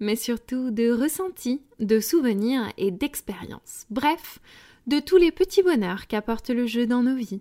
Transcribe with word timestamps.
mais 0.00 0.16
surtout 0.16 0.70
de 0.70 0.90
ressentis, 0.90 1.62
de 1.80 2.00
souvenirs 2.00 2.72
et 2.76 2.90
d'expériences. 2.90 3.86
Bref, 3.90 4.38
de 4.86 5.00
tous 5.00 5.16
les 5.16 5.32
petits 5.32 5.62
bonheurs 5.62 6.06
qu'apporte 6.06 6.50
le 6.50 6.66
jeu 6.66 6.86
dans 6.86 7.02
nos 7.02 7.16
vies. 7.16 7.40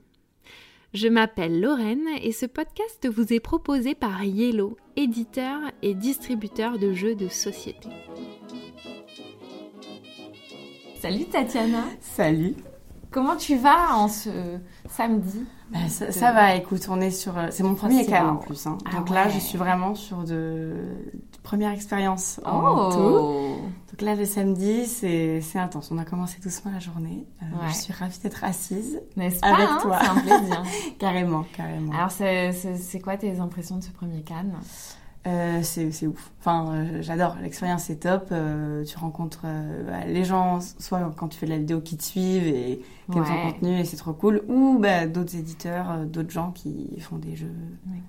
Je 0.94 1.08
m'appelle 1.08 1.60
Lorraine 1.62 2.08
et 2.22 2.32
ce 2.32 2.46
podcast 2.46 3.08
vous 3.08 3.34
est 3.34 3.40
proposé 3.40 3.94
par 3.94 4.24
Yellow, 4.24 4.78
éditeur 4.96 5.60
et 5.82 5.94
distributeur 5.94 6.80
de 6.80 6.94
jeux 6.94 7.16
de 7.16 7.28
société. 7.28 7.90
Salut 11.00 11.26
Tatiana, 11.26 11.84
Salut. 12.00 12.56
comment 13.12 13.36
tu 13.36 13.56
vas 13.58 13.96
en 13.96 14.08
ce 14.08 14.30
samedi? 14.90 15.46
Bah, 15.72 15.80
ça, 15.90 16.12
ça 16.12 16.32
va, 16.32 16.56
écoute, 16.56 16.88
on 16.90 17.02
est 17.02 17.12
sur. 17.12 17.38
euh, 17.38 17.48
C'est 17.52 17.64
mon 17.64 17.76
premier 17.76 18.06
cas 18.06 18.26
en 18.26 18.38
plus. 18.38 18.66
hein. 18.68 18.78
Ah 18.86 18.98
Donc 18.98 19.10
là, 19.10 19.28
je 19.30 19.38
suis 19.40 19.58
vraiment 19.58 19.96
sur 19.96 20.20
de, 20.20 20.76
de 21.14 21.38
première 21.44 21.72
expérience 21.72 22.40
en 22.46 22.90
tout. 22.92 23.58
Donc 23.92 24.02
là, 24.02 24.16
le 24.16 24.26
samedi, 24.26 24.86
c'est 24.86 25.42
intense. 25.56 25.90
On 25.92 25.98
a 25.98 26.06
commencé 26.06 26.40
doucement 26.42 26.72
la 26.72 26.80
journée. 26.80 27.26
Euh, 27.42 27.46
Ouais. 27.58 27.70
Je 27.70 27.74
suis 27.76 27.94
ravie 27.94 28.18
d'être 28.20 28.44
assise. 28.44 29.02
N'est-ce 29.16 29.40
pas 29.40 29.48
Avec 29.48 29.68
hein 29.68 29.80
toi. 29.82 30.00
C'est 30.02 30.10
un 30.10 30.16
plaisir. 30.38 30.64
Carrément, 31.00 31.44
carrément. 31.56 31.92
Alors, 31.94 32.12
c'est- 32.12 33.00
quoi 33.04 33.18
tes 33.18 33.40
impressions 33.40 33.78
de 33.78 33.84
ce 33.84 33.90
premier 33.92 34.22
canne 34.22 34.54
Euh, 35.26 35.60
c'est 35.62 35.92
c'est 35.92 36.08
ouf. 36.08 36.32
Enfin, 36.40 36.72
euh, 36.72 37.02
j'adore. 37.02 37.36
L'expérience 37.42 37.90
est 37.90 37.98
top. 38.04 38.28
Euh, 38.32 38.86
tu 38.86 38.98
rencontres 38.98 39.42
euh, 39.46 39.84
bah, 39.86 40.06
les 40.06 40.24
gens, 40.24 40.60
soit 40.80 41.12
quand 41.18 41.28
tu 41.28 41.38
fais 41.38 41.46
de 41.48 41.52
la 41.52 41.58
vidéo 41.58 41.82
qui 41.82 41.98
te 41.98 42.04
suivent 42.04 42.48
et 42.48 42.80
qui 43.12 43.18
aiment 43.18 43.26
ton 43.26 43.32
Ouais. 43.34 43.52
contenu 43.52 43.78
et 43.80 43.84
c'est 43.84 43.98
trop 43.98 44.14
cool, 44.14 44.44
ou 44.48 44.78
bah, 44.80 45.06
d'autres 45.08 45.36
éditeurs, 45.36 46.06
d'autres 46.06 46.30
gens 46.30 46.52
qui 46.52 46.98
font 47.02 47.18
des 47.18 47.36
jeux 47.36 47.52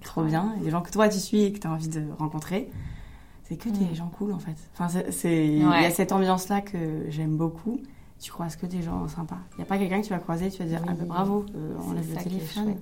trop 0.04 0.22
bien, 0.22 0.54
et 0.60 0.64
des 0.64 0.70
gens 0.70 0.80
que 0.80 0.90
toi 0.92 1.08
tu 1.08 1.18
suis 1.18 1.42
et 1.42 1.52
que 1.52 1.58
tu 1.58 1.66
as 1.66 1.72
envie 1.72 1.88
de 1.88 2.04
rencontrer. 2.18 2.70
C'est 3.44 3.56
que 3.56 3.68
des 3.70 3.86
Mm. 3.86 3.94
gens 3.94 4.10
cool 4.16 4.32
en 4.32 4.38
fait. 4.38 4.54
Enfin, 4.74 4.88
c'est- 4.88 5.10
c'est- 5.10 5.46
il 5.46 5.62
y 5.62 5.66
Ouais. 5.66 5.86
a 5.86 5.90
cette 5.90 6.12
ambiance 6.12 6.48
là 6.48 6.60
que 6.60 7.06
j'aime 7.08 7.36
beaucoup. 7.36 7.80
Tu 8.20 8.30
croises 8.30 8.54
que 8.56 8.66
des 8.66 8.82
gens 8.82 9.08
sympas. 9.08 9.38
Il 9.54 9.56
n'y 9.58 9.62
a 9.62 9.66
pas 9.66 9.78
quelqu'un 9.78 10.00
que 10.02 10.06
tu 10.06 10.12
vas 10.12 10.18
croiser 10.18 10.46
et 10.46 10.50
tu 10.50 10.58
vas 10.62 10.68
dire 10.68 10.80
Oui. 10.82 10.88
ah 10.92 10.94
bah, 10.98 11.04
bravo, 11.06 11.46
on 11.80 11.88
C'est 11.90 11.94
laisse 11.96 12.08
le 12.10 12.14
ça 12.14 12.20
qui 12.22 12.28
est 12.28 12.30
téléphone. 12.32 12.74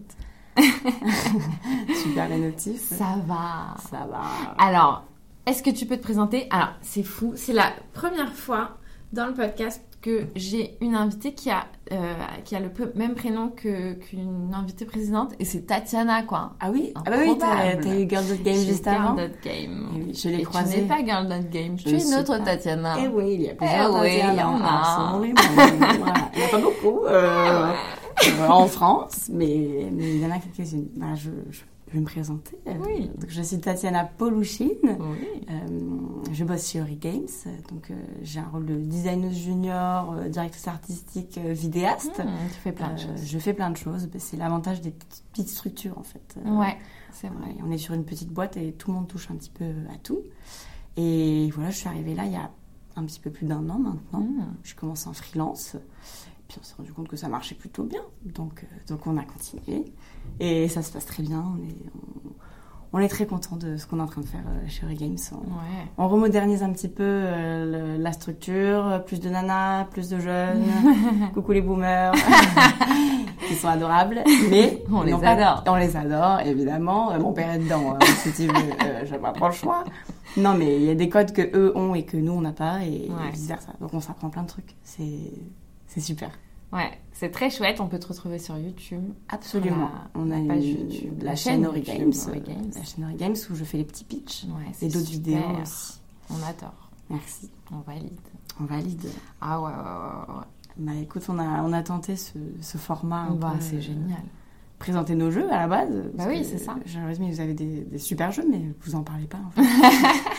Chouette. 0.57 1.97
Super 2.03 2.29
les 2.29 2.39
notifs. 2.39 2.81
Ça 2.89 3.17
va. 3.27 3.77
Ça 3.91 4.07
va. 4.11 4.23
Alors, 4.59 5.05
est-ce 5.47 5.63
que 5.63 5.71
tu 5.71 5.87
peux 5.87 5.97
te 5.97 6.03
présenter? 6.03 6.47
Alors, 6.51 6.71
c'est 6.83 7.03
fou, 7.03 7.33
c'est 7.37 7.53
la 7.53 7.71
première 7.93 8.33
fois 8.33 8.79
dans 9.13 9.27
le 9.27 9.35
podcast 9.35 9.83
que 10.03 10.27
j'ai 10.37 10.77
une 10.81 10.95
invitée 10.95 11.33
qui 11.35 11.51
a, 11.51 11.65
euh, 11.91 12.15
qui 12.45 12.55
a 12.55 12.61
le 12.61 12.71
même 12.95 13.15
prénom 13.15 13.49
qu'une 13.49 14.53
invitée 14.55 14.85
précédente, 14.85 15.33
et 15.41 15.45
c'est 15.45 15.63
Tatiana, 15.63 16.23
quoi. 16.23 16.53
Ah 16.61 16.71
oui, 16.71 16.93
ah 16.95 17.01
bah 17.07 17.17
oui, 17.19 17.37
t'as 17.39 17.75
eu 17.75 18.09
Girl 18.09 18.25
Dot 18.25 18.43
Game 18.43 18.55
juste 18.55 18.87
avant. 18.87 19.17
Girl 19.17 19.31
Dot 19.31 19.39
Game. 19.43 19.89
Eh 19.97 20.03
oui, 20.05 20.15
je 20.15 20.29
l'ai 20.29 20.35
Et 20.37 20.39
tu 20.41 20.47
croisée. 20.47 20.83
n'es 20.83 20.87
pas 20.89 21.05
Girl 21.05 21.27
Dot 21.29 21.51
Game, 21.51 21.77
Je 21.79 21.85
tu 21.89 21.95
es 21.95 21.99
suis 21.99 22.09
une 22.09 22.19
autre 22.21 22.39
pas. 22.39 22.45
Tatiana. 22.45 22.97
Eh 23.03 23.09
oui, 23.09 23.35
il 23.35 23.43
y 23.43 23.51
a 23.51 23.55
plusieurs 23.55 23.97
Eh 23.97 24.01
oui, 24.01 24.21
il 24.33 24.39
y 24.39 24.43
en 24.43 24.61
a. 24.61 25.09
Absolument. 25.09 25.41
Voilà. 25.55 26.15
Il 26.35 26.39
n'y 26.39 26.45
en 26.45 26.47
a 26.47 26.51
pas 26.51 26.59
beaucoup 26.59 27.05
euh, 27.07 27.67
euh, 27.67 27.73
en 28.49 28.67
France, 28.67 29.29
mais, 29.33 29.89
mais 29.93 30.17
il 30.17 30.21
y 30.23 30.27
en 30.27 30.31
a 30.31 30.39
quelques-unes. 30.39 30.89
Bah, 30.97 31.15
je, 31.15 31.31
je 31.51 31.61
vais 31.93 32.01
me 32.01 32.05
présenter. 32.05 32.57
Oui. 32.67 33.09
Donc, 33.17 33.29
je 33.29 33.43
suis 33.43 33.59
Tatiana 33.61 34.05
Polouchine. 34.05 34.71
Oui. 34.85 35.47
Euh, 35.51 35.55
je 36.33 36.45
bosse 36.45 36.69
chez 36.71 36.81
Ori 36.81 36.97
Games. 36.97 37.27
Donc, 37.71 37.91
euh, 37.91 37.95
j'ai 38.23 38.41
un 38.41 38.49
rôle 38.49 38.67
de 38.67 38.75
designeuse 38.77 39.37
junior, 39.37 40.13
euh, 40.15 40.29
directrice 40.29 40.67
artistique, 40.69 41.39
euh, 41.39 41.53
vidéaste. 41.53 42.19
Hmm, 42.19 42.49
tu 42.49 42.61
fais 42.61 42.73
plein 42.73 42.89
de 42.89 42.95
Euh, 43.01 43.17
choses. 43.17 43.27
Je 43.27 43.39
fais 43.39 43.55
plein 43.55 43.71
de 43.71 43.77
choses. 43.77 44.07
Bah, 44.07 44.19
c'est 44.19 44.37
l'avantage 44.37 44.81
des 44.81 44.91
petites, 44.91 45.49
structures, 45.49 45.99
en 45.99 46.03
fait. 46.03 46.37
Euh, 46.45 46.51
Ouais, 46.59 46.77
c'est 47.13 47.29
vrai. 47.29 47.49
Ouais, 47.49 47.57
on 47.67 47.71
est 47.71 47.79
sur 47.79 47.95
une 47.95 48.05
petite 48.05 48.31
boîte 48.31 48.57
et 48.57 48.73
tout 48.73 48.91
le 48.91 48.97
monde 48.97 49.07
touche 49.09 49.31
un 49.31 49.35
petit 49.37 49.51
peu 49.51 49.65
à 49.95 49.99
tout. 50.03 50.21
Et 50.97 51.51
voilà, 51.55 51.71
je 51.71 51.77
suis 51.77 51.89
arrivée 51.89 52.15
là 52.15 52.25
il 52.25 52.33
y 52.33 52.37
a 52.37 52.51
un 52.97 53.05
petit 53.05 53.21
peu 53.21 53.31
plus 53.31 53.45
d'un 53.47 53.69
an 53.69 53.79
maintenant. 53.79 54.21
Hmm. 54.21 54.55
Je 54.63 54.75
commence 54.75 55.07
en 55.07 55.13
freelance. 55.13 55.77
Puis 56.49 56.59
on 56.61 56.65
s'est 56.65 56.75
rendu 56.79 56.93
compte 56.93 57.09
que 57.09 57.17
ça 57.17 57.29
marchait 57.29 57.55
plutôt 57.57 57.83
bien. 57.85 58.03
Donc, 58.25 58.65
euh, 58.65 58.77
donc 58.89 59.07
on 59.07 59.17
a 59.17 59.25
continué. 59.25 59.85
Et 60.41 60.69
ça 60.69 60.83
se 60.83 60.93
passe 60.93 61.07
très 61.07 61.23
bien. 61.23 61.43
On 61.57 61.63
est, 61.65 61.75
on, 61.95 62.31
on 62.93 62.99
est 63.01 63.09
très 63.09 63.27
content 63.27 63.57
de 63.57 63.77
ce 63.77 63.87
qu'on 63.87 63.99
est 63.99 64.03
en 64.03 64.07
train 64.07 64.21
de 64.21 64.27
faire 64.27 64.45
euh, 64.47 64.69
chez 64.69 64.87
Games. 64.95 65.17
On, 65.33 65.37
Ouais. 65.37 65.87
on 65.99 66.09
remodernise 66.09 66.63
un 66.63 66.73
petit 66.73 66.89
peu 66.89 67.03
euh, 67.05 67.97
le- 67.97 68.03
la 68.03 68.13
structure. 68.13 69.03
Plus 69.07 69.19
de 69.21 69.29
nanas, 69.29 69.85
plus 69.87 70.09
de 70.09 70.21
jeunes. 70.21 70.63
Coucou 71.35 71.51
les 71.53 71.63
boomers. 71.63 72.13
Qui 73.49 73.55
sont 73.55 73.69
adorables. 73.69 74.23
Mais 74.51 74.83
On 74.91 75.03
les 75.03 75.13
pas- 75.13 75.31
adore. 75.31 75.65
On 75.67 75.77
les 75.77 75.97
adore, 75.97 76.41
évidemment. 76.41 77.13
Euh, 77.13 77.19
Mon 77.19 77.33
père 77.33 77.51
est 77.53 77.59
dedans. 77.59 77.95
hein, 77.95 77.99
si 78.23 78.33
tu 78.33 78.47
veux, 78.47 78.55
euh, 78.85 79.19
pas 79.19 79.33
trop 79.33 79.47
le 79.49 79.53
choix. 79.53 79.85
Non, 80.37 80.55
mais 80.57 80.77
il 80.77 80.83
y 80.85 80.91
a 80.91 80.95
des 80.95 81.09
codes 81.09 81.33
que 81.33 81.43
eux 81.57 81.77
ont 81.77 81.95
et 81.95 82.05
que 82.05 82.17
nous 82.17 82.33
on 82.33 82.41
n'a 82.41 82.53
pas 82.53 82.83
et, 82.85 83.09
Ouais. 83.11 83.31
vice 83.33 83.47
versa. 83.49 83.73
Donc 83.81 83.95
on 83.95 84.01
s'apprend 84.01 84.31
plein 84.31 84.43
de 84.43 84.49
trucs. 84.49 84.75
C'est 84.83 85.33
c'est 85.87 86.01
super. 86.01 86.31
Ouais, 86.73 86.91
c'est 87.13 87.31
très 87.31 87.49
chouette, 87.49 87.81
on 87.81 87.87
peut 87.87 87.99
te 87.99 88.09
retrouver 88.09 88.39
sur 88.39 88.59
YouTube. 88.59 89.05
Absolument. 89.29 89.89
On 90.15 90.31
a 90.31 90.39
la 90.41 90.55
page 90.55 90.65
une- 90.65 90.91
YouTube, 90.91 91.15
la, 91.21 91.31
la 91.31 91.37
chaîne 91.37 91.55
chaîne 91.63 91.67
Ori 91.67 91.79
YouTube, 91.81 91.95
Games, 91.99 92.13
Ori 92.29 92.39
euh, 92.39 92.43
Games. 92.55 92.71
la 92.75 92.85
chaîne 92.85 93.05
Ori 93.05 93.15
Games 93.15 93.37
où 93.51 93.55
je 93.55 93.65
fais 93.65 93.79
les 93.79 93.85
petits 93.85 94.05
pitchs 94.05 94.45
Ouais, 94.45 94.73
et 94.83 94.89
d'autres 94.89 95.11
vidéos 95.11 95.39
aussi. 95.63 96.01
On 96.29 96.35
adore, 96.47 96.91
Merci. 97.09 97.49
on 97.73 97.79
valide. 97.79 98.19
On 98.61 98.65
valide. 98.65 99.09
Ah 99.41 99.61
ouais, 99.61 99.69
ouais, 99.71 100.35
ouais. 100.39 100.45
Bah 100.79 100.93
écoute, 101.01 101.23
on 101.29 101.39
a, 101.39 101.63
on 101.63 101.73
a 101.73 101.83
tenté 101.83 102.17
ce, 102.17 102.33
ce 102.61 102.77
format. 102.79 103.29
Bah, 103.31 103.55
c'est 103.61 103.77
euh, 103.77 103.81
génial. 103.81 104.19
Présenter 104.79 105.15
nos 105.15 105.31
jeux 105.31 105.51
à 105.51 105.59
la 105.61 105.69
base. 105.69 105.89
parce 106.17 106.29
oui, 106.29 106.45
c'est 106.45 106.59
ça. 106.59 106.75
J'ai 106.85 106.99
l'impression 106.99 107.27
que 107.27 107.33
vous 107.33 107.41
avez 107.41 107.55
des, 107.55 107.83
des 107.83 107.99
super 107.99 108.31
jeux, 108.33 108.45
mais 108.51 108.61
vous 108.83 108.95
en 108.95 109.03
parlez 109.03 109.27
pas 109.27 109.39
en 109.39 109.51
fait. 109.53 109.63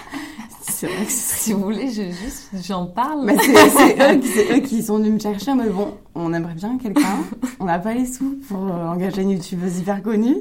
c'est 0.80 0.88
vrai 0.88 1.06
que 1.06 1.12
Si 1.12 1.54
vous 1.54 1.62
voulez, 1.64 1.90
je, 1.92 2.04
juste, 2.12 2.50
j'en 2.66 2.86
parle. 2.86 3.26
Bah, 3.26 3.34
c'est 3.42 3.70
c'est 3.70 4.16
eux, 4.16 4.20
qui- 4.20 4.28
c'est 4.28 4.52
eux 4.56 4.60
qui 4.62 4.84
sont 4.84 4.98
venus 4.98 5.14
me 5.14 5.20
chercher, 5.20 5.54
mais 5.56 5.70
bon, 5.70 5.96
on 6.16 6.34
aimerait 6.34 6.54
bien 6.54 6.78
quelqu'un. 6.78 7.24
On 7.60 7.66
n'a 7.66 7.80
pas 7.80 7.94
les 7.96 8.06
sous 8.06 8.38
pour 8.48 8.64
euh, 8.68 8.88
engager 8.88 9.24
une 9.24 9.32
youtubeuse 9.32 9.80
hyper 9.80 10.02
connue. 10.04 10.38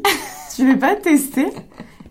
Tu 0.55 0.67
veux 0.71 0.79
pas 0.79 0.95
tester? 0.97 1.47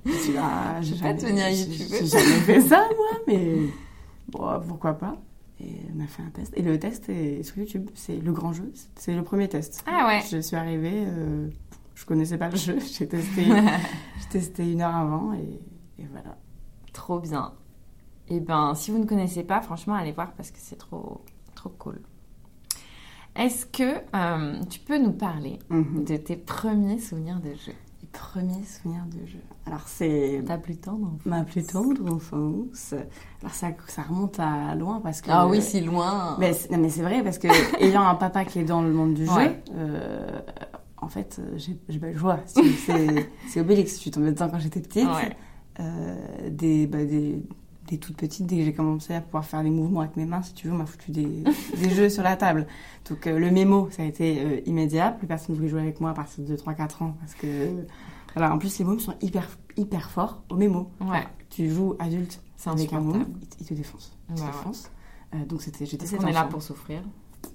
Je 0.06 0.12
ah, 0.40 0.82
Je 0.82 0.94
vais 0.96 1.00
pas 1.02 1.08
jamais- 1.10 1.22
devenir 1.22 1.50
youtubeuse. 1.50 2.00
J'ai 2.00 2.08
jamais 2.20 2.40
fait 2.42 2.62
ça, 2.62 2.88
moi, 2.98 3.20
mais 3.28 3.58
bon, 4.30 4.48
pourquoi 4.68 4.94
pas? 4.96 5.18
Et 5.62 5.72
on 5.96 6.04
a 6.04 6.08
fait 6.08 6.22
un 6.22 6.30
test. 6.32 6.52
Et 6.58 6.62
le 6.62 6.78
test 6.80 7.08
est 7.10 7.42
sur 7.44 7.58
YouTube. 7.60 7.90
C'est 7.96 8.18
le 8.18 8.32
grand 8.34 8.54
jeu. 8.54 8.72
C'est 8.96 9.14
le 9.16 9.24
premier 9.24 9.48
test. 9.48 9.84
Ah 9.88 10.08
ouais. 10.08 10.22
Je 10.30 10.40
suis 10.42 10.56
arrivée, 10.56 11.04
euh, 11.06 11.48
je 11.96 12.06
connaissais 12.06 12.38
pas 12.38 12.50
le 12.50 12.58
jeu. 12.58 12.78
J'ai 12.98 13.08
testé, 13.08 13.46
j'ai 14.20 14.28
testé 14.30 14.72
une 14.72 14.82
heure 14.82 14.96
avant 14.96 15.34
et, 15.34 16.02
et 16.02 16.08
voilà. 16.12 16.38
Trop 16.92 17.20
bien. 17.20 17.54
Et 18.30 18.40
ben, 18.40 18.74
si 18.76 18.92
vous 18.92 18.98
ne 18.98 19.06
connaissez 19.06 19.44
pas, 19.44 19.62
franchement, 19.62 19.94
allez 19.94 20.12
voir 20.12 20.32
parce 20.34 20.52
que 20.52 20.58
c'est 20.60 20.78
trop, 20.78 21.22
trop 21.54 21.70
cool. 21.78 22.02
Est-ce 23.36 23.66
que 23.66 23.96
euh, 24.16 24.62
tu 24.70 24.80
peux 24.80 24.98
nous 24.98 25.12
parler 25.12 25.60
Mhm. 25.70 26.06
de 26.06 26.16
tes 26.18 26.36
premiers 26.38 27.00
souvenirs 27.00 27.40
de 27.42 27.50
jeu? 27.50 27.74
Les 28.02 28.08
premiers 28.12 28.64
souvenirs 28.64 29.04
de 29.08 29.26
jeu. 29.28 29.40
Alors 29.66 29.88
c'est 29.88 30.42
Ta 30.48 30.58
plus 30.58 30.78
tendre 30.78 31.08
enfance 31.08 31.26
Ma 31.26 31.44
plus 31.44 31.66
tendre 31.66 32.14
enfance. 32.14 32.94
Alors 33.42 33.54
ça, 33.54 33.68
ça 33.88 34.04
remonte 34.04 34.40
à 34.40 34.74
loin 34.76 35.02
parce 35.02 35.22
que. 35.22 35.30
Ah 35.32 35.48
oui, 35.48 35.62
si 35.62 35.82
loin. 35.82 36.38
Mais 36.40 36.54
c'est- 36.54 36.76
mais 36.78 36.90
c'est 36.90 37.02
vrai 37.02 37.24
parce 37.24 37.38
que 37.38 37.48
ayant 37.84 38.08
un 38.08 38.16
papa 38.16 38.46
qui 38.46 38.60
est 38.60 38.64
dans 38.64 38.82
le 38.82 38.94
monde 38.94 39.16
du 39.16 39.26
jeu, 39.26 39.32
Ouais. 39.34 39.62
euh, 39.74 40.40
en 40.98 41.10
fait, 41.10 41.42
j'ai 41.58 41.78
j'ai 41.90 42.00
pas 42.00 42.08
le 42.12 42.18
choix. 42.18 42.40
C'est- 42.46 42.64
C'est 42.86 43.30
c'est 43.50 43.60
Obélix. 43.60 43.96
Je 43.96 44.00
suis 44.00 44.12
tombée 44.12 44.32
dedans 44.32 44.48
quand 44.50 44.60
j'étais 44.60 44.80
petite. 44.82 45.10
Ouais. 45.10 45.36
Euh, 45.82 46.50
des, 46.52 46.88
bah, 46.88 47.04
des, 47.04 47.44
des 47.88 47.98
toutes 48.00 48.18
petites, 48.18 48.46
dès 48.48 48.58
que 48.58 48.64
j'ai 48.64 48.74
commencé 48.74 49.14
à 49.14 49.22
pouvoir 49.22 49.46
faire 49.46 49.62
les 49.64 49.70
mouvements 49.70 50.02
avec 50.02 50.16
mes 50.18 50.26
mains, 50.26 50.42
si 50.42 50.54
tu 50.54 50.68
veux, 50.68 50.74
on 50.74 50.78
m'a 50.78 50.86
foutu 50.86 51.12
des, 51.12 51.44
des 51.78 51.90
jeux 51.90 52.10
sur 52.10 52.24
la 52.24 52.36
table. 52.36 52.68
Donc 53.10 53.28
euh, 53.28 53.38
le 53.40 53.52
mémo, 53.52 53.90
ça 53.92 54.04
a 54.04 54.06
été 54.06 54.40
euh, 54.44 54.60
immédiat. 54.66 55.12
Plus 55.12 55.28
personne 55.28 55.54
ne 55.54 55.58
voulait 55.60 55.70
jouer 55.70 55.82
avec 55.82 56.02
moi 56.02 56.10
à 56.12 56.14
partir 56.14 56.44
de 56.44 56.56
3-4 56.56 57.04
ans 57.04 57.16
parce 57.20 57.36
que. 57.36 57.48
Voilà, 58.36 58.54
en 58.54 58.58
plus, 58.58 58.78
les 58.80 58.84
mômes 58.86 59.00
sont 59.00 59.16
hyper, 59.22 59.48
hyper 59.78 60.10
forts 60.12 60.44
au 60.50 60.56
mémo. 60.58 60.90
Ouais. 61.00 61.24
Tu 61.50 61.70
joues 61.70 61.96
adulte 62.00 62.42
avec 62.66 62.92
un 62.92 63.00
môme, 63.00 63.26
il 63.62 63.66
te- 63.66 63.74
défonce. 63.74 64.18
Il 64.30 64.36
te 64.36 64.40
Bah 64.42 64.48
ouais. 64.48 64.52
défonce. 64.52 64.92
Euh, 65.34 65.46
donc 65.46 65.62
c'était, 65.62 65.86
j'étais 65.86 66.04
Est-ce 66.04 66.12
cet 66.14 66.22
qu'on 66.22 66.28
est 66.28 66.34
là 66.34 66.44
pour 66.44 66.62
souffrir? 66.62 67.02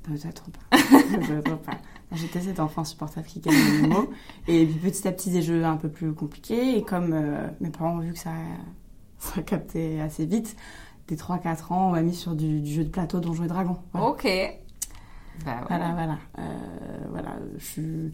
Peut-être 0.04 0.44
pas. 0.50 0.76
Pas. 1.66 1.72
J'étais 2.12 2.40
cet 2.40 2.60
enfant 2.60 2.84
supportable 2.84 3.26
qui 3.26 3.40
gagne 3.40 3.54
les 3.82 3.88
mots. 3.88 4.08
Et 4.48 4.64
puis 4.64 4.78
petit 4.90 5.06
à 5.06 5.12
petit, 5.12 5.30
des 5.30 5.42
jeux 5.42 5.64
un 5.64 5.76
peu 5.76 5.88
plus 5.88 6.12
compliqués. 6.14 6.78
Et 6.78 6.82
comme 6.82 7.12
euh, 7.12 7.48
mes 7.60 7.70
parents 7.70 7.96
ont 7.96 7.98
vu 8.00 8.12
que 8.12 8.18
ça, 8.18 8.30
ça 9.34 9.42
captait 9.42 10.00
assez 10.00 10.26
vite, 10.26 10.56
des 11.08 11.16
3-4 11.16 11.72
ans, 11.72 11.88
on 11.88 11.90
m'a 11.92 12.02
mis 12.02 12.14
sur 12.14 12.34
du, 12.34 12.60
du 12.60 12.72
jeu 12.72 12.84
de 12.84 12.88
plateau 12.90 13.20
Donjons 13.20 13.44
et 13.44 13.48
Dragons. 13.48 13.78
Voilà. 13.92 14.08
Ok. 14.08 14.24
Bah, 15.44 15.52
ouais. 15.60 15.64
Voilà, 15.68 15.92
voilà. 15.92 16.18
Euh, 16.38 16.42
voilà, 17.10 17.36
je 17.56 17.64
suis- 17.64 18.12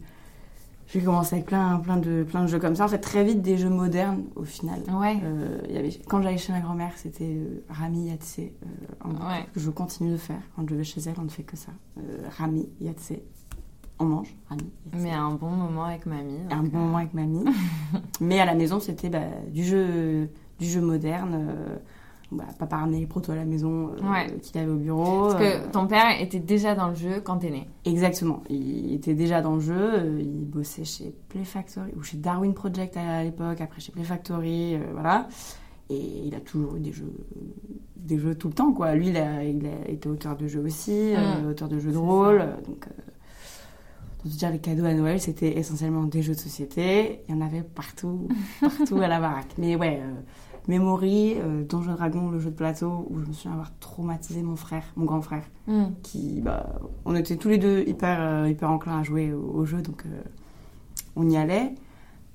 J'ai 0.87 1.01
commencé 1.01 1.35
avec 1.35 1.47
plein, 1.47 1.79
plein, 1.79 1.97
de, 1.97 2.23
plein 2.23 2.43
de 2.43 2.47
jeux 2.47 2.59
comme 2.59 2.75
ça. 2.77 2.85
En 2.85 2.87
fait, 2.87 2.99
très 2.99 3.25
vite, 3.25 3.41
des 3.41 3.57
jeux 3.57 3.69
modernes, 3.69 4.23
au 4.37 4.45
final. 4.45 4.79
Ouais. 4.89 5.17
Euh, 5.21 5.59
il 5.67 5.75
y 5.75 5.77
avait, 5.77 5.89
quand 6.07 6.21
j'allais 6.21 6.37
chez 6.37 6.53
ma 6.53 6.61
grand-mère, 6.61 6.93
c'était 6.95 7.25
euh, 7.35 7.61
Rami, 7.69 8.07
Yatsé, 8.07 8.53
euh, 8.63 8.67
en 9.03 9.09
Ouais. 9.11 9.45
que 9.53 9.59
je 9.59 9.69
continue 9.69 10.11
de 10.11 10.17
faire. 10.17 10.39
Quand 10.55 10.63
je 10.69 10.75
vais 10.75 10.85
chez 10.85 11.01
elle, 11.01 11.15
on 11.19 11.23
ne 11.23 11.29
fait 11.29 11.43
que 11.43 11.57
ça. 11.57 11.71
Euh, 11.97 12.01
Rami, 12.37 12.69
Yatsé, 12.79 13.21
on 13.99 14.05
mange, 14.05 14.33
Rami, 14.47 14.71
Yatsé. 14.85 15.03
Mais 15.03 15.11
un 15.11 15.31
bon 15.31 15.49
moment 15.49 15.83
avec 15.83 16.05
mamie. 16.05 16.39
un 16.49 16.63
donc, 16.63 16.71
bon 16.71 16.77
euh, 16.77 16.81
moment 16.83 16.97
avec 16.99 17.13
mamie. 17.13 17.43
Mais 18.21 18.39
à 18.39 18.45
la 18.45 18.55
maison, 18.55 18.79
c'était 18.79 19.09
bah, 19.09 19.25
du, 19.51 19.65
jeu, 19.65 20.29
du 20.59 20.65
jeu 20.65 20.81
moderne. 20.81 21.33
euh, 21.49 21.75
bah, 22.29 22.43
papa 22.59 22.75
ramenait 22.77 22.99
les 22.99 23.05
protos 23.07 23.31
à 23.31 23.35
la 23.35 23.45
maison 23.45 23.91
euh, 24.03 24.11
Ouais. 24.11 24.29
qu'il 24.41 24.59
avait 24.59 24.69
au 24.69 24.75
bureau. 24.75 25.29
Parce 25.29 25.41
euh, 25.41 25.59
que 25.61 25.71
ton 25.71 25.87
père 25.87 26.19
était 26.21 26.39
déjà 26.41 26.75
dans 26.75 26.89
le 26.89 26.95
jeu 26.95 27.21
quand 27.23 27.37
t'es 27.37 27.49
né. 27.49 27.69
Exactement. 27.85 28.43
Il 28.49 28.93
était 28.95 29.13
déjà 29.13 29.41
dans 29.41 29.55
le 29.55 29.61
jeu. 29.61 29.73
euh, 29.77 30.19
Il 30.21 30.43
bossait 30.45 30.83
chez 30.83 31.15
Play 31.29 31.45
Factory 31.45 31.91
ou 31.95 32.03
chez 32.03 32.17
Darwin 32.17 32.53
Project 32.53 32.97
à 32.97 33.23
l'époque, 33.23 33.61
après 33.61 33.79
chez 33.79 33.93
Play 33.93 34.03
Factory, 34.03 34.75
euh, 34.75 34.79
voilà. 34.91 35.29
Et 35.89 36.23
il 36.25 36.35
a 36.35 36.41
toujours 36.41 36.75
eu 36.75 36.81
des 36.81 36.91
jeux, 36.91 37.13
des 37.95 38.19
jeux 38.19 38.35
tout 38.35 38.49
le 38.49 38.53
temps, 38.53 38.73
quoi. 38.73 38.93
Lui, 38.93 39.07
il 39.07 39.15
a, 39.15 39.41
il 39.45 39.65
a 39.65 39.89
été 39.89 40.09
auteur 40.09 40.35
de 40.35 40.45
jeux 40.47 40.59
aussi, 40.65 41.13
euh, 41.15 41.51
auteur 41.51 41.69
de 41.69 41.79
jeux 41.79 41.93
de 41.93 41.97
rôle. 41.97 42.41
euh, 42.41 42.55
Donc, 42.67 42.87
euh, 42.87 43.01
dire, 44.25 44.51
les 44.51 44.59
cadeaux 44.59 44.83
à 44.83 44.93
Noël, 44.93 45.21
c'était 45.21 45.57
essentiellement 45.57 46.03
des 46.03 46.21
jeux 46.21 46.33
de 46.33 46.39
société. 46.39 47.21
Il 47.29 47.35
y 47.35 47.37
en 47.37 47.39
avait 47.39 47.61
partout, 47.61 48.27
partout 48.59 48.97
à 48.97 49.07
la 49.07 49.21
baraque. 49.21 49.53
Mais 49.57 49.77
ouais, 49.77 50.01
euh, 50.03 50.13
Memory, 50.67 51.35
euh, 51.37 51.63
Donjons 51.63 51.93
Dragons, 51.93 52.29
le 52.29 52.39
jeu 52.39 52.49
de 52.49 52.55
plateau, 52.55 53.07
où 53.09 53.19
je 53.19 53.25
me 53.25 53.33
souviens 53.33 53.53
avoir 53.53 53.71
traumatisé 53.79 54.41
mon 54.43 54.55
frère, 54.55 54.83
mon 54.95 55.05
grand 55.05 55.21
frère 55.21 55.43
Hmm. 55.67 55.87
qui 56.01 56.39
bah, 56.41 56.79
on 57.03 57.13
était 57.15 57.35
tous 57.35 57.49
les 57.49 57.57
deux 57.57 57.83
hyper 57.87 58.17
euh, 58.21 58.47
hyper 58.49 58.69
enclins 58.71 58.99
à 58.99 59.03
jouer 59.03 59.33
au, 59.33 59.41
au 59.41 59.65
jeu 59.65 59.81
donc 59.81 60.03
euh, 60.05 60.21
on 61.17 61.29
y 61.29 61.35
allait 61.35 61.73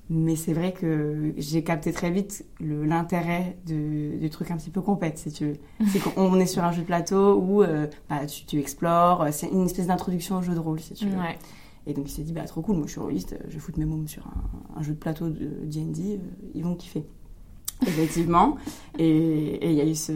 mais 0.09 0.35
c'est 0.35 0.53
vrai 0.53 0.71
que 0.71 1.33
j'ai 1.37 1.63
capté 1.63 1.91
très 1.93 2.11
vite 2.11 2.45
l'intérêt 2.59 3.57
du 3.65 4.29
truc 4.29 4.51
un 4.51 4.57
petit 4.57 4.69
peu 4.69 4.81
compète 4.81 5.17
si 5.17 5.31
tu 5.31 5.45
veux 5.45 5.55
c'est 5.87 5.97
qu'on 5.99 6.11
on 6.21 6.39
est 6.39 6.45
sur 6.45 6.63
un 6.63 6.71
jeu 6.71 6.81
de 6.81 6.85
plateau 6.85 7.37
où 7.39 7.63
euh, 7.63 7.87
bah, 8.07 8.25
tu, 8.27 8.45
tu 8.45 8.59
explores 8.59 9.25
c'est 9.31 9.47
une 9.47 9.65
espèce 9.65 9.87
d'introduction 9.87 10.37
au 10.37 10.41
jeu 10.43 10.53
de 10.53 10.59
rôle 10.59 10.79
si 10.79 10.93
tu 10.93 11.07
veux 11.07 11.17
Ouais. 11.17 11.39
et 11.87 11.93
donc 11.95 12.07
il 12.07 12.11
s'est 12.13 12.21
dit 12.21 12.33
bah 12.33 12.43
trop 12.43 12.61
cool 12.61 12.75
moi 12.75 12.85
je 12.85 12.91
suis 12.91 13.01
rôliste 13.01 13.35
je 13.47 13.53
vais 13.53 13.59
foutre 13.59 13.79
mes 13.79 13.85
mômes 13.85 14.07
sur 14.07 14.27
un, 14.27 14.79
un 14.79 14.83
jeu 14.83 14.93
de 14.93 14.99
plateau 14.99 15.29
de 15.29 15.49
D&D 15.63 16.19
ils 16.53 16.63
vont 16.63 16.75
kiffer 16.75 17.03
effectivement. 17.85 18.57
Et 18.99 19.69
il 19.69 19.73
y 19.75 19.81
a 19.81 19.85
eu 19.85 19.95
ce 19.95 20.13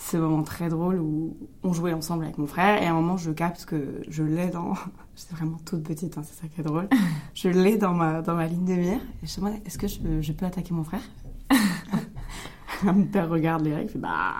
ce 0.00 0.16
moment 0.16 0.44
très 0.44 0.68
drôle 0.68 1.00
où 1.00 1.36
on 1.64 1.72
jouait 1.72 1.92
ensemble 1.92 2.22
avec 2.24 2.38
mon 2.38 2.46
frère. 2.46 2.80
Et 2.80 2.86
à 2.86 2.90
un 2.92 2.94
moment 2.94 3.16
je 3.16 3.32
capte 3.32 3.64
que 3.64 4.00
je 4.08 4.22
l'ai 4.22 4.46
dans 4.46 4.74
j'étais 5.16 5.34
vraiment 5.34 5.56
toute 5.64 5.82
petite 5.82 6.16
hein, 6.16 6.22
c'est 6.24 6.40
ça 6.40 6.46
qui 6.46 6.60
est 6.60 6.64
drôle. 6.64 6.88
Je 7.34 7.48
l'ai 7.48 7.76
dans 7.76 7.94
ma 7.94 8.22
dans 8.22 8.34
ma 8.34 8.46
ligne 8.46 8.64
de 8.64 8.74
mire. 8.74 9.00
Et 9.22 9.26
je 9.26 9.40
me 9.40 9.46
demande 9.46 9.60
est-ce 9.66 9.76
que 9.78 9.86
je, 9.88 9.98
peux- 9.98 10.20
je 10.22 10.32
peux 10.32 10.46
attaquer 10.46 10.72
mon 10.74 10.84
frère? 10.84 11.02
Mon 12.84 13.02
père 13.04 13.28
regarde 13.28 13.64
les 13.64 13.74
règles 13.74 13.88
il 13.90 13.92
fait 13.94 13.98
bah 13.98 14.32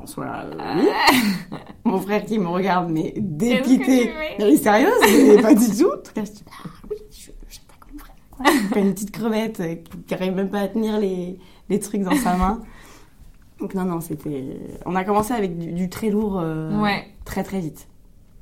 en 0.00 0.06
soi 0.06 0.24
euh, 0.26 0.74
oui. 0.78 1.58
Mon 1.84 2.00
frère 2.00 2.24
qui 2.24 2.38
me 2.38 2.46
regarde 2.48 2.90
mais 2.90 3.12
dépité. 3.18 4.10
Elle 4.38 4.54
est 4.54 4.56
sérieuse 4.56 4.92
Mais 5.02 5.42
pas 5.42 5.54
du 5.54 5.66
tout. 5.66 5.88
En 5.92 5.98
tout 6.02 6.12
cas, 6.14 6.24
je 6.24 6.30
dis, 6.32 6.44
bah 6.46 6.70
oui, 6.90 6.96
j'attaque 7.10 7.92
mon 7.92 7.98
frère. 7.98 8.14
quoi. 8.30 8.80
Une 8.80 8.94
petite 8.94 9.10
crevette 9.10 9.60
euh, 9.60 9.74
qui 10.06 10.14
arrive 10.14 10.32
même 10.34 10.48
pas 10.48 10.60
à 10.60 10.68
tenir 10.68 10.98
les, 10.98 11.38
les 11.68 11.78
trucs 11.80 12.02
dans 12.02 12.14
sa 12.16 12.36
main. 12.36 12.60
Donc 13.60 13.74
non, 13.74 13.84
non, 13.84 14.00
c'était... 14.00 14.58
On 14.84 14.94
a 14.96 15.04
commencé 15.04 15.32
avec 15.32 15.56
du, 15.58 15.72
du 15.72 15.88
très 15.88 16.10
lourd 16.10 16.38
euh, 16.40 16.80
Ouais. 16.82 17.06
très 17.24 17.42
très 17.44 17.60
vite. 17.60 17.86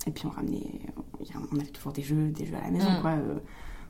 Et 0.07 0.11
puis 0.11 0.25
on 0.27 0.31
ramenait... 0.31 0.81
On 1.53 1.57
avait 1.59 1.67
toujours 1.69 1.93
des 1.93 2.03
jeux, 2.03 2.29
des 2.31 2.47
jeux 2.47 2.57
à 2.57 2.65
la 2.65 2.71
maison, 2.71 2.91
Mm. 2.91 3.01
quoi. 3.03 3.11
Euh, 3.13 3.35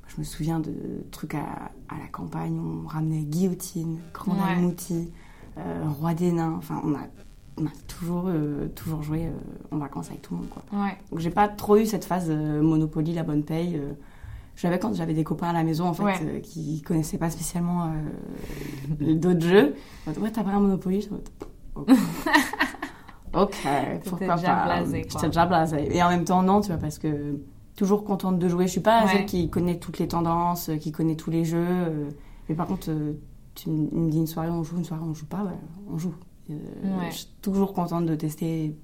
Je 0.09 0.19
me 0.19 0.25
souviin 0.25 0.61
de 0.61 0.75
trucs 1.11 1.35
à, 1.35 1.71
à 1.89 1.99
la 1.99 2.09
campagne. 2.11 2.59
On 2.61 2.87
ramenait 2.87 3.23
Guillotine, 3.23 3.99
Grand 4.13 4.33
Ouais. 4.33 4.73
Euh, 5.59 5.85
Roi 5.99 6.13
des 6.15 6.33
Nains. 6.33 6.55
Enfin, 6.59 6.81
on 6.85 6.95
a, 6.95 6.99
on 7.57 7.65
a 7.67 7.71
toujours, 7.89 8.29
toujours 8.75 9.03
joué 9.03 9.29
en 9.71 9.79
vacances 9.79 10.09
avec 10.09 10.23
tout 10.23 10.35
le 10.35 10.41
monde, 10.41 10.51
quoi. 10.51 10.63
Ouais. 10.73 10.97
Donc 11.11 11.21
j'ai 11.21 11.31
pas 11.31 11.49
trop 11.49 11.77
eu 11.77 11.87
cette 11.87 12.05
phase 12.05 12.29
Monopoly, 12.31 13.13
la 13.15 13.23
bonne 13.23 13.43
paye. 13.45 13.81
J'avais 14.63 14.79
quand 14.79 14.95
j'avais 14.95 15.13
des 15.15 15.25
copains 15.25 15.49
à 15.49 15.53
la 15.53 15.65
maison 15.65 15.87
en 15.89 15.93
fait 15.93 16.05
Ouais. 16.05 16.15
euh, 16.23 16.39
qui 16.41 16.83
connaissaient 16.83 17.19
pas 17.19 17.31
spécialement 17.31 17.91
euh, 19.01 19.15
d'autres 19.17 19.45
jeux. 19.45 19.75
Ouais, 20.07 20.31
t'as 20.31 20.45
pas 20.45 20.51
un 20.51 20.61
Monopoly 20.61 21.09
ok. 21.75 21.89
ok, 23.35 23.57
pourquoi 24.05 24.37
déjà 24.37 24.55
pas. 24.55 24.65
blasé, 24.65 25.03
quoi. 25.11 25.23
Déjà 25.23 25.47
blasé. 25.47 25.97
Et 25.97 26.03
en 26.03 26.09
même 26.11 26.25
temps, 26.25 26.43
non, 26.43 26.61
tu 26.61 26.69
vois, 26.69 26.77
parce 26.77 26.99
que 26.99 27.41
toujours 27.77 28.05
contente 28.05 28.39
de 28.39 28.49
jouer. 28.49 28.67
Je 28.67 28.73
suis 28.73 28.81
pas 28.81 29.05
Ouais. 29.05 29.11
celle 29.13 29.27
qui 29.27 29.49
connaît 29.51 29.79
toutes 29.79 29.99
les 29.99 30.07
tendances, 30.09 30.69
euh, 30.69 30.77
qui 30.77 30.93
connaît 30.93 31.17
tous 31.17 31.31
les 31.31 31.45
jeux. 31.45 32.15
mais 32.49 32.55
par 32.55 32.67
contre, 32.67 32.91
tu 33.55 33.69
me 33.71 34.11
dis 34.11 34.19
une 34.19 34.27
soirée 34.27 34.51
on 34.51 34.63
joue, 34.63 34.77
une 34.77 34.85
soirée 34.85 35.03
on 35.05 35.13
joue 35.15 35.27
pas, 35.27 35.43
ouais, 35.45 35.59
on 35.91 35.99
joue. 35.99 36.15
Euh, 36.51 36.55
Ouais. 36.85 37.11
Je 37.11 37.17
suis 37.17 37.29
toujours 37.41 37.73
contente 37.73 38.07
de 38.07 38.15
tester, 38.15 38.77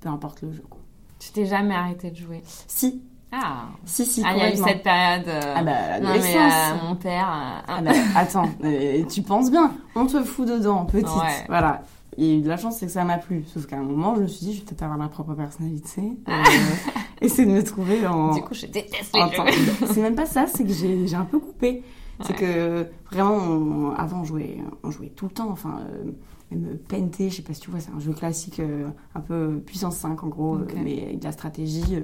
peu 0.00 0.08
importe 0.08 0.42
le 0.42 0.52
jeu. 0.52 0.62
Quoi. 0.70 0.80
Tu 1.18 1.32
t'es 1.32 1.44
jamais 1.46 1.74
arrêté 1.74 2.10
de 2.10 2.16
jouer? 2.16 2.42
Si, 2.66 3.02
Ah. 3.38 3.64
si, 3.84 4.04
si, 4.06 4.22
Ah, 4.24 4.32
il 4.34 4.38
y 4.38 4.42
a 4.42 4.52
eu 4.52 4.56
cette 4.56 4.82
période. 4.82 5.28
euh, 5.28 5.54
Ah 5.56 5.62
bah, 5.62 5.98
l'adolescence. 6.00 6.52
euh, 6.82 6.88
mon 6.88 6.96
père. 6.96 7.28
euh, 7.28 7.60
Ah 7.68 7.80
bah, 7.82 7.90
attends, 8.14 8.48
euh, 8.64 9.04
tu 9.04 9.22
penses 9.22 9.50
bien, 9.50 9.72
on 9.94 10.06
te 10.06 10.22
fout 10.24 10.48
dedans, 10.48 10.84
petite. 10.86 11.06
Ouais. 11.08 11.44
Voilà. 11.48 11.82
Et 12.18 12.40
de 12.40 12.48
la 12.48 12.56
chance, 12.56 12.78
c'est 12.78 12.86
que 12.86 12.92
ça 12.92 13.04
m'a 13.04 13.18
plu. 13.18 13.44
Sauf 13.52 13.66
qu'à 13.66 13.76
un 13.76 13.82
moment, 13.82 14.14
je 14.16 14.22
me 14.22 14.26
suis 14.26 14.46
dit, 14.46 14.54
je 14.54 14.60
vais 14.60 14.64
peut-être 14.64 14.82
avoir 14.82 14.96
ma 14.98 15.08
propre 15.08 15.34
personnalité. 15.34 16.16
Euh, 16.28 16.32
essayer 17.20 17.46
de 17.46 17.52
me 17.52 17.62
trouver 17.62 18.06
en. 18.06 18.32
Du 18.34 18.40
coup, 18.40 18.54
je 18.54 18.66
déteste 18.66 19.14
les 19.14 19.20
jeux. 19.54 19.86
C'est 19.92 20.00
même 20.00 20.14
pas 20.14 20.24
ça, 20.26 20.46
c'est 20.46 20.64
que 20.64 20.72
j'ai 20.72 21.14
un 21.14 21.24
peu 21.26 21.38
coupé. 21.38 21.82
C'est 22.22 22.34
que 22.34 22.86
vraiment, 23.12 23.34
on- 23.36 23.90
avant, 23.90 24.20
on 24.20 24.24
jouait, 24.24 24.56
on 24.82 24.90
jouait 24.90 25.12
tout 25.14 25.26
le 25.26 25.32
temps. 25.32 25.50
Enfin, 25.50 25.80
euh, 25.90 26.10
même 26.50 26.78
Pente, 26.88 27.16
je 27.28 27.28
sais 27.36 27.42
pas 27.42 27.52
si 27.52 27.60
tu 27.60 27.70
vois, 27.70 27.80
c'est 27.80 27.92
un 27.94 28.00
jeu 28.00 28.12
classique, 28.14 28.60
euh, 28.60 28.88
un 29.14 29.20
peu 29.20 29.60
puissance 29.66 29.96
5 29.96 30.24
en 30.24 30.28
gros, 30.28 30.54
euh, 30.56 30.66
mais 30.82 31.02
avec 31.02 31.18
de 31.18 31.24
la 31.24 31.32
stratégie. 31.32 32.02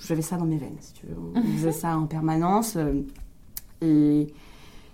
J'avais 0.00 0.22
ça 0.22 0.36
dans 0.36 0.46
mes 0.46 0.56
veines, 0.56 0.76
si 0.80 0.92
tu 0.94 1.06
veux. 1.06 1.16
On 1.34 1.42
faisait 1.42 1.72
ça 1.72 1.98
en 1.98 2.06
permanence. 2.06 2.76
euh, 2.76 3.02
et, 3.80 4.28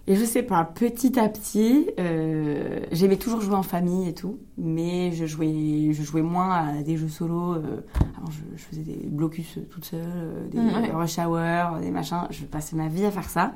et 0.07 0.17
je 0.17 0.25
sais 0.25 0.43
pas, 0.43 0.65
petit 0.65 1.19
à 1.19 1.29
petit, 1.29 1.91
euh, 1.99 2.81
j'aimais 2.93 3.17
toujours 3.17 3.41
jouer 3.41 3.55
en 3.55 3.63
famille 3.63 4.09
et 4.09 4.15
tout, 4.15 4.39
mais 4.59 5.13
je 5.13 5.25
jouais, 5.27 5.93
je 5.93 6.03
jouais 6.03 6.23
moins 6.23 6.51
à 6.51 6.83
des 6.83 6.97
jeux 6.97 7.09
solo. 7.09 7.55
euh, 7.55 7.81
avant, 8.17 8.31
je, 8.31 8.43
je 8.57 8.63
faisais 8.63 8.83
des 8.83 9.07
blocus 9.07 9.59
toute 9.71 9.85
seule, 9.85 10.01
euh, 10.05 10.49
des 10.49 10.59
ouais. 10.59 10.91
rush 10.93 11.19
hour, 11.19 11.79
des 11.81 11.91
machins. 11.91 12.27
Je 12.31 12.45
passais 12.45 12.77
ma 12.77 12.89
vie 12.89 13.05
à 13.05 13.11
faire 13.11 13.29
ça. 13.29 13.55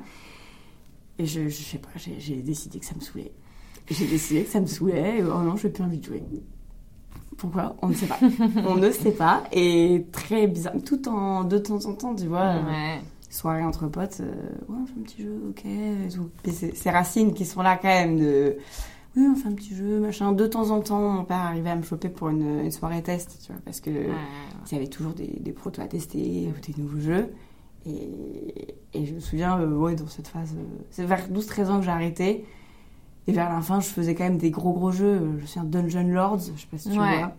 Et 1.17 1.25
je, 1.25 1.49
je 1.49 1.61
sais 1.63 1.77
pas, 1.79 1.89
j'ai 1.97 2.15
j'ai 2.19 2.41
décidé 2.41 2.79
que 2.79 2.85
ça 2.85 2.95
me 2.95 3.01
saoulait. 3.01 3.31
J'ai 3.89 4.07
décidé 4.07 4.43
que 4.43 4.49
ça 4.49 4.61
me 4.61 4.67
saoulait. 4.67 5.17
Et, 5.19 5.23
oh 5.23 5.41
non, 5.43 5.55
je 5.55 5.67
n'ai 5.67 5.73
plus 5.73 5.83
envie 5.83 5.97
de 5.99 6.05
jouer. 6.05 6.23
Pourquoi 7.39 7.75
On 7.81 7.87
ne 7.89 7.93
sait 7.93 8.05
pas. 8.07 8.19
On 8.67 8.75
ne 8.75 8.91
sait 8.91 9.11
pas. 9.11 9.43
Et 9.51 10.05
très 10.11 10.45
bizarre. 10.47 10.73
Tout 10.85 11.07
en 11.09 11.43
de 11.43 11.57
temps 11.57 11.85
en 11.85 11.93
temps, 11.93 12.13
tu 12.15 12.27
vois. 12.27 12.39
euh, 12.41 12.65
Ouais. 12.65 12.99
soirée 13.29 13.63
entre 13.63 13.87
potes, 13.87 14.19
euh, 14.21 14.31
ouais, 14.67 14.77
on 14.81 14.85
fait 14.85 14.93
un 14.99 15.03
petit 15.03 15.23
jeu, 15.23 15.41
ok. 15.49 15.65
et 15.65 16.09
tout. 16.13 16.29
Puis 16.43 16.51
c'est 16.51 16.75
ces 16.75 16.89
racines 16.89 17.33
qui 17.33 17.45
sont 17.45 17.61
là 17.61 17.77
quand 17.81 17.87
même 17.87 18.17
de. 18.19 18.57
Oui, 19.15 19.25
on 19.31 19.35
fait 19.35 19.47
un 19.47 19.53
petit 19.53 19.75
jeu, 19.75 19.99
machin. 19.99 20.31
De 20.33 20.45
temps 20.45 20.69
en 20.69 20.81
temps, 20.81 20.99
mon 21.09 21.23
père 21.23 21.37
arrivait 21.37 21.71
à 21.71 21.75
me 21.75 21.81
choper 21.81 22.09
pour 22.09 22.29
une, 22.29 22.59
une 22.65 22.71
soirée 22.71 23.01
test, 23.01 23.39
tu 23.45 23.51
vois, 23.51 23.61
parce 23.65 23.79
que 23.79 23.89
Ouais. 23.89 24.09
il 24.69 24.73
y 24.73 24.77
avait 24.77 24.87
toujours 24.87 25.13
des, 25.13 25.27
des 25.39 25.51
protos 25.51 25.81
à 25.81 25.85
tester, 25.87 26.47
ou 26.55 26.61
des 26.73 26.79
nouveaux 26.81 26.99
jeux. 26.99 27.29
Et, 27.85 28.75
et 28.93 29.05
je 29.05 29.13
me 29.15 29.19
souviens, 29.19 29.59
euh, 29.59 29.73
ouais, 29.75 29.95
dans 29.95 30.07
cette 30.07 30.27
phase, 30.27 30.53
euh, 30.57 30.63
c'est 30.91 31.05
vers 31.05 31.27
12-13 31.29 31.69
ans 31.69 31.79
que 31.79 31.85
j'ai 31.85 31.91
arrêté. 31.91 32.45
Et 33.29 33.33
vers 33.33 33.49
la 33.51 33.61
fin, 33.61 33.79
je 33.79 33.87
faisais 33.87 34.15
quand 34.15 34.23
même 34.23 34.37
des 34.37 34.51
gros 34.51 34.73
gros 34.73 34.91
jeux. 34.91 35.37
Je 35.39 35.45
suis 35.45 35.59
un 35.59 35.63
Dungeon 35.63 36.07
Lords, 36.07 36.39
je 36.55 36.61
sais 36.61 36.67
pas 36.71 36.77
si 36.77 36.89
tu 36.91 36.99
Ouais. 36.99 37.17
vois. 37.19 37.31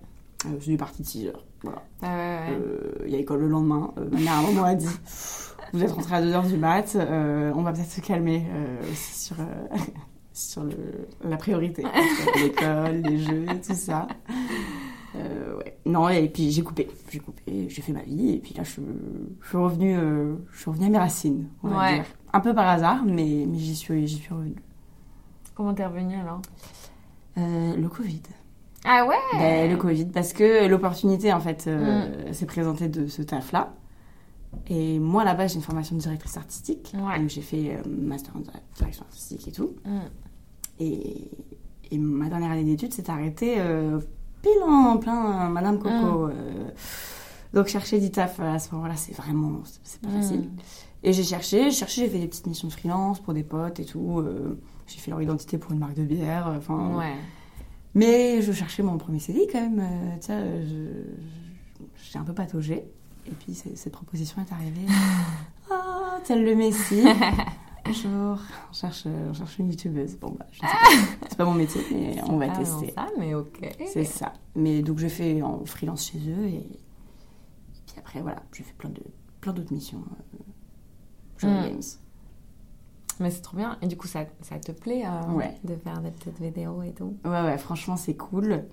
Euh, 0.46 0.56
c'est 0.60 0.70
des 0.70 0.76
parties 0.76 1.02
de 1.02 1.06
6 1.06 1.26
heures. 1.28 1.44
Voilà. 1.62 1.82
Ouais, 2.02 2.08
ouais, 2.08 2.14
ouais. 2.16 2.58
Euh, 2.62 3.04
Il 3.06 3.12
y 3.12 3.16
a 3.16 3.18
école 3.18 3.40
le 3.40 3.48
lendemain. 3.48 3.92
Euh, 3.98 4.08
ma 4.10 4.18
mère, 4.20 4.32
à 4.32 4.38
un 4.38 4.42
moment, 4.42 4.64
a 4.64 4.74
dit 4.74 4.86
Vous 5.72 5.82
êtes 5.82 5.90
rentré 5.92 6.14
à 6.16 6.22
2h 6.22 6.48
du 6.48 6.56
mat, 6.56 6.96
euh, 6.96 7.52
on 7.54 7.62
va 7.62 7.72
peut-être 7.72 7.90
se 7.90 8.00
calmer 8.00 8.44
aussi 8.90 9.14
sur, 9.26 9.36
sur 10.32 10.64
le, 10.64 10.72
la 11.28 11.36
priorité. 11.36 11.84
L'école, 12.42 13.02
les 13.04 13.18
jeux, 13.18 13.46
tout 13.66 13.74
ça. 13.74 14.06
Euh, 15.16 15.56
ouais. 15.58 15.76
Non, 15.86 16.08
et 16.08 16.28
puis 16.28 16.50
j'ai 16.52 16.62
coupé. 16.62 16.88
J'ai 17.10 17.18
coupé, 17.18 17.66
j'ai 17.68 17.82
fait 17.82 17.92
ma 17.92 18.02
vie, 18.02 18.34
et 18.34 18.38
puis 18.38 18.54
là, 18.54 18.62
je, 18.62 18.80
je 19.42 19.48
suis 19.48 19.58
revenue 19.58 19.96
euh, 19.98 20.34
je 20.52 20.60
suis 20.60 20.70
revenue 20.70 20.86
à 20.86 20.90
mes 20.90 20.98
racines, 20.98 21.48
on 21.62 21.68
va 21.68 21.78
Ouais. 21.78 21.94
dire. 21.96 22.04
Un 22.32 22.40
peu 22.40 22.54
par 22.54 22.68
hasard, 22.68 23.02
mais, 23.04 23.44
mais 23.48 23.58
j'y 23.58 23.74
suis, 23.74 24.06
j'y 24.06 24.16
suis 24.18 24.32
revenue. 24.32 24.54
Comment 25.60 25.74
t'es 25.74 25.82
alors 25.82 26.40
Euh, 27.36 27.76
le 27.76 27.88
Covid. 27.90 28.22
Ah 28.82 29.04
ouais 29.06 29.14
Ben, 29.34 29.70
le 29.70 29.76
Covid, 29.76 30.06
parce 30.06 30.32
que 30.32 30.66
l'opportunité, 30.66 31.34
en 31.34 31.40
fait, 31.40 31.66
euh, 31.66 32.32
s'est 32.32 32.46
présentée 32.46 32.88
de 32.88 33.06
ce 33.08 33.20
taf-là. 33.20 33.74
Et 34.70 34.98
moi, 34.98 35.22
là-bas, 35.22 35.48
j'ai 35.48 35.56
une 35.56 35.60
formation 35.60 35.96
de 35.96 36.00
directrice 36.00 36.38
artistique. 36.38 36.94
Ouais. 36.96 37.18
Donc, 37.20 37.28
j'ai 37.28 37.42
fait 37.42 37.76
euh, 37.76 37.82
master 37.86 38.34
en 38.36 38.40
dire- 38.40 38.52
direction 38.74 39.02
artistique 39.04 39.48
et 39.48 39.52
tout. 39.52 39.74
Mm. 39.84 39.98
Et, 40.78 41.30
et 41.90 41.98
ma 41.98 42.30
dernière 42.30 42.52
année 42.52 42.64
d'études 42.64 42.94
s'est 42.94 43.10
arrêtée 43.10 43.56
pile 44.40 44.62
en 44.66 44.96
plein 44.96 45.50
Madame 45.50 45.78
Coco. 45.78 46.28
euh, 46.28 46.70
donc 47.52 47.66
chercher 47.66 48.00
du 48.00 48.10
taf 48.10 48.40
à 48.40 48.58
ce 48.58 48.74
moment-là, 48.74 48.96
c'est 48.96 49.12
vraiment, 49.14 49.60
c'est- 49.82 50.00
pas 50.00 50.08
Mm. 50.08 50.22
facile. 50.22 50.50
Et 51.02 51.12
j'ai 51.12 51.22
cherché, 51.24 51.64
j'ai 51.64 51.70
cherché, 51.76 52.00
j'ai 52.06 52.08
fait 52.08 52.18
des 52.18 52.28
petites 52.28 52.46
missions 52.46 52.68
de 52.68 52.72
freelance 52.72 53.20
pour 53.20 53.34
des 53.34 53.42
potes 53.42 53.78
et 53.78 53.84
tout. 53.84 54.24
Euh, 54.90 54.94
j'ai 54.94 55.00
fait 55.00 55.10
leur 55.10 55.22
identité 55.22 55.58
pour 55.58 55.72
une 55.72 55.78
marque 55.78 55.94
de 55.94 56.04
bière. 56.04 56.48
euh, 56.48 56.58
Enfin, 56.58 56.96
Ouais. 56.96 57.14
mais 57.94 58.42
je 58.42 58.52
cherchais 58.52 58.82
mon 58.82 58.98
premier 58.98 59.18
CDI 59.18 59.46
quand 59.50 59.60
même. 59.60 59.80
euh, 59.80 60.30
euh, 60.30 60.64
je- 60.66 62.04
j'étais 62.04 62.18
un 62.18 62.24
peu 62.24 62.34
pataugée. 62.34 62.84
Et 63.26 63.32
puis 63.32 63.54
cette 63.54 63.92
proposition 63.92 64.40
est 64.42 64.52
arrivée. 64.52 64.86
Ah, 65.72 66.18
tel 66.24 66.44
le 66.44 66.54
Messie. 66.56 67.04
Bonjour, 67.84 68.38
on 68.70 68.72
cherche, 68.72 69.06
on 69.06 69.32
cherche 69.32 69.58
une 69.58 69.70
youtubeuse. 69.70 70.16
Bon, 70.16 70.34
bah, 70.38 70.46
je 70.50 70.58
sais 70.58 70.66
pas. 71.20 71.26
C'est 71.28 71.38
pas 71.38 71.44
mon 71.44 71.54
métier, 71.54 71.80
mais 71.92 72.16
on 72.28 72.36
va 72.38 72.48
tester. 72.48 72.92
ça, 72.92 73.06
mais 73.18 73.34
ok. 73.34 73.58
C'est 73.92 74.04
ça. 74.04 74.32
Mais 74.56 74.82
donc, 74.82 74.98
je 74.98 75.06
fais 75.08 75.40
en 75.42 75.64
freelance 75.64 76.10
chez 76.10 76.18
eux. 76.18 76.44
Et, 76.46 76.56
et 76.56 76.80
puis 77.86 77.94
après, 77.98 78.20
voilà, 78.20 78.42
j'ai 78.52 78.64
fait 78.64 78.74
plein 78.74 78.90
de 78.90 79.00
plein 79.40 79.52
d'autres 79.52 79.72
missions. 79.72 80.02
Euh, 80.34 80.38
Johnny 81.38 81.54
Mm. 81.54 81.62
Games. 81.70 81.82
Mais 83.20 83.30
c'est 83.30 83.42
trop 83.42 83.56
bien. 83.56 83.76
Et 83.82 83.86
du 83.86 83.96
coup, 83.96 84.06
ça, 84.06 84.24
ça 84.40 84.58
te 84.58 84.72
plaît 84.72 85.04
euh, 85.06 85.32
Ouais. 85.34 85.54
de 85.64 85.76
faire 85.76 86.00
des 86.00 86.10
petites 86.10 86.40
vidéos 86.40 86.82
et 86.82 86.92
tout? 86.92 87.16
Ouais, 87.24 87.42
ouais, 87.42 87.58
franchement, 87.58 87.96
c'est 87.96 88.14
cool. 88.16 88.64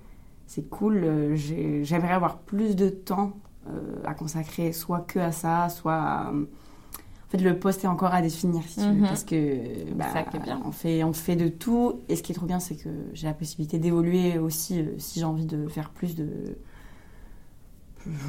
C'est 0.48 0.70
cool. 0.70 1.04
euh, 1.04 1.36
j'ai- 1.36 1.84
J'aimerais 1.84 2.14
avoir 2.14 2.40
plus 2.40 2.76
de 2.76 2.90
temps 2.90 3.34
euh, 3.70 3.98
à 4.06 4.14
consacrer 4.14 4.72
soit 4.72 5.02
que 5.02 5.20
à 5.20 5.32
ça, 5.34 5.68
soit 5.70 5.94
à... 5.96 6.32
En 6.32 7.30
fait, 7.30 7.40
le 7.40 7.60
poste 7.60 7.84
est 7.84 7.88
encore 7.88 8.14
à 8.14 8.22
définir, 8.22 8.64
si 8.64 8.76
tu 8.76 8.86
veux, 8.86 8.94
Mhm. 8.94 9.02
parce 9.02 9.26
que 9.26 9.92
bah, 9.94 10.06
ça 10.14 10.24
qui 10.24 10.38
est 10.38 10.40
bien. 10.40 10.62
On, 10.66 10.72
fait, 10.72 11.04
on 11.04 11.12
fait 11.12 11.36
de 11.36 11.50
tout. 11.50 12.00
Et 12.08 12.16
ce 12.16 12.24
qui 12.24 12.32
est 12.32 12.36
trop 12.36 12.46
bien, 12.46 12.62
c'est 12.62 12.78
que 12.78 12.88
j'ai 13.14 13.28
la 13.28 13.34
possibilité 13.34 13.80
d'évoluer 13.80 14.38
aussi 14.40 14.80
euh, 14.80 14.94
si 14.98 15.20
j'ai 15.20 15.26
envie 15.26 15.46
de 15.46 15.68
faire 15.68 15.90
plus 15.90 16.16
de... 16.16 16.30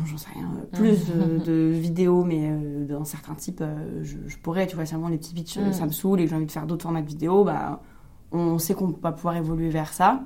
J'en 0.07 0.17
sais 0.19 0.29
rien, 0.35 0.49
euh, 0.57 0.77
plus 0.77 1.07
de, 1.07 1.39
de 1.45 1.71
vidéos, 1.73 2.25
mais 2.25 2.51
euh, 2.51 2.87
dans 2.87 3.05
certains 3.05 3.35
types, 3.35 3.61
euh, 3.61 4.03
je, 4.03 4.17
je 4.27 4.37
pourrais, 4.39 4.67
tu 4.67 4.77
vois, 4.77 4.87
seulement 4.87 5.09
les 5.09 5.19
petits 5.19 5.35
pitchs, 5.35 5.59
euh, 5.59 5.67
Mhm. 5.67 5.73
ça 5.73 5.87
me 5.87 5.93
saoule 5.93 6.21
et 6.21 6.25
que 6.25 6.31
j'ai 6.31 6.37
envie 6.37 6.47
de 6.47 6.51
faire 6.53 6.67
d'autres 6.67 6.83
formats 6.83 7.03
de 7.03 7.09
vidéos, 7.09 7.45
bah, 7.45 7.81
on 8.33 8.59
sait 8.59 8.75
qu'on 8.75 8.89
va 9.03 9.13
pouvoir 9.13 9.37
évoluer 9.37 9.69
vers 9.71 9.93
ça. 9.93 10.23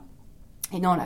Et 0.75 0.81
non, 0.81 0.95
là, 0.95 1.05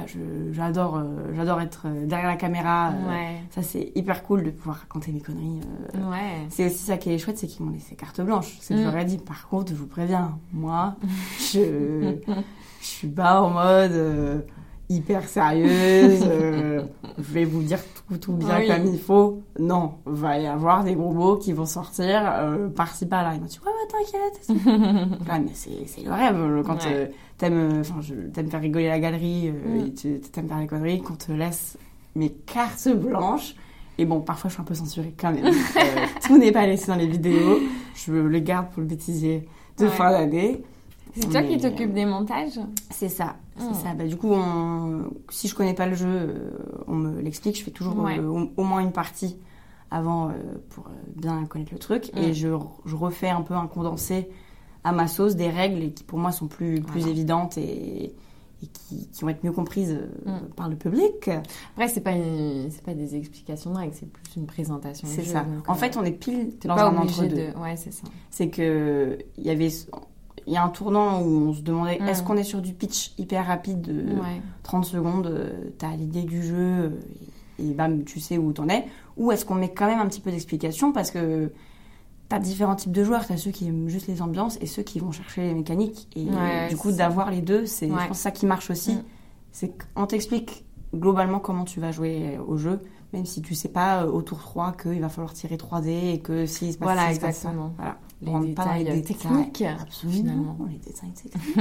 j'adore 0.53 0.97
euh, 0.97 1.33
j'adore 1.35 1.61
être 1.61 1.87
euh, 1.87 2.07
derrière 2.07 2.29
la 2.29 2.37
caméra. 2.37 2.93
euh, 2.93 3.09
Ouais. 3.11 3.41
Ça, 3.51 3.63
c'est 3.63 3.91
hyper 3.97 4.23
cool 4.23 4.45
de 4.45 4.51
pouvoir 4.51 4.77
raconter 4.77 5.11
mes 5.11 5.21
conneries. 5.21 5.61
euh. 5.97 6.09
Ouais. 6.11 6.47
C'est 6.51 6.67
aussi 6.67 6.79
ça 6.85 6.97
qui 6.99 7.11
est 7.11 7.19
chouette, 7.19 7.37
c'est 7.37 7.49
qu'ils 7.49 7.67
m'ont 7.67 7.73
laissé 7.73 7.97
carte 7.97 8.21
blanche. 8.21 8.57
C'est 8.61 8.75
que 8.75 8.81
Mm. 8.81 8.85
leur 8.85 8.97
ai 8.97 9.05
dit, 9.05 9.19
par 9.19 9.49
contre, 9.49 9.73
je 9.73 9.77
vous 9.77 9.89
préviens, 9.89 10.39
moi, 10.53 10.95
je, 11.53 12.15
je 12.81 12.87
suis 12.87 13.09
pas 13.09 13.43
en 13.43 13.51
mode 13.51 13.91
euh, 13.93 14.39
hyper 14.89 15.29
sérieuse. 15.29 16.23
euh, 16.29 16.83
je 17.19 17.23
vais 17.33 17.45
vous 17.45 17.63
dire 17.63 17.79
tout, 18.09 18.17
tout 18.19 18.33
bien 18.35 18.59
Oui. 18.59 18.67
comme 18.69 18.87
il 18.87 18.99
faut. 19.01 19.43
Non, 19.59 19.95
va 20.05 20.39
y 20.39 20.47
avoir 20.47 20.85
des 20.85 20.95
gros 20.95 21.13
mots 21.13 21.37
qui 21.37 21.53
vont 21.53 21.67
sortir 21.67 22.23
euh, 22.25 22.69
par-ci 22.69 23.07
par-là. 23.07 23.33
Ils 23.35 23.41
m'ont 23.41 23.47
dit, 23.47 23.59
ouais, 23.65 23.73
ouais, 23.73 24.05
t'inquiète. 24.05 25.19
Mais 25.45 25.51
c'est 25.55 25.87
c'est 25.87 26.03
le 26.03 26.13
rêve 26.13 26.37
euh, 26.37 26.63
quand 26.63 26.85
Ouais. 26.85 26.93
euh, 26.93 27.07
t'aimes 27.39 27.79
enfin, 27.81 28.01
je- 28.01 28.15
t'aimes 28.33 28.49
faire 28.51 28.61
rigoler 28.61 28.89
la 28.89 29.01
galerie, 29.01 29.49
euh, 29.49 29.87
Mm. 29.87 30.19
t'aimes 30.33 30.49
faire 30.49 30.59
des 30.59 30.67
conneries, 30.67 31.01
qu'on 31.01 31.15
te 31.15 31.33
laisse 31.33 31.77
mes 32.15 32.31
cartes 32.31 32.89
blanches. 32.89 33.55
Et 33.99 34.05
bon, 34.05 34.21
parfois 34.21 34.49
je 34.51 34.55
suis 34.55 34.61
un 34.61 34.65
peu 34.65 34.75
censurée 34.75 35.15
quand 35.19 35.33
même. 35.33 35.55
Tout 36.27 36.37
n'est 36.39 36.53
pas 36.53 36.67
laissé 36.67 36.87
dans 36.89 36.97
les 36.97 37.07
vidéos. 37.07 37.59
Je 37.95 38.13
le 38.13 38.39
garde 38.41 38.69
pour 38.71 38.81
le 38.83 38.87
bêtisier 38.89 39.49
de 39.79 39.85
Ouais. 39.85 39.91
fin 39.91 40.11
d'année. 40.11 40.63
C'est 41.19 41.31
toi 41.31 41.43
qui 41.43 41.57
t'occupes 41.59 41.95
des 41.95 42.05
montages? 42.05 42.61
C'est 42.91 43.09
ça, 43.09 43.37
c'est 43.59 43.71
Mm. 43.71 43.75
ça. 43.75 43.95
Bah, 43.95 44.05
du 44.07 44.17
coup, 44.17 44.31
on- 44.33 45.05
si 45.31 45.49
je 45.49 45.55
connais 45.55 45.75
pas 45.75 45.87
le 45.87 45.95
jeu, 45.95 46.07
euh, 46.09 46.51
on 46.87 46.95
me 46.95 47.21
l'explique. 47.21 47.59
Je 47.59 47.65
fais 47.65 47.71
toujours 47.71 47.99
Ouais. 47.99 48.19
euh, 48.19 48.27
au, 48.29 48.51
au 48.57 48.65
moins 48.65 48.81
une 48.81 48.93
partie 48.93 49.37
avant 49.91 50.29
euh, 50.31 50.33
pour 50.71 50.85
bien 51.15 51.45
connaître 51.47 51.73
le 51.73 51.79
truc. 51.79 52.11
Et 52.17 52.35
je, 52.35 52.49
je 52.85 52.97
refais 52.97 53.29
un 53.31 53.43
peu 53.43 53.55
un 53.55 53.67
condensé 53.67 54.29
à 54.85 54.93
ma 54.93 55.07
sauce 55.09 55.37
des 55.37 55.49
règles 55.49 55.93
qui 55.93 56.05
pour 56.05 56.19
moi 56.19 56.33
sont 56.33 56.47
plus, 56.49 56.81
plus 56.81 57.01
Voilà. 57.01 57.09
évidentes 57.13 57.59
et, 57.59 58.15
et 58.63 58.67
qui, 58.69 59.09
qui 59.09 59.23
vont 59.23 59.29
être 59.29 59.45
mieux 59.45 59.53
comprises 59.53 59.93
euh, 60.27 60.31
Mm. 60.31 60.49
par 60.57 60.69
le 60.69 60.77
public. 60.77 61.29
Après, 61.75 61.89
c'est 61.89 62.01
pas, 62.01 62.13
une- 62.13 62.71
pas 62.85 62.95
des 62.95 63.15
explications 63.17 63.73
de 63.73 63.77
règles, 63.79 63.95
c'est 63.95 64.11
plus 64.11 64.37
une 64.37 64.47
présentation. 64.47 65.07
C'est 65.11 65.23
jeu, 65.25 65.33
ça. 65.33 65.45
En 65.67 65.73
euh, 65.73 65.77
fait, 65.77 65.97
on 65.97 66.05
est 66.05 66.13
pile 66.13 66.53
dans 66.65 66.75
pas 66.75 66.85
un 66.89 66.97
obligé 66.97 67.23
entre-deux. 67.23 67.53
de. 67.53 67.59
Ouais, 67.61 67.77
c'est 67.77 67.93
ça. 67.93 68.05
c'est 68.31 68.49
que 68.49 69.19
il 69.39 69.45
y 69.45 69.51
avait 69.51 69.71
il 70.47 70.53
y 70.53 70.57
a 70.57 70.65
un 70.65 70.69
tournant 70.69 71.21
où 71.23 71.49
on 71.49 71.53
se 71.53 71.61
demandait 71.63 71.99
Mm. 72.01 72.09
est-ce 72.09 72.23
qu'on 72.23 72.37
est 72.37 72.45
sur 72.45 72.61
du 72.63 72.73
pitch 72.73 73.13
hyper 73.19 73.47
rapide 73.47 73.81
de 73.81 74.13
Ouais. 74.15 74.41
30 74.63 74.85
secondes, 74.85 75.27
euh, 75.27 75.71
t'as 75.79 75.95
l'idée 75.97 76.23
du 76.23 76.43
jeu 76.43 76.55
euh, 76.57 76.91
et, 77.59 77.71
et 77.71 77.75
bam, 77.75 78.05
tu 78.05 78.21
sais 78.21 78.39
où 78.39 78.53
t'en 78.53 78.69
es. 78.69 78.87
Ou 79.17 79.33
est-ce 79.33 79.45
qu'on 79.45 79.55
met 79.57 79.73
quand 79.73 79.87
même 79.87 79.99
un 80.01 80.07
petit 80.07 80.21
peu 80.21 80.31
d'explication 80.31 80.93
parce 80.93 81.11
que 81.11 81.51
t'as 82.29 82.39
différents 82.39 82.75
types 82.77 82.93
de 82.93 83.03
joueurs. 83.05 83.27
T'as 83.27 83.37
ceux 83.37 83.51
qui 83.51 83.67
aiment 83.69 83.89
juste 83.89 84.09
les 84.09 84.21
ambiances 84.23 84.59
et 84.61 84.67
ceux 84.67 84.83
qui 84.83 84.99
vont 84.99 85.13
chercher 85.13 85.43
les 85.43 85.55
mécaniques. 85.55 86.09
Et 86.17 86.25
Ouais, 86.25 86.69
du 86.69 86.77
coup, 86.77 86.91
d'avoir 86.93 87.31
les 87.31 87.41
deux, 87.41 87.67
c'est 87.67 87.91
Ouais. 87.91 88.03
je 88.03 88.09
pense 88.09 88.19
ça 88.19 88.31
qui 88.31 88.47
marche 88.47 88.71
aussi. 88.71 88.95
Mm. 88.97 89.03
C'est 89.53 89.73
qu'on 89.95 90.07
t'explique 90.07 90.65
globalement 90.95 91.39
comment 91.41 91.65
tu 91.65 91.81
vas 91.81 91.93
jouer 91.93 92.39
au 92.47 92.57
jeu, 92.57 92.81
même 93.13 93.25
si 93.27 93.43
tu 93.43 93.55
sais 93.55 93.69
pas 93.69 94.03
euh, 94.05 94.11
au 94.11 94.23
tour 94.23 94.39
3 94.39 94.73
qu'il 94.81 95.01
va 95.01 95.09
falloir 95.09 95.33
tirer 95.35 95.57
3D 95.57 96.13
et 96.15 96.21
que 96.21 96.47
s'il 96.47 96.73
se 96.73 96.79
passe 96.79 96.87
Voilà, 96.87 97.03
se 97.15 97.21
passe 97.21 97.37
ça. 97.39 97.49
exactement. 97.49 97.73
Voilà. 97.77 97.97
Les 98.23 98.31
On 98.33 98.41
les 98.41 98.49
détails 98.49 99.03
techniques, 99.03 99.63
Absolument, 99.63 100.13
finalement. 100.19 100.59
les 100.71 100.79
détails 100.87 101.11
techniques. 101.13 101.57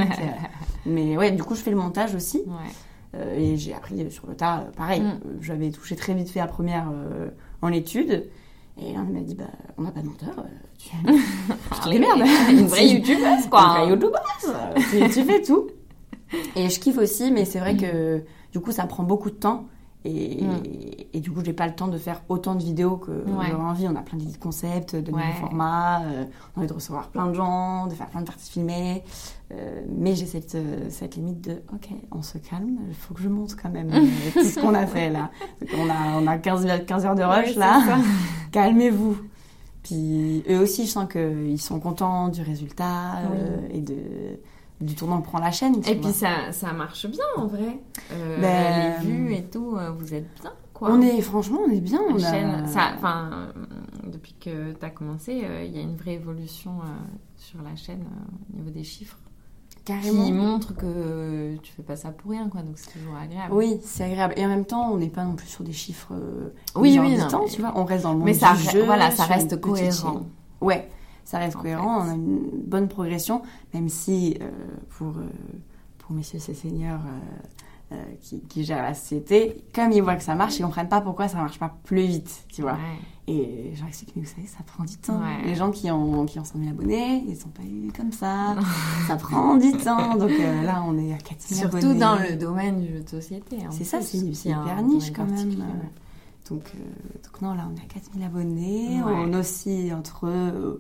Mais 0.85 1.17
ouais, 1.17 1.31
du 1.31 1.43
coup, 1.43 1.53
je 1.55 1.61
fais 1.61 1.71
le 1.71 1.77
montage 1.77 2.15
aussi. 2.15 2.39
Ouais. 2.47 2.71
Euh, 3.15 3.35
et 3.37 3.57
j'ai 3.57 3.73
appris 3.73 4.09
sur 4.11 4.27
le 4.27 4.35
tas, 4.35 4.59
euh, 4.61 4.71
pareil. 4.75 5.01
Mm. 5.01 5.05
Euh, 5.25 5.37
J'avais 5.41 5.69
touché 5.71 5.95
très 5.95 6.13
vite 6.13 6.29
fait 6.29 6.39
la 6.39 6.47
première 6.47 6.89
euh, 6.93 7.29
en 7.61 7.69
étude. 7.73 8.29
Et 8.77 8.93
là, 8.93 8.99
on 9.07 9.13
m'a 9.13 9.21
dit, 9.21 9.35
bah, 9.35 9.45
on 9.77 9.83
n'a 9.83 9.91
pas 9.91 10.01
de 10.01 10.07
monteur. 10.07 10.35
euh, 10.39 10.43
Tu, 10.77 10.89
tu 10.89 11.79
te 11.81 11.89
démerdes. 11.89 12.23
Une 12.49 12.67
vraie 12.67 12.87
youtubeuse, 12.89 13.47
quoi. 13.49 13.61
Une 13.61 13.69
vraie 13.69 13.89
youtubeuse. 13.89 14.83
Tu, 14.91 15.09
tu 15.13 15.23
fais 15.25 15.41
tout. 15.41 15.67
Et 16.55 16.69
je 16.69 16.79
kiffe 16.79 16.97
aussi, 16.97 17.31
mais 17.31 17.45
c'est 17.45 17.59
vrai 17.59 17.77
que 17.77 18.23
du 18.51 18.59
coup, 18.59 18.71
ça 18.71 18.85
prend 18.85 19.03
beaucoup 19.03 19.29
de 19.29 19.35
temps. 19.35 19.67
Et, 20.07 20.43
Mm. 20.43 20.61
et, 21.13 21.19
du 21.19 21.31
coup, 21.31 21.41
j'ai 21.43 21.53
pas 21.53 21.65
le 21.65 21.73
temps 21.73 21.87
de 21.87 21.97
faire 21.97 22.21
autant 22.29 22.53
de 22.55 22.61
vidéos 22.63 22.97
que 22.97 23.09
Ouais. 23.11 23.47
j'aurais 23.49 23.63
envie. 23.63 23.87
On 23.87 23.95
a 23.95 24.01
plein 24.01 24.17
d'idées 24.17 24.33
de 24.33 24.37
concepts, 24.37 24.95
de 24.95 25.11
Ouais. 25.11 25.25
nouveaux 25.25 25.39
formats. 25.39 26.01
euh, 26.03 26.25
on 26.55 26.59
a 26.59 26.59
envie 26.59 26.67
de 26.67 26.73
recevoir 26.73 27.07
plein 27.09 27.27
de 27.27 27.33
gens, 27.33 27.87
de 27.87 27.93
faire 27.95 28.07
plein 28.07 28.21
de 28.21 28.25
parties 28.27 28.51
filmées. 28.51 29.03
Euh, 29.51 29.81
mais 29.89 30.13
j'ai 30.15 30.25
cette, 30.27 30.55
euh, 30.55 30.85
cette 30.89 31.15
limite 31.15 31.41
de 31.41 31.53
OK, 31.73 31.89
on 32.11 32.21
se 32.21 32.37
calme, 32.37 32.77
il 32.87 32.93
faut 32.95 33.13
que 33.15 33.21
je 33.21 33.29
monte 33.29 33.55
quand 33.55 33.69
même 33.69 33.89
tout 34.33 34.43
ce 34.43 34.59
qu'on 34.59 34.73
a 34.75 34.85
fait 34.85 35.09
là. 35.09 35.31
Donc, 35.61 35.69
on 35.79 35.89
a, 35.89 36.19
on 36.21 36.27
a 36.27 36.37
15, 36.37 36.67
15 36.85 37.05
heures 37.05 37.15
de 37.15 37.23
rush 37.23 37.49
Ouais, 37.53 37.55
là. 37.55 37.81
Calmez-vous. 38.51 39.17
Puis 39.83 40.43
eux 40.49 40.59
aussi, 40.59 40.85
je 40.85 40.91
sens 40.91 41.07
qu'ils 41.11 41.61
sont 41.61 41.79
contents 41.79 42.29
du 42.29 42.41
résultat 42.41 43.17
euh, 43.31 43.67
et 43.71 43.81
de, 43.81 43.93
du 44.81 44.95
tournant 44.95 45.21
prend 45.21 45.39
la 45.39 45.51
chaîne. 45.51 45.81
tu 45.81 45.89
Et 45.89 45.95
vois. 45.95 46.09
puis 46.09 46.11
ça, 46.19 46.51
ça 46.51 46.73
marche 46.73 47.05
bien 47.07 47.23
en 47.37 47.47
vrai. 47.47 47.79
Euh, 48.11 48.41
Ben, 48.41 49.01
les 49.01 49.07
vues 49.07 49.33
et 49.33 49.43
tout, 49.45 49.75
euh, 49.77 49.91
vous 49.91 50.13
êtes 50.13 50.27
bien 50.41 50.51
quoi. 50.73 50.89
on 50.91 51.01
est, 51.01 51.21
franchement, 51.21 51.59
on 51.67 51.71
est 51.71 51.79
bien. 51.81 52.01
La 52.09 52.13
On 52.13 52.17
a- 52.23 52.31
chaîne, 52.31 52.67
ça, 52.67 52.91
enfin, 52.95 53.29
euh, 53.31 53.51
depuis 54.11 54.35
que 54.39 54.73
tu 54.73 54.85
as 54.85 54.89
commencé, 54.89 55.41
euh, 55.45 55.63
il 55.63 55.75
y 55.75 55.79
a 55.79 55.81
une 55.81 55.95
vraie 55.95 56.13
évolution 56.15 56.71
euh, 56.81 56.85
sur 57.37 57.61
la 57.61 57.75
chaîne 57.75 58.03
au 58.53 58.57
niveau 58.57 58.69
des 58.69 58.83
chiffres 58.83 59.17
carrément. 59.85 60.25
qui 60.25 60.31
montre 60.33 60.75
que 60.75 61.55
tu 61.63 61.71
fais 61.71 61.83
pas 61.83 61.95
ça 61.95 62.09
pour 62.11 62.31
rien 62.31 62.49
quoi, 62.49 62.61
donc 62.61 62.77
c'est 62.77 62.91
toujours 62.99 63.15
agréable. 63.15 63.53
Oui, 63.53 63.77
c'est 63.83 64.03
agréable. 64.03 64.33
Et 64.35 64.45
en 64.45 64.49
même 64.49 64.65
temps, 64.65 64.91
on 64.91 64.97
n'est 64.97 65.09
pas 65.09 65.23
non 65.23 65.35
plus 65.35 65.47
sur 65.47 65.63
des 65.63 65.71
chiffres 65.71 66.11
Oui, 66.75 66.97
oui, 66.99 67.15
non, 67.17 67.27
tu 67.47 67.61
mais- 67.61 67.67
vois. 67.69 67.73
On 67.79 67.85
reste 67.85 68.03
dans 68.03 68.11
le 68.11 68.17
monde 68.17 68.25
Mais 68.25 68.33
ça, 68.33 68.53
du 68.53 68.63
jeu, 68.71 68.83
voilà, 68.83 69.09
ça 69.11 69.23
reste 69.23 69.59
cohérent. 69.61 70.23
Ouais, 70.61 70.89
ça 71.25 71.39
reste 71.39 71.57
En 71.57 71.61
cohérent. 71.61 72.01
fait. 72.03 72.07
On 72.09 72.11
a 72.11 72.15
une 72.15 72.49
bonne 72.65 72.87
progression, 72.87 73.41
même 73.73 73.89
si 73.89 74.37
euh, 74.41 74.49
pour, 74.97 75.09
euh, 75.09 75.27
pour 75.97 76.15
messieurs 76.15 76.39
ces 76.39 76.53
seigneurs 76.53 77.01
euh, 77.91 77.95
qui, 78.21 78.41
qui 78.41 78.63
gèrent 78.63 78.81
la 78.83 78.93
société, 78.93 79.63
comme 79.73 79.91
ils 79.91 80.01
voient 80.01 80.15
que 80.15 80.23
ça 80.23 80.35
marche, 80.35 80.57
ils 80.59 80.63
comprennent 80.63 80.87
pas 80.89 81.01
pourquoi 81.01 81.27
ça 81.27 81.37
marche 81.37 81.59
pas 81.59 81.75
plus 81.83 82.05
vite, 82.05 82.45
tu 82.51 82.61
vois. 82.61 82.73
Ouais. 82.73 82.77
Et 83.27 83.71
je 83.73 83.79
leur 83.79 83.87
explique, 83.87 84.13
mais 84.15 84.21
vous 84.21 84.27
savez, 84.29 84.45
ça 84.45 84.59
prend 84.67 84.83
du 84.83 84.97
temps. 84.97 85.17
Ouais. 85.19 85.43
Les 85.45 85.55
gens 85.55 85.71
qui 85.71 85.89
ont, 85.89 86.25
qui 86.25 86.37
ont 86.39 86.43
100 86.43 86.59
000 86.59 86.69
abonnés, 86.69 87.23
ils 87.27 87.35
sont 87.35 87.49
pas 87.49 87.63
eu 87.63 87.91
comme 87.95 88.11
ça. 88.11 88.55
ça 89.07 89.15
prend 89.15 89.55
du 89.57 89.71
temps. 89.71 90.15
Donc 90.15 90.29
là, 90.63 90.83
on 90.87 90.95
est 90.99 91.11
à 91.11 91.17
4 91.17 91.41
000 91.41 91.59
Surtout 91.61 91.77
abonnés. 91.77 91.99
dans 91.99 92.15
le 92.19 92.35
domaine 92.35 92.81
du 92.81 92.93
jeu 92.93 92.99
de 93.01 93.09
société. 93.09 93.57
C'est 93.71 93.83
ça, 93.83 93.99
c'est 94.01 94.17
hyper 94.19 94.81
niche 94.83 95.11
quand 95.11 95.25
même. 95.25 95.55
Donc, 96.49 96.61
donc 97.23 97.41
non, 97.41 97.55
là, 97.55 97.67
on 97.71 97.75
est 97.75 97.83
à 97.83 97.87
4000 97.91 98.23
abonnés. 98.23 99.01
Ouais. 99.03 99.11
On 99.15 99.33
oscille 99.33 99.91
entre 99.91 100.79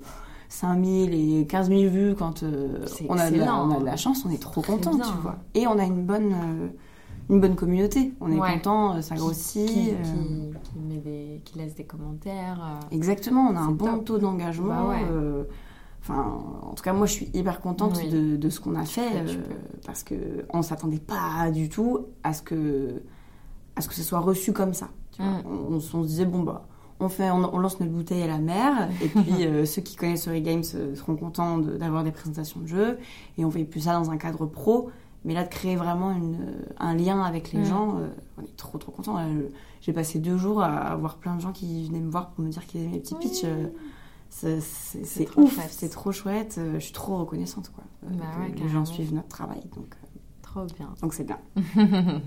5000 0.49 1.13
et 1.41 1.45
15 1.47 1.69
000 1.69 1.81
vues 1.91 2.15
quand 2.17 2.43
euh, 2.43 2.85
on, 3.09 3.13
a 3.17 3.29
de 3.29 3.35
la, 3.37 3.43
excellent. 3.43 3.69
on 3.69 3.75
a 3.75 3.79
de 3.79 3.85
la 3.85 3.95
chance. 3.97 4.25
On 4.25 4.29
est 4.31 4.41
trop 4.41 4.61
content, 4.61 4.91
tu 4.97 5.11
vois. 5.21 5.37
Et 5.53 5.67
on 5.67 5.77
a 5.79 5.83
une 5.83 6.05
bonne, 6.05 6.33
euh, 6.33 6.67
une 7.29 7.41
bonne 7.41 7.55
communauté. 7.55 8.13
On 8.21 8.31
est 8.31 8.39
Ouais. 8.39 8.53
content, 8.53 8.95
euh, 8.95 9.01
ça 9.01 9.15
grossit. 9.15 9.67
Qui, 9.67 9.73
qui, 9.73 10.53
qui 10.63 10.79
met 10.79 10.97
des, 10.97 11.41
qui 11.43 11.57
laisse 11.57 11.75
des 11.75 11.83
commentaires. 11.85 12.79
Exactement, 12.91 13.47
on 13.51 13.55
a 13.55 13.59
un 13.59 13.71
bon 13.71 13.85
top. 13.95 14.05
taux 14.05 14.17
d'engagement. 14.19 14.67
Bah 14.67 14.87
ouais. 14.89 15.45
Enfin, 16.01 16.39
en 16.61 16.73
tout 16.75 16.83
cas, 16.83 16.93
moi, 16.93 17.07
je 17.07 17.13
suis 17.13 17.29
hyper 17.33 17.61
contente 17.61 17.97
Oui. 17.97 18.09
de, 18.09 18.35
de 18.35 18.49
ce 18.49 18.59
qu'on 18.59 18.75
a 18.75 18.85
fait 18.85 19.09
euh, 19.15 19.37
parce 19.87 20.03
que 20.03 20.45
on 20.53 20.61
s'attendait 20.61 20.99
pas 20.99 21.49
du 21.51 21.67
tout 21.67 22.05
à 22.23 22.31
ce 22.33 22.43
que 22.43 23.01
à 23.75 23.81
ce 23.81 23.87
que 23.89 23.95
ce 23.95 24.03
soit 24.03 24.19
reçu 24.19 24.53
comme 24.53 24.73
ça. 24.75 24.89
tu 25.11 25.23
vois. 25.23 25.31
Mm. 25.31 25.43
On, 25.47 25.73
on 25.73 25.79
se 25.79 25.97
on 25.97 26.03
se 26.03 26.07
disait, 26.07 26.25
bon, 26.25 26.43
bah, 26.43 26.67
on, 26.99 27.09
fait, 27.09 27.29
on, 27.31 27.53
on 27.53 27.57
lance 27.57 27.79
notre 27.79 27.91
bouteille 27.91 28.21
à 28.23 28.27
la 28.27 28.37
mer, 28.39 28.89
et 29.01 29.07
puis 29.07 29.25
euh, 29.45 29.65
ceux 29.65 29.81
qui 29.81 29.95
connaissent 29.95 30.21
Story 30.21 30.41
Games 30.41 30.63
euh, 30.75 30.95
seront 30.95 31.15
contents 31.15 31.57
de- 31.57 31.77
d'avoir 31.77 32.03
des 32.03 32.11
présentations 32.11 32.59
de 32.61 32.67
jeux, 32.67 32.97
et 33.37 33.45
on 33.45 33.51
fait 33.51 33.63
plus 33.65 33.81
ça 33.81 33.93
dans 33.93 34.11
un 34.11 34.17
cadre 34.17 34.45
pro. 34.45 34.89
Mais 35.27 35.33
là, 35.33 35.43
de 35.43 35.49
créer 35.49 35.75
vraiment 35.75 36.11
une, 36.11 36.37
un 36.77 36.93
lien 36.93 37.21
avec 37.23 37.51
les 37.51 37.59
Mm. 37.61 37.65
gens, 37.65 37.97
euh, 37.97 38.07
on 38.37 38.43
est 38.43 38.55
trop 38.57 38.77
trop 38.77 38.93
je- 39.03 39.47
J'ai 39.81 39.91
passé 39.91 40.19
deux 40.19 40.37
jours 40.37 40.61
à 40.61 40.67
avoir 40.91 41.15
plein 41.17 41.35
de 41.35 41.41
gens 41.41 41.51
qui 41.51 41.87
venaient 41.87 41.99
me 41.99 42.11
voir 42.11 42.29
pour 42.29 42.43
me 42.45 42.49
dire 42.51 42.65
qu'ils 42.67 42.81
aimaient 42.81 42.91
mes 42.91 42.99
petits 42.99 43.15
Oui. 43.15 43.27
pitchs. 43.27 43.43
euh, 43.43 43.67
c'est- 44.29 45.37
ouf, 45.37 45.59
c'est 45.69 45.89
trop 45.89 46.11
chouette. 46.11 46.55
euh, 46.59 46.75
Je 46.75 46.79
suis 46.85 46.93
trop 46.93 47.17
reconnaissante. 47.17 47.71
Quoi, 47.73 47.83
euh, 48.05 48.15
Bah 48.17 48.25
ouais, 48.39 48.53
les 48.61 48.69
gens 48.69 48.85
suivent 48.85 49.13
notre 49.15 49.27
travail. 49.29 49.61
Donc 49.75 49.95
euh, 49.95 50.19
Trop 50.43 50.65
bien. 50.77 50.89
donc 51.01 51.13
c'est 51.15 51.23
bien. 51.23 51.39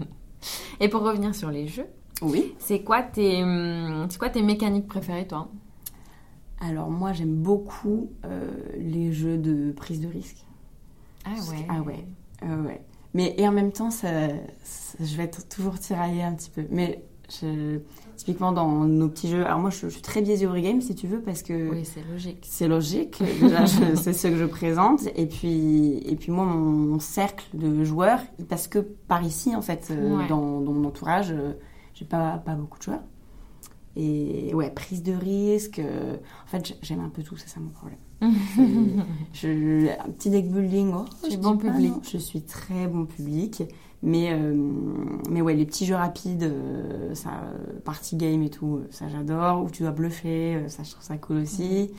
Et 0.80 0.88
pour 0.88 1.02
revenir 1.02 1.34
sur 1.34 1.50
les 1.50 1.66
jeux, 1.68 1.86
Oui. 2.22 2.54
c'est 2.58 2.80
quoi 2.82 3.02
tes, 3.02 3.42
hum, 3.42 4.06
c'est 4.10 4.18
quoi 4.18 4.28
tes 4.30 4.42
mécaniques 4.42 4.86
préférées, 4.88 5.26
toi? 5.26 5.48
Alors 6.60 6.90
moi 6.90 7.12
j'aime 7.12 7.34
beaucoup 7.36 8.10
euh, 8.24 8.50
les 8.78 9.12
jeux 9.12 9.38
de 9.38 9.70
prise 9.72 10.00
de 10.00 10.08
risque. 10.08 10.44
Ah 11.24 11.30
ouais. 11.50 11.66
Ah 11.68 11.80
ouais. 11.82 12.04
Euh, 12.44 12.64
ouais. 12.64 12.80
Mais 13.14 13.34
et 13.38 13.46
en 13.46 13.52
même 13.52 13.70
temps 13.70 13.90
ça, 13.90 14.08
ça- 14.64 14.98
je 15.00 15.16
vais 15.16 15.22
être 15.24 15.48
toujours 15.48 15.78
tiraillée 15.78 16.22
un 16.24 16.32
petit 16.34 16.50
peu. 16.50 16.64
Mais 16.70 17.04
je- 17.30 17.78
typiquement 18.16 18.50
dans 18.50 18.68
nos 18.84 19.08
petits 19.08 19.28
jeux, 19.28 19.46
alors 19.46 19.60
moi 19.60 19.70
je, 19.70 19.78
je 19.86 19.88
suis 19.88 20.02
très 20.02 20.20
biaisée 20.20 20.48
au 20.48 20.54
game 20.54 20.80
si 20.80 20.96
tu 20.96 21.06
veux 21.06 21.20
parce 21.20 21.44
que 21.44 21.70
Oui, 21.70 21.84
c'est 21.84 22.02
logique. 22.10 22.44
c'est 22.50 22.66
logique. 22.66 23.22
Déjà 23.40 23.64
c'est 23.94 24.12
ce 24.12 24.26
que 24.26 24.36
je 24.36 24.44
présente 24.44 25.02
et 25.14 25.26
puis 25.26 25.98
et 25.98 26.16
puis 26.16 26.32
moi 26.32 26.44
mon, 26.44 26.58
mon 26.58 26.98
cercle 26.98 27.46
de 27.54 27.84
joueurs 27.84 28.18
il 28.40 28.46
passe 28.46 28.66
que 28.66 28.80
par 28.80 29.22
ici 29.22 29.54
en 29.54 29.62
fait 29.62 29.88
euh, 29.92 30.16
Ouais. 30.16 30.26
dans, 30.26 30.60
dans 30.60 30.72
mon 30.72 30.88
entourage. 30.88 31.32
J'ai 31.98 32.04
pas 32.04 32.38
pas 32.38 32.54
beaucoup 32.54 32.78
de 32.78 32.84
joueurs. 32.84 33.02
Et 33.96 34.54
ouais, 34.54 34.70
prise 34.70 35.02
de 35.02 35.12
risque. 35.12 35.80
euh, 35.80 36.16
en 36.44 36.46
fait, 36.46 36.76
j'aime 36.82 37.00
un 37.00 37.08
peu 37.08 37.22
tout, 37.22 37.36
c'est 37.36 37.48
ça 37.48 37.58
mon 37.58 37.70
problème. 37.70 37.98
Je, 39.32 39.88
un 39.88 40.10
petit 40.10 40.30
deck 40.30 40.50
building, 40.50 40.92
oh, 40.94 41.04
je 41.28 41.36
bon 41.36 41.54
dis 41.54 41.64
pas 41.64 41.72
public. 41.72 41.94
Je 42.10 42.18
suis 42.18 42.42
très 42.42 42.86
bon 42.86 43.06
public. 43.06 43.62
Mais, 44.02 44.28
euh, 44.30 44.54
mais 45.28 45.40
ouais, 45.40 45.54
les 45.54 45.66
petits 45.66 45.84
jeux 45.84 45.96
rapides, 45.96 46.44
euh, 46.44 47.14
ça, 47.14 47.30
euh, 47.30 47.80
party 47.84 48.16
game 48.16 48.42
et 48.44 48.50
tout, 48.50 48.82
ça 48.90 49.08
j'adore. 49.08 49.64
Où 49.64 49.70
tu 49.70 49.82
dois 49.82 49.90
bluffer, 49.90 50.64
ça 50.68 50.84
je 50.84 50.90
trouve 50.92 51.02
ça 51.02 51.16
cool 51.16 51.38
aussi. 51.38 51.90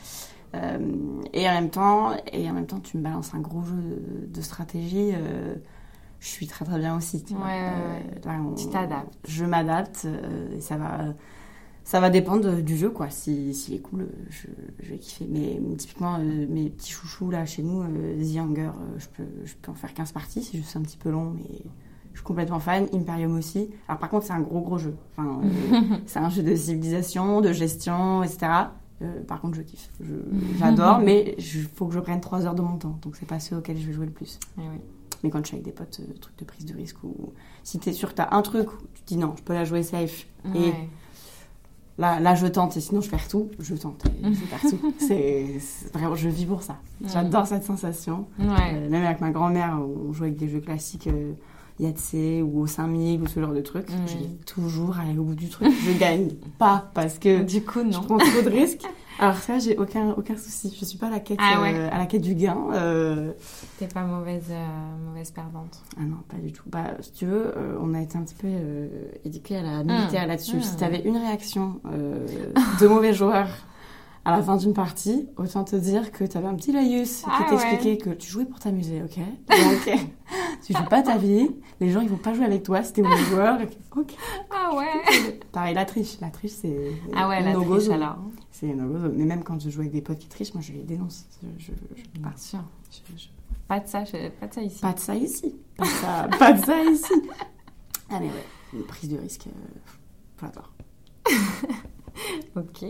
Et 0.54 1.48
en 1.48 1.54
même 1.54 1.70
temps, 1.70 2.14
et 2.32 2.50
en 2.50 2.54
même 2.54 2.66
temps, 2.66 2.80
tu 2.80 2.98
me 2.98 3.04
balances 3.04 3.34
un 3.34 3.40
gros 3.40 3.62
jeu 3.64 3.76
de, 3.76 4.26
de 4.34 4.42
stratégie. 4.42 5.12
Je 6.20 6.28
suis 6.28 6.48
très 6.48 6.66
très 6.66 6.78
bien 6.80 6.96
aussi. 6.98 7.24
Tu. 7.24 7.34
Ouais, 7.34 7.40
Euh, 7.44 8.00
là, 8.26 8.40
on- 8.46 8.56
Tu 8.56 8.68
t'adaptes. 8.70 9.14
Je 9.28 9.46
m'adapte 9.46 10.04
euh, 10.06 10.58
et 10.58 10.62
ça 10.62 10.78
va 10.78 11.14
ça 11.86 12.00
va 12.00 12.10
dépendre 12.12 12.62
du 12.62 12.78
jeu 12.78 12.90
quoi. 12.92 13.10
Si 13.10 13.54
s'il 13.54 13.74
est 13.76 13.80
cool 13.80 14.02
euh, 14.02 14.08
je, 14.30 14.48
je 14.84 14.90
vais 14.92 14.98
kiffer. 15.00 15.26
Mais 15.30 15.60
typiquement 15.78 16.18
euh, 16.20 16.46
mes 16.50 16.70
petits 16.70 16.92
chouchous 16.92 17.32
là 17.32 17.46
chez 17.46 17.64
nous 17.64 17.84
The 17.84 18.38
Hunger 18.38 18.72
je 18.98 19.08
peux 19.08 19.30
je 19.46 19.54
peux 19.62 19.72
en 19.72 19.76
faire 19.76 19.94
15 19.94 20.12
parties 20.12 20.44
c'est 20.44 20.58
juste 20.58 20.76
un 20.76 20.82
petit 20.82 20.98
peu 20.98 21.10
long 21.10 21.32
mais 21.36 21.62
je 22.14 22.18
suis 22.20 22.26
complètement 22.26 22.60
fan. 22.60 22.88
Imperium 22.94 23.38
aussi. 23.38 23.70
Alors 23.88 24.00
par 24.00 24.10
contre 24.10 24.26
c'est 24.28 24.34
un 24.34 24.42
gros 24.42 24.62
gros 24.62 24.78
jeu. 24.78 24.96
Enfin 25.18 25.42
c'est 26.06 26.20
un 26.20 26.30
jeu 26.30 26.44
de 26.44 26.54
civilisation 26.56 27.42
de 27.42 27.54
gestion 27.54 28.24
etc 28.24 28.38
Euh, 29.02 29.24
par 29.24 29.40
contre 29.40 29.56
je 29.56 29.62
kiffe. 29.62 29.90
J'adore 30.60 31.00
mais 31.00 31.36
il 31.40 31.64
faut 31.76 31.88
que 31.88 31.94
je 31.94 32.00
prenne 32.02 32.20
3 32.20 32.46
heures 32.46 32.56
de 32.56 32.62
mon 32.62 32.78
temps. 32.78 33.00
Donc 33.02 33.16
c'est 33.16 33.26
pas 33.26 33.40
ceux 33.40 33.56
auxquels 33.58 33.78
je 33.80 33.88
vais 33.88 33.94
jouer 33.94 34.06
le 34.06 34.12
plus. 34.12 34.38
Eh 34.58 34.62
oui. 34.62 34.82
Mais 35.24 35.30
quand 35.30 35.40
je 35.40 35.48
suis 35.48 35.56
avec 35.56 35.66
des 35.66 35.72
potes, 35.72 36.00
euh, 36.02 36.14
truc 36.20 36.38
de 36.38 36.46
prise 36.46 36.66
de 36.66 36.74
risque 36.74 37.04
ou 37.04 37.34
si 37.64 37.80
t'es 37.80 37.94
sûr 37.94 38.10
que 38.10 38.16
t'as 38.16 38.30
un 38.32 38.42
truc, 38.42 38.68
tu 38.94 39.02
te 39.02 39.08
dis 39.08 39.18
non, 39.18 39.34
je 39.38 39.44
peux 39.44 39.54
la 39.54 39.66
jouer 39.66 39.84
safe. 39.84 40.26
Et 40.56 40.74
là, 42.00 42.20
là, 42.20 42.34
je 42.34 42.48
tente. 42.48 42.78
Et 42.78 42.82
sinon, 42.82 43.02
je 43.02 43.10
perds 43.10 43.28
tout. 43.28 43.50
Je 43.60 43.76
tente. 43.76 44.06
Et 44.24 44.34
je 44.34 44.46
perds 44.46 44.62
tout. 44.62 44.94
C'est 45.00 45.60
c'est 45.60 45.94
vraiment, 45.94 46.16
je 46.16 46.30
vis 46.30 46.46
pour 46.46 46.64
ça. 46.64 46.78
J'adore 47.06 47.46
cette 47.46 47.64
sensation. 47.64 48.28
Ouais. 48.40 48.74
Euh, 48.74 48.90
même 48.90 49.06
avec 49.06 49.22
ma 49.22 49.32
grand-mère, 49.32 49.78
on 49.80 50.14
jouait 50.14 50.28
avec 50.28 50.40
des 50.40 50.48
jeux 50.48 50.62
classiques. 50.62 51.08
Euh, 51.08 51.34
Yahtzee 51.80 52.42
ou 52.42 52.62
au 52.62 52.68
5000 52.68 53.22
ou 53.22 53.28
ce 53.28 53.40
genre 53.40 53.54
de 53.54 53.62
trucs, 53.62 53.90
Mm. 53.90 54.08
je 54.08 54.14
vais 54.18 54.30
toujours 54.46 54.98
aller 55.00 55.18
au 55.18 55.24
bout 55.24 55.36
du 55.36 55.48
truc. 55.50 55.70
Je 55.86 55.98
gagne 55.98 56.30
pas 56.60 56.90
parce 56.94 57.20
que 57.20 57.42
Du 57.44 57.64
coup, 57.64 57.80
je 57.80 57.96
non. 57.98 58.02
prends 58.04 58.18
trop 58.18 58.42
de 58.44 58.50
risques. 58.50 58.84
Alors 59.22 59.36
ça, 59.36 59.60
j'ai 59.60 59.78
aucun, 59.78 60.12
aucun 60.12 60.38
souci. 60.38 60.74
Je 60.80 60.86
suis 60.86 60.98
pas 60.98 61.08
à 61.08 61.10
la 61.10 61.20
quête, 61.20 61.40
Ah 61.42 61.62
ouais. 61.62 61.74
euh, 61.76 61.90
à 61.92 61.98
la 61.98 62.06
quête 62.06 62.22
du 62.22 62.36
gain. 62.36 62.56
euh, 62.74 63.34
T'es 63.78 63.88
pas 63.88 64.04
mauvaise, 64.06 64.46
euh, 64.50 64.66
mauvaise 65.10 65.32
perdante. 65.32 65.82
Ah 65.98 66.04
non, 66.04 66.16
pas 66.30 66.38
du 66.38 66.54
tout. 66.54 66.64
Bah, 66.68 66.92
si 67.02 67.12
tu 67.12 67.26
veux, 67.26 67.52
euh, 67.58 67.76
on 67.82 67.94
a 67.96 68.02
été 68.02 68.18
un 68.18 68.22
petit 68.22 68.36
peu 68.36 68.48
éduqués 69.26 69.58
à 69.58 69.62
la 69.62 69.84
militaire 69.84 70.26
là-dessus. 70.26 70.56
Mmh. 70.58 70.62
Si 70.62 70.76
t'avais 70.78 71.02
une 71.02 71.18
réaction 71.18 71.82
de 72.80 72.88
mauvais 72.88 73.14
joueur 73.14 73.48
à 74.34 74.38
la 74.38 74.44
fin 74.44 74.58
d'une 74.58 74.74
partie, 74.74 75.28
autant 75.38 75.64
te 75.64 75.76
dire 75.76 76.12
que 76.12 76.24
t'avais 76.24 76.48
un 76.48 76.56
petit 76.56 76.72
laïus 76.72 77.24
Ah 77.28 77.44
qui 77.44 77.50
t'expliquait 77.52 77.98
que 77.98 78.10
tu 78.12 78.30
jouais 78.30 78.46
pour 78.46 78.60
t'amuser, 78.60 79.02
ok? 79.04 79.18
Donc, 79.50 80.00
tu 80.66 80.74
joues 80.74 80.86
pas 80.90 81.02
ta 81.02 81.18
vie, 81.18 81.50
les 81.80 81.90
gens 81.92 82.02
ils 82.02 82.10
vont 82.10 82.18
pas 82.18 82.34
jouer 82.34 82.46
avec 82.46 82.64
toi 82.64 82.84
si 82.84 82.94
t'es 82.94 83.02
mauvais 83.02 83.24
joueur. 83.24 83.60
Ok. 83.96 84.14
Ah 84.52 84.76
ouais 84.76 85.40
Pareil, 85.52 85.74
la 85.76 85.86
triche. 85.86 86.20
La 86.22 86.30
triche, 86.30 86.52
c'est. 86.52 86.92
Ah 87.16 87.28
ouais, 87.28 87.42
la 87.42 87.54
triche 87.54 87.80
zone. 87.80 87.94
alors. 87.94 88.18
C'est 88.52 88.68
no 88.74 88.88
go. 88.88 89.10
Mais 89.16 89.26
même 89.26 89.44
quand 89.44 89.60
je 89.62 89.70
joue 89.70 89.82
avec 89.82 89.92
des 89.94 90.02
potes 90.02 90.20
qui 90.20 90.28
trichent, 90.28 90.54
moi 90.54 90.62
je 90.62 90.74
les 90.74 90.84
dénonce. 90.84 91.26
Je, 91.42 91.48
je, 91.66 91.72
je- 91.96 92.20
Bien 92.20 92.34
sûr. 92.36 92.60
je- 93.16 93.28
Pas 93.68 93.80
de 93.80 93.88
ça, 93.88 94.04
pas 94.40 94.48
de 94.48 94.54
ça 94.54 94.62
ici. 94.62 94.82
Pas 94.82 94.94
de 94.94 95.00
ça 95.00 95.16
ici. 95.16 95.56
Pas 95.78 95.86
de 95.86 95.90
ça, 95.90 96.28
pas 96.38 96.54
de 96.54 96.66
ça 96.66 96.84
ici. 96.84 97.14
Ah 98.10 98.20
mais 98.20 98.26
ouais, 98.28 98.46
une 98.74 98.84
prise 98.84 99.10
de 99.10 99.18
risque, 99.18 99.48
euh, 99.48 99.80
j'adore. 100.42 100.74
Ok. 102.56 102.84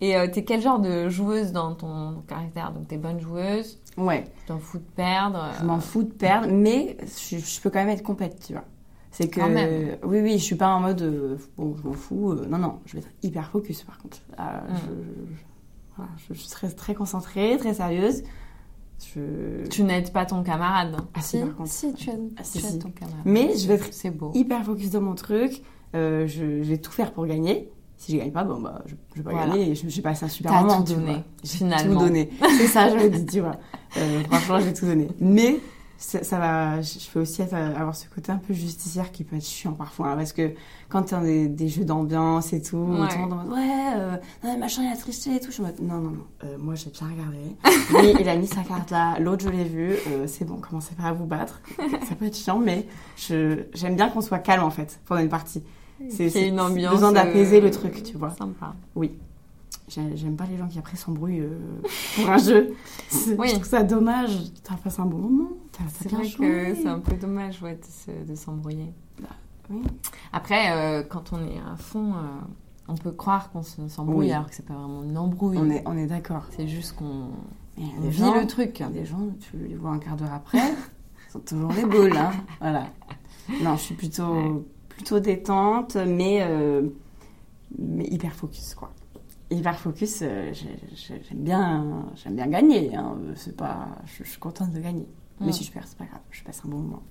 Et 0.00 0.16
euh, 0.16 0.28
t'es 0.32 0.44
quel 0.44 0.60
genre 0.60 0.78
de 0.80 1.08
joueuse 1.08 1.52
dans 1.52 1.74
ton 1.74 2.22
caractère? 2.28 2.72
Donc 2.72 2.88
t'es 2.88 2.96
bonne 2.98 3.20
joueuse, 3.20 3.78
Ouais, 3.96 4.24
tu 4.24 4.46
t'en 4.46 4.58
fous 4.58 4.78
de 4.78 4.84
perdre? 4.96 5.50
je 5.60 5.64
m'en 5.64 5.80
fous 5.80 6.02
de 6.02 6.12
perdre, 6.12 6.48
mais 6.50 6.96
je, 7.02 7.38
je 7.38 7.60
peux 7.60 7.70
quand 7.70 7.80
même 7.80 7.88
être 7.90 8.02
complète, 8.02 8.40
tu 8.46 8.52
vois. 8.52 8.64
C'est 9.10 9.28
que, 9.28 9.40
Quand 9.40 9.48
même. 9.50 9.98
oui, 10.04 10.20
oui, 10.22 10.38
je 10.38 10.44
suis 10.44 10.54
pas 10.56 10.74
en 10.74 10.80
mode, 10.80 11.02
euh, 11.02 11.36
bon, 11.58 11.74
je 11.76 11.86
m'en 11.86 11.92
fous. 11.92 12.32
euh, 12.32 12.46
non, 12.48 12.56
non, 12.58 12.78
je 12.86 12.94
vais 12.94 13.00
être 13.00 13.10
hyper 13.22 13.50
focus 13.50 13.82
par 13.82 13.98
contre. 13.98 14.18
Ah, 14.38 14.62
Mm. 14.68 14.74
je, 14.76 15.34
je- 15.36 15.42
voilà, 15.96 16.10
je, 16.28 16.34
je 16.34 16.40
serai 16.40 16.74
très 16.74 16.94
concentrée, 16.94 17.56
très 17.58 17.74
sérieuse. 17.74 18.22
Tu 18.98 19.82
n'aides 19.82 20.12
pas 20.12 20.24
ton 20.26 20.42
camarade. 20.42 20.96
Ah, 21.14 21.20
si, 21.20 21.40
par 21.40 21.56
contre. 21.56 21.70
Si, 21.70 21.92
tu 21.94 22.08
aides, 22.10 22.30
Ah, 22.38 22.44
si, 22.44 22.60
tu 22.60 22.66
aides 22.66 22.78
ton 22.82 22.90
camarade. 22.90 23.22
Mais 23.24 23.56
je 23.56 23.66
vais 23.68 23.74
être 23.74 24.16
beau. 24.16 24.30
hyper 24.34 24.64
focus 24.64 24.90
dans 24.90 25.00
mon 25.00 25.14
truc. 25.14 25.62
euh, 25.94 26.26
je 26.26 26.44
vais 26.44 26.78
tout 26.78 26.92
faire 26.92 27.12
pour 27.12 27.26
gagner. 27.26 27.68
Si 28.04 28.12
je 28.12 28.18
gagne 28.18 28.32
pas, 28.32 28.42
bon, 28.42 28.58
bah, 28.60 28.82
je, 28.86 28.94
je 29.12 29.18
vais 29.18 29.22
pas 29.22 29.30
Voilà. 29.30 29.46
gagner 29.52 29.70
et 29.70 29.74
je, 29.76 29.88
je 29.88 30.00
passe 30.00 30.24
un 30.24 30.28
super 30.28 30.52
moment. 30.54 30.82
tout 30.82 30.92
tu 30.92 30.98
donné. 30.98 31.22
J'ai 31.44 31.58
finalement. 31.58 32.00
Tout 32.00 32.06
donné. 32.06 32.30
C'est 32.58 32.66
ça, 32.66 32.88
je 32.88 32.96
me 32.96 33.08
dis, 33.08 33.24
tu 33.26 33.38
vois. 33.40 33.54
Euh, 33.96 34.22
franchement, 34.24 34.58
j'ai 34.58 34.72
tout 34.74 34.86
donné. 34.86 35.06
Mais 35.20 35.60
ça, 35.98 36.24
ça 36.24 36.40
va, 36.40 36.82
je 36.82 36.98
peux 37.12 37.20
aussi 37.20 37.42
être- 37.42 37.54
avoir 37.54 37.94
ce 37.94 38.08
côté 38.08 38.32
un 38.32 38.38
peu 38.38 38.52
justicière 38.54 39.12
qui 39.12 39.22
peut 39.22 39.36
être 39.36 39.44
chiant 39.46 39.70
parfois. 39.74 40.08
hein, 40.08 40.16
parce 40.16 40.32
que 40.32 40.52
quand 40.88 41.02
t'es 41.04 41.14
dans 41.14 41.22
des, 41.22 41.46
des 41.46 41.68
jeux 41.68 41.84
d'ambiance 41.84 42.52
et 42.52 42.60
tout, 42.60 42.76
Ouais. 42.76 43.06
tout 43.06 43.14
le 43.18 43.20
monde 43.20 43.32
en 43.34 43.36
mode, 43.36 43.52
ouais, 43.52 43.92
euh, 43.94 44.16
non, 44.42 44.58
machin, 44.58 44.82
il 44.82 44.92
a 44.92 44.96
triché 44.96 45.36
et 45.36 45.38
tout. 45.38 45.46
Je 45.50 45.52
suis 45.52 45.62
en 45.62 45.66
mode, 45.66 45.80
non, 45.80 45.98
non, 46.00 46.10
non, 46.10 46.24
euh, 46.42 46.56
moi 46.58 46.74
j'ai 46.74 46.90
bien 46.90 47.06
regardé. 47.06 47.38
Lui, 48.14 48.20
il 48.20 48.28
a 48.28 48.34
mis 48.34 48.48
sa 48.48 48.62
carte 48.64 48.90
là, 48.90 49.16
l'autre, 49.20 49.44
je 49.44 49.50
l'ai 49.50 49.62
vu. 49.62 49.92
euh, 50.08 50.26
c'est 50.26 50.44
bon, 50.44 50.56
commencez 50.56 50.96
pas 50.96 51.04
à 51.04 51.12
vous 51.12 51.26
battre. 51.26 51.60
Ça 52.08 52.16
peut 52.18 52.24
être 52.24 52.36
chiant, 52.36 52.58
mais 52.58 52.84
j'aime 53.28 53.94
bien 53.94 54.08
qu'on 54.08 54.22
soit 54.22 54.40
calme 54.40 54.64
en 54.64 54.70
fait 54.70 54.98
pendant 55.06 55.20
une 55.20 55.28
partie. 55.28 55.62
C'est 56.10 56.26
une 56.26 56.56
c'est 56.56 56.60
ambiance, 56.60 56.94
besoin 56.94 57.12
d'apaiser 57.12 57.58
euh, 57.58 57.62
le 57.64 57.70
truc, 57.70 58.02
tu 58.02 58.16
vois. 58.16 58.30
Sympa. 58.30 58.74
J'ai- 59.88 60.16
J'aime 60.16 60.36
pas 60.36 60.46
les 60.46 60.56
gens 60.56 60.68
qui 60.68 60.78
après 60.78 60.96
s'embrouillent 60.96 61.40
euh, 61.40 61.58
pour 62.16 62.30
un 62.30 62.38
jeu. 62.38 62.74
Oui. 63.38 63.48
Je 63.48 63.54
trouve 63.54 63.64
ça 63.66 63.82
dommage. 63.82 64.30
T'as 64.62 64.76
passé 64.76 65.00
un 65.02 65.06
bon 65.06 65.18
moment. 65.18 65.50
C'est 65.88 66.08
bien 66.08 66.18
vrai 66.18 66.26
joué. 66.28 66.46
que 66.48 66.74
c'est 66.76 66.88
un 66.88 67.00
peu 67.00 67.16
dommage 67.16 67.60
ouais, 67.62 67.74
de 67.74 67.84
se- 67.84 68.30
de 68.30 68.34
s'embrouiller. 68.34 68.92
oui. 69.70 69.82
Après, 70.32 70.70
euh, 70.72 71.02
quand 71.02 71.32
on 71.32 71.38
est 71.44 71.58
à 71.58 71.76
fond, 71.76 72.12
euh, 72.14 72.18
on 72.88 72.94
peut 72.94 73.10
croire 73.12 73.50
qu'on 73.50 73.62
se- 73.62 73.88
s'embrouille 73.88 74.26
Oui. 74.26 74.32
alors 74.32 74.48
que 74.48 74.54
c'est 74.54 74.64
pas 74.66 74.74
vraiment 74.74 75.02
une 75.02 75.18
embrouille. 75.18 75.58
On 75.58 75.68
est, 75.70 75.82
on 75.86 75.96
est 75.96 76.06
d'accord. 76.06 76.46
C'est 76.56 76.68
juste 76.68 76.94
qu'on 76.96 77.30
vit 77.76 78.12
gens- 78.12 78.34
le 78.38 78.46
truc. 78.46 78.78
il 78.78 78.82
y 78.82 78.86
a 78.86 78.88
des 78.90 79.04
gens, 79.04 79.28
tu 79.40 79.56
les 79.58 79.74
vois 79.74 79.90
un 79.90 79.98
quart 79.98 80.16
d'heure 80.16 80.32
après, 80.32 80.58
ils 81.28 81.32
sont 81.32 81.40
toujours 81.40 81.72
les 81.72 81.84
boules. 81.84 82.16
Hein. 82.16 82.30
Voilà. 82.60 82.86
Non, 83.62 83.76
je 83.76 83.80
suis 83.82 83.94
plutôt, 83.94 84.32
Ouais. 84.32 84.62
Plutôt 85.02 85.18
détente, 85.20 85.96
mais, 85.96 86.38
euh, 86.42 86.82
mais 87.78 88.04
hyper 88.04 88.32
focus, 88.32 88.74
quoi. 88.74 88.92
Hyper 89.50 89.76
focus, 89.78 90.20
euh, 90.22 90.50
j'ai- 90.52 90.78
j'ai- 90.94 91.22
j'aime 91.28 91.38
bien, 91.42 92.06
j'aime 92.14 92.36
bien 92.36 92.46
gagner. 92.46 92.94
Hein. 92.94 93.16
C'est 93.34 93.56
pas, 93.56 93.88
je, 94.06 94.22
je 94.24 94.30
suis 94.30 94.38
contente 94.38 94.70
de 94.72 94.80
gagner. 94.80 95.06
Mais 95.40 95.48
Mm. 95.48 95.52
si 95.52 95.64
je 95.64 95.72
perds, 95.72 95.86
c'est 95.86 95.98
pas 95.98 96.04
grave. 96.06 96.20
Je 96.30 96.42
passe 96.44 96.62
un 96.64 96.68
bon 96.68 96.78
moment. 96.78 97.02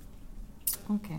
Ok. 0.90 1.10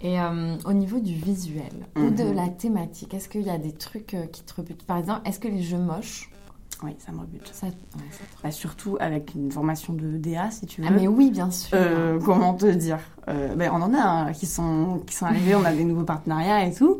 Et 0.00 0.20
euh, 0.20 0.56
au 0.64 0.72
niveau 0.72 0.98
du 0.98 1.14
visuel 1.14 1.86
ou 1.96 2.10
de 2.10 2.24
Mhm. 2.24 2.34
la 2.34 2.48
thématique, 2.48 3.14
est-ce 3.14 3.28
qu'il 3.28 3.42
y 3.42 3.50
a 3.50 3.58
des 3.58 3.72
trucs 3.72 4.16
qui 4.32 4.42
te 4.42 4.54
rebutent? 4.54 4.84
Par 4.84 4.98
exemple, 4.98 5.20
est-ce 5.26 5.38
que 5.38 5.46
les 5.46 5.62
jeux 5.62 5.78
moches 5.78 6.28
Oui, 6.82 6.90
ça 6.98 7.12
me 7.12 7.20
rebute. 7.20 7.48
Ça, 7.52 7.66
ouais, 7.66 7.72
ça- 8.10 8.24
Bah, 8.42 8.50
surtout 8.50 8.96
avec 9.00 9.34
une 9.34 9.50
formation 9.52 9.92
de 9.92 10.16
DA, 10.18 10.50
si 10.50 10.66
tu 10.66 10.80
veux. 10.80 10.88
Ah 10.90 10.92
mais 10.92 11.06
oui, 11.08 11.30
bien 11.30 11.50
sûr. 11.50 11.70
Euh, 11.78 12.18
comment 12.24 12.54
te 12.54 12.66
dire 12.66 12.98
Euh, 13.28 13.54
ben, 13.54 13.70
On 13.72 13.80
en 13.82 13.94
a 13.94 13.98
hein, 14.02 14.32
qui, 14.32 14.46
sont, 14.46 15.00
qui 15.06 15.14
sont 15.14 15.26
arrivés, 15.26 15.54
on 15.54 15.64
a 15.64 15.72
des 15.72 15.84
nouveaux 15.84 16.04
partenariats 16.04 16.66
et 16.66 16.74
tout. 16.74 16.98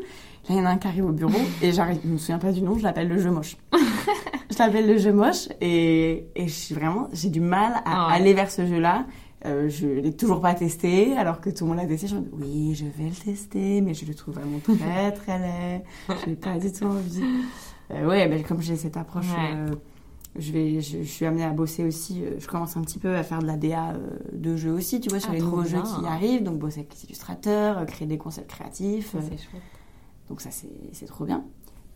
Là, 0.49 0.55
il 0.55 0.57
y 0.57 0.59
en 0.61 0.65
a 0.65 0.69
un 0.69 0.77
qui 0.77 0.87
arrive 0.87 1.05
au 1.05 1.11
bureau 1.11 1.31
et 1.61 1.71
j'arrive, 1.71 1.99
je 2.03 2.09
me 2.09 2.17
souviens 2.17 2.39
pas 2.39 2.51
du 2.51 2.61
nom, 2.61 2.77
je 2.77 2.83
l'appelle 2.83 3.07
le 3.07 3.17
jeu 3.17 3.31
moche. 3.31 3.57
je 4.51 4.57
l'appelle 4.59 4.87
le 4.87 4.97
jeu 4.97 5.11
moche 5.13 5.47
et, 5.61 6.27
et 6.35 6.47
je 6.47 6.53
suis 6.53 6.75
vraiment, 6.75 7.07
j'ai 7.13 7.29
du 7.29 7.39
mal 7.41 7.73
à 7.75 7.81
Ah 7.85 8.07
ouais. 8.09 8.13
aller 8.15 8.33
vers 8.33 8.51
ce 8.51 8.65
jeu-là. 8.65 9.05
Euh, 9.45 9.67
je 9.67 9.85
l'ai 9.87 10.13
toujours 10.15 10.39
pas 10.39 10.53
testé, 10.53 11.17
alors 11.17 11.41
que 11.41 11.49
tout 11.49 11.65
le 11.65 11.71
monde 11.71 11.79
l'a 11.79 11.85
testé. 11.85 12.07
Je 12.07 12.15
me 12.15 12.21
dis, 12.21 12.29
oui, 12.31 12.75
je 12.75 12.85
vais 12.85 13.09
le 13.09 13.15
tester, 13.15 13.81
mais 13.81 13.93
je 13.93 14.05
le 14.05 14.15
trouve 14.15 14.35
vraiment 14.35 14.59
très 14.59 15.11
très 15.11 15.37
laid. 15.39 15.83
Je 16.23 16.29
n'ai 16.29 16.35
pas 16.37 16.57
du 16.57 16.71
tout 16.71 16.85
envie. 16.85 17.21
Euh, 17.91 18.07
ouais, 18.07 18.27
ben, 18.27 18.43
comme 18.43 18.61
j'ai 18.61 18.75
cette 18.75 18.97
approche, 18.97 19.29
Ouais. 19.31 19.53
euh, 19.55 19.75
je, 20.37 20.51
vais, 20.51 20.81
je, 20.81 20.99
je 21.03 21.07
suis 21.07 21.25
amenée 21.25 21.43
à 21.43 21.51
bosser 21.51 21.83
aussi. 21.83 22.23
euh, 22.23 22.39
je 22.39 22.47
commence 22.47 22.75
un 22.77 22.81
petit 22.81 22.97
peu 22.99 23.15
à 23.15 23.23
faire 23.23 23.39
de 23.39 23.45
la 23.47 23.57
DA 23.57 23.91
euh, 23.91 24.09
de 24.33 24.55
jeux 24.55 24.71
aussi, 24.71 24.99
tu 24.99 25.09
vois, 25.09 25.19
sur 25.19 25.29
Ah, 25.31 25.33
les 25.35 25.41
nouveaux 25.41 25.63
jeux 25.63 25.81
qui 25.81 26.05
arrivent. 26.05 26.43
Donc, 26.43 26.57
bosser 26.59 26.79
avec 26.79 26.93
les 26.95 27.05
illustrateurs, 27.05 27.85
créer 27.85 28.07
des 28.07 28.17
concepts 28.17 28.49
créatifs. 28.49 29.11
C'est 29.19 29.37
chouette. 29.37 29.61
donc, 30.29 30.41
ça, 30.41 30.49
c'est 30.51 31.05
trop 31.05 31.25
bien. 31.25 31.43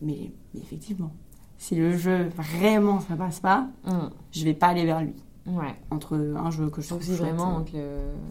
Mais, 0.02 0.30
mais 0.54 0.60
effectivement, 0.60 1.10
si 1.56 1.74
le 1.74 1.96
jeu, 1.96 2.28
vraiment, 2.36 3.00
ça 3.00 3.16
passe 3.16 3.40
pas, 3.40 3.66
Hum, 3.86 4.10
je 4.30 4.44
vais 4.44 4.54
pas 4.54 4.68
aller 4.68 4.84
vers 4.84 5.00
lui. 5.00 5.14
Ouais. 5.46 5.74
Entre 5.90 6.14
un 6.36 6.50
jeu 6.50 6.68
que 6.68 6.82
je 6.82 6.88
trouve 6.88 7.02
chouette, 7.02 7.18
vraiment 7.18 7.58
le. 7.58 7.64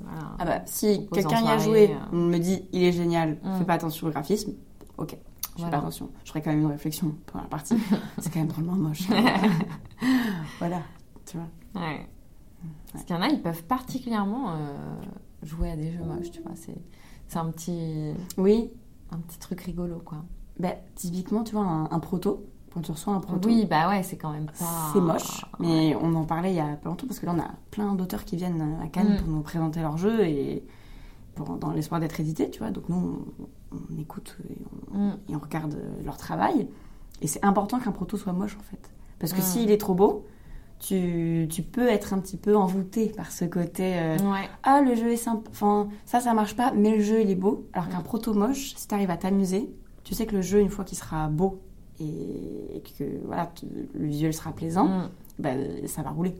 Voilà. 0.06 0.32
Ah 0.40 0.46
bah, 0.46 0.62
si 0.68 1.08
quelqu'un 1.12 1.42
y 1.42 1.48
a 1.50 1.58
joué, 1.58 1.90
on 2.14 2.18
me 2.18 2.38
dit 2.38 2.64
il 2.72 2.84
est 2.84 2.92
génial, 2.92 3.38
Mm. 3.44 3.58
fais 3.58 3.66
pas 3.66 3.74
attention 3.74 4.06
au 4.08 4.12
graphisme, 4.12 4.54
ok, 5.00 5.18
je 5.58 5.64
fais 5.64 5.68
Voilà. 5.68 5.78
pas 5.78 5.84
attention. 5.84 6.10
Je 6.24 6.30
ferai 6.30 6.42
quand 6.42 6.52
même 6.52 6.62
une 6.62 6.68
réflexion 6.68 7.14
pendant 7.26 7.44
la 7.44 7.50
partie. 7.50 7.76
c'est 8.20 8.32
quand 8.32 8.40
même 8.40 8.48
drôlement 8.48 8.74
moche. 8.76 9.08
voilà, 10.60 10.82
tu 11.26 11.38
vois. 11.38 11.82
Ouais. 11.82 12.08
Parce 12.92 13.04
qu'il 13.06 13.16
y 13.16 13.20
en 13.20 13.22
a, 13.22 13.28
ils 13.30 13.42
peuvent 13.42 13.64
particulièrement 13.64 14.52
euh, 14.52 14.78
jouer 15.44 15.72
à 15.72 15.76
des 15.76 15.92
jeux 15.92 16.04
moches, 16.04 16.32
tu 16.32 16.42
vois. 16.42 16.54
C'est 16.56 17.38
un 17.38 17.50
petit, 17.52 18.14
Oui, 18.38 18.72
un 19.12 19.18
petit 19.18 19.38
truc 19.40 19.62
rigolo, 19.62 20.02
quoi. 20.04 20.20
bah, 20.60 20.74
typiquement, 20.96 21.44
tu 21.44 21.54
vois, 21.56 21.66
un, 21.66 21.86
un 21.92 22.00
proto, 22.00 22.46
quand 22.74 22.82
tu 22.82 22.92
reçois 22.92 23.14
un 23.14 23.20
proto, 23.20 23.48
Oui, 23.50 23.66
bah 23.70 23.90
ouais, 23.90 24.04
c'est 24.04 24.18
quand 24.18 24.32
même 24.32 24.46
pas. 24.48 24.90
c'est 24.94 25.02
moche, 25.02 25.46
mais 25.60 25.96
on 26.02 26.14
en 26.16 26.24
parlait 26.26 26.52
il 26.52 26.56
y 26.56 26.60
a 26.60 26.76
pas 26.76 26.90
longtemps 26.90 27.08
parce 27.08 27.20
que 27.20 27.26
là, 27.26 27.34
on 27.36 27.40
a 27.40 27.52
plein 27.72 27.94
d'auteurs 27.96 28.24
qui 28.26 28.36
viennent 28.38 28.78
à 28.82 28.88
Cannes 28.88 29.14
Mm. 29.16 29.18
pour 29.18 29.28
nous 29.28 29.42
présenter 29.42 29.82
leur 29.82 29.98
jeu 29.98 30.26
et 30.26 30.64
pour- 31.36 31.58
dans 31.58 31.72
l'espoir 31.72 32.00
d'être 32.00 32.20
édités, 32.20 32.50
tu 32.50 32.60
vois. 32.60 32.72
Donc, 32.72 32.90
nous, 32.90 33.26
on, 33.72 33.98
écoute 34.00 34.38
et 34.50 34.56
on, 34.94 34.98
Mm. 34.98 35.18
et 35.30 35.36
on 35.36 35.40
regarde 35.40 35.74
euh, 35.76 36.04
leur 36.06 36.18
travail. 36.18 36.68
Et 37.22 37.28
c'est 37.28 37.44
important 37.44 37.80
qu'un 37.80 37.92
proto 37.92 38.18
soit 38.18 38.34
moche, 38.34 38.56
en 38.60 38.64
fait. 38.64 38.92
Parce 39.20 39.34
que 39.34 39.40
Mm. 39.40 39.44
s'il 39.44 39.72
est 39.72 39.78
trop 39.80 39.96
beau, 39.96 40.26
tu, 40.80 41.48
tu 41.50 41.64
peux 41.64 41.88
être 41.88 42.14
un 42.14 42.20
petit 42.20 42.38
peu 42.38 42.56
envoûté 42.56 43.10
par 43.10 43.32
ce 43.32 43.46
côté 43.46 43.98
euh, 43.98 44.18
Ouais. 44.20 44.48
Ah, 44.64 44.82
le 44.82 44.94
jeu 44.96 45.12
est 45.12 45.18
sympa. 45.18 45.50
Enfin, 45.50 45.90
ça, 46.06 46.20
ça 46.20 46.34
marche 46.36 46.56
pas, 46.56 46.72
mais 46.72 46.96
le 46.96 47.02
jeu, 47.04 47.22
il 47.22 47.30
est 47.32 47.36
beau. 47.36 47.66
Alors 47.74 47.90
qu'un 47.90 48.00
Mm. 48.00 48.04
proto 48.04 48.34
moche, 48.34 48.76
si 48.76 48.88
t'arrives 48.88 49.10
à 49.10 49.18
t'amuser, 49.18 49.70
tu 50.04 50.14
sais 50.14 50.26
que 50.28 50.36
le 50.36 50.42
jeu, 50.42 50.60
une 50.60 50.70
fois 50.70 50.86
qu'il 50.86 50.98
sera 50.98 51.28
beau 51.28 51.60
et, 52.00 52.84
que 52.98 53.04
voilà, 53.26 53.52
le 53.96 54.06
visuel 54.06 54.34
sera 54.34 54.52
plaisant, 54.52 54.88
Mm. 54.88 55.10
bah, 55.40 55.50
ça 55.88 56.04
va 56.04 56.12
rouler. 56.12 56.36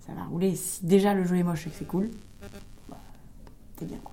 Ça 0.00 0.12
va 0.14 0.24
rouler. 0.24 0.56
Si 0.56 0.84
déjà 0.84 1.14
le 1.14 1.24
jeu 1.24 1.36
est 1.36 1.42
moche 1.44 1.66
et 1.66 1.70
que 1.70 1.76
c'est 1.76 1.86
cool, 1.86 2.10
bah, 2.88 2.96
t'es 3.76 3.84
bien, 3.84 3.98
quoi. 4.02 4.12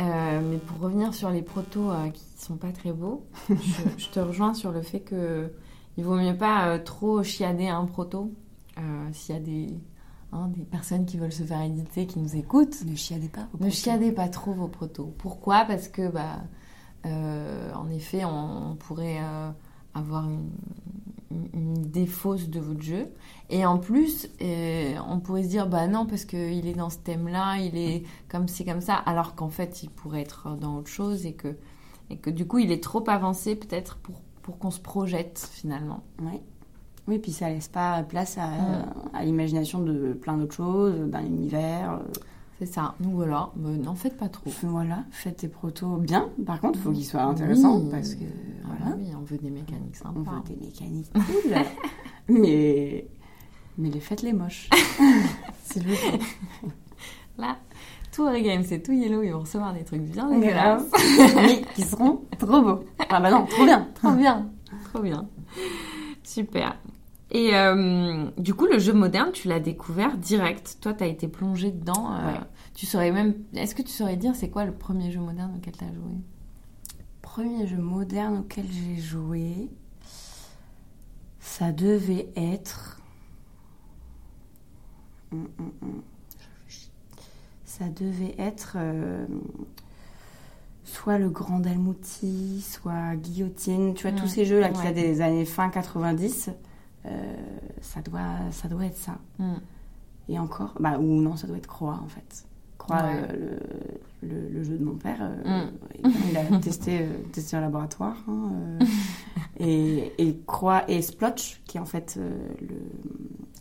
Euh, 0.00 0.40
mais 0.48 0.58
pour 0.58 0.78
revenir 0.80 1.12
sur 1.12 1.30
les 1.30 1.42
protos 1.42 1.90
euh, 1.90 2.08
qui 2.10 2.22
sont 2.36 2.56
pas 2.56 2.70
très 2.72 2.92
beaux, 2.92 3.26
je, 3.50 3.54
je 3.96 4.08
te 4.10 4.20
rejoins 4.20 4.54
sur 4.54 4.70
le 4.70 4.82
fait 4.82 5.00
que 5.00 5.52
il 5.96 6.04
vaut 6.04 6.16
mieux 6.16 6.36
pas 6.36 6.68
euh, 6.68 6.78
trop 6.78 7.22
chiader 7.24 7.66
un 7.68 7.84
proto. 7.86 8.32
Euh, 8.78 9.08
S'il 9.12 9.34
y 9.34 9.38
a 9.38 9.40
des, 9.40 9.74
hein, 10.32 10.48
des 10.48 10.64
personnes 10.64 11.04
qui 11.04 11.18
veulent 11.18 11.32
se 11.32 11.42
faire 11.42 11.62
éditer, 11.62 12.06
qui 12.06 12.20
nous 12.20 12.36
écoutent, 12.36 12.84
Ne 12.84 12.94
chiadez 12.94 13.28
pas. 13.28 13.48
vos 13.52 13.58
ne 13.64 13.70
protos. 13.70 13.70
chiadez 13.70 14.12
pas 14.12 14.28
trop 14.28 14.52
vos 14.52 14.68
protos. 14.68 15.12
Pourquoi? 15.18 15.64
Parce 15.64 15.88
que, 15.88 16.08
bah, 16.08 16.44
en 17.04 17.88
effet, 17.90 18.24
on, 18.24 18.72
on 18.72 18.76
pourrait 18.76 19.18
avoir 19.94 20.28
une, 20.28 20.50
une- 21.30 21.48
une 21.52 21.78
idée 21.78 22.06
fausse 22.06 22.48
de 22.48 22.60
votre 22.60 22.82
jeu. 22.82 23.08
Et 23.50 23.64
en 23.66 23.78
plus, 23.78 24.28
euh, 24.42 24.94
on 25.08 25.20
pourrait 25.20 25.42
se 25.44 25.48
dire, 25.48 25.66
bah 25.68 25.86
non, 25.86 26.06
parce 26.06 26.24
qu'il 26.24 26.66
est 26.66 26.74
dans 26.74 26.90
ce 26.90 26.98
thème-là, 26.98 27.58
il 27.58 27.76
est 27.76 28.02
comme 28.28 28.48
c'est 28.48 28.64
comme 28.64 28.80
ça, 28.80 28.94
alors 28.94 29.34
qu'en 29.34 29.48
fait, 29.50 29.82
il 29.82 29.90
pourrait 29.90 30.22
être 30.22 30.56
dans 30.56 30.76
autre 30.76 30.88
chose 30.90 31.26
et 31.26 31.32
que, 31.34 31.56
et 32.10 32.16
que 32.16 32.30
du 32.30 32.46
coup, 32.46 32.58
il 32.58 32.72
est 32.72 32.82
trop 32.82 33.04
avancé 33.08 33.56
peut-être 33.56 33.96
pour, 33.98 34.20
pour 34.42 34.58
qu'on 34.58 34.70
se 34.70 34.80
projette 34.80 35.48
finalement. 35.52 36.02
Ouais. 36.22 36.40
Oui, 37.06 37.18
puis 37.18 37.32
ça 37.32 37.48
laisse 37.48 37.68
pas 37.68 38.02
place 38.02 38.36
à, 38.38 38.48
à 39.14 39.24
l'imagination 39.24 39.80
de 39.80 40.12
plein 40.12 40.36
d'autres 40.36 40.54
choses, 40.54 40.94
d'un 41.08 41.24
univers. 41.24 42.00
C'est 42.58 42.66
ça. 42.66 42.94
Donc 43.00 43.12
voilà, 43.14 43.50
n'en 43.56 43.94
faites 43.94 44.16
pas 44.16 44.28
trop. 44.28 44.50
Voilà, 44.64 45.04
faites 45.10 45.36
tes 45.38 45.48
protos 45.48 45.96
bien. 45.98 46.28
Par 46.44 46.60
contre, 46.60 46.78
il 46.78 46.82
faut 46.82 46.92
qu'ils 46.92 47.04
soient 47.04 47.22
intéressants 47.22 47.78
Oui. 47.78 47.88
parce 47.90 48.14
que 48.14 48.24
Ah 48.64 48.68
voilà, 48.78 48.96
bah 48.96 48.96
oui, 49.00 49.12
on 49.16 49.22
veut 49.22 49.38
des 49.38 49.50
mécaniques 49.50 49.94
on 50.04 50.08
sympas. 50.24 50.42
veut 50.48 50.54
des 50.56 50.66
mécaniques 50.66 51.12
cool. 51.12 51.54
mais 52.28 53.06
mais 53.76 53.90
les 53.90 54.00
faites 54.00 54.22
les 54.22 54.32
moches. 54.32 54.68
S'il 55.62 55.86
vous 55.86 55.94
plaît. 55.94 56.18
Là, 57.38 57.56
tout 58.10 58.22
Origame, 58.24 58.64
c'est 58.64 58.82
tout 58.82 58.90
yellow, 58.90 59.22
ils 59.22 59.30
vont 59.30 59.40
recevoir 59.40 59.72
des 59.72 59.84
trucs 59.84 60.02
bien 60.02 60.26
Grave. 60.28 60.40
dégueulasses. 60.40 61.34
mais 61.36 61.62
qui 61.76 61.82
seront 61.82 62.22
trop 62.40 62.60
beaux. 62.60 62.80
Ah 63.08 63.20
bah 63.20 63.30
non, 63.30 63.46
trop 63.46 63.64
bien. 63.64 63.86
Trop 63.94 64.12
bien, 64.14 64.48
trop 64.92 65.00
bien. 65.02 65.28
Super. 66.24 66.76
Et 67.30 67.54
euh, 67.54 68.26
du 68.38 68.54
coup, 68.54 68.66
le 68.66 68.78
jeu 68.78 68.92
moderne, 68.94 69.32
tu 69.32 69.48
l'as 69.48 69.60
découvert 69.60 70.16
direct. 70.16 70.78
Toi, 70.80 70.94
tu 70.94 71.04
as 71.04 71.06
été 71.08 71.28
plongé 71.28 71.70
dedans. 71.70 72.12
euh, 72.14 72.32
Ouais. 72.32 72.38
Tu 72.74 72.86
saurais 72.86 73.10
même. 73.12 73.34
Est-ce 73.54 73.74
que 73.74 73.82
tu 73.82 73.90
saurais 73.90 74.16
dire 74.16 74.34
c'est 74.36 74.48
quoi 74.50 74.64
le 74.64 74.72
premier 74.72 75.10
jeu 75.10 75.20
moderne 75.20 75.52
auquel 75.56 75.76
tu 75.76 75.84
as 75.84 75.92
joué? 75.92 76.12
Premier 77.22 77.66
jeu 77.66 77.76
moderne 77.76 78.38
auquel 78.38 78.64
j'ai 78.70 79.00
joué, 79.02 79.68
ça 81.40 81.72
devait 81.72 82.28
être. 82.36 83.00
Hum, 85.32 85.48
hum, 85.58 85.72
hum. 85.82 86.02
Ça 87.64 87.84
devait 87.90 88.34
être 88.38 88.74
euh, 88.76 89.26
soit 90.84 91.18
le 91.18 91.28
Grand 91.28 91.60
Dalmouti, 91.60 92.64
soit 92.66 93.14
Guillotine. 93.16 93.94
Tu 93.94 94.08
vois, 94.08 94.18
tous 94.18 94.26
ces 94.26 94.44
jeux-là 94.46 94.70
qui 94.70 94.82
datent 94.82 94.94
des 94.94 95.20
années 95.20 95.44
fin 95.44 95.68
90, 95.68 96.48
euh, 96.48 96.52
ça, 97.80 98.00
doit, 98.02 98.50
ça 98.50 98.68
doit 98.68 98.86
être 98.86 98.96
ça. 98.96 99.18
Hmm. 99.38 99.54
Et 100.28 100.38
encore, 100.38 100.74
bah, 100.80 100.98
ou 100.98 101.20
non, 101.20 101.36
ça 101.36 101.46
doit 101.46 101.56
être 101.56 101.66
Croix 101.66 102.00
en 102.02 102.08
fait. 102.08 102.44
Croix, 102.76 102.96
Ouais. 102.96 103.22
euh, 103.32 103.58
le, 104.22 104.28
le- 104.28 104.48
le 104.48 104.62
jeu 104.62 104.78
de 104.78 104.84
mon 104.84 104.94
père, 104.96 105.18
euh, 105.20 105.64
Mm. 106.04 106.10
il 106.30 106.36
a 106.36 106.44
testé, 106.60 107.02
euh, 107.02 107.18
testé 107.32 107.56
en 107.56 107.60
laboratoire. 107.60 108.16
hein, 108.28 108.50
euh, 108.52 108.78
et, 109.58 110.12
et 110.18 110.38
Croix 110.46 110.88
et 110.88 111.02
Splotch, 111.02 111.60
qui 111.66 111.76
est 111.78 111.80
en 111.80 111.84
fait 111.86 112.16
euh, 112.18 112.30
le, 112.60 112.76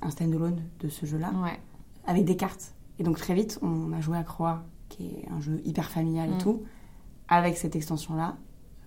un 0.02 0.10
standalone 0.12 0.62
de 0.80 0.90
ce 0.90 1.06
jeu-là, 1.06 1.32
Ouais. 1.44 1.60
avec 2.06 2.26
des 2.26 2.36
cartes. 2.36 2.74
Et 3.00 3.04
donc 3.04 3.18
très 3.18 3.34
vite, 3.34 3.60
on 3.62 3.92
a 3.94 4.02
joué 4.02 4.18
à 4.18 4.24
Croix, 4.24 4.64
qui 4.90 5.08
est 5.08 5.28
un 5.32 5.40
jeu 5.40 5.62
hyper 5.66 5.90
familial 5.90 6.30
Mm. 6.30 6.34
et 6.34 6.38
tout, 6.40 6.64
avec 7.30 7.58
cette 7.58 7.76
extension-là, 7.76 8.36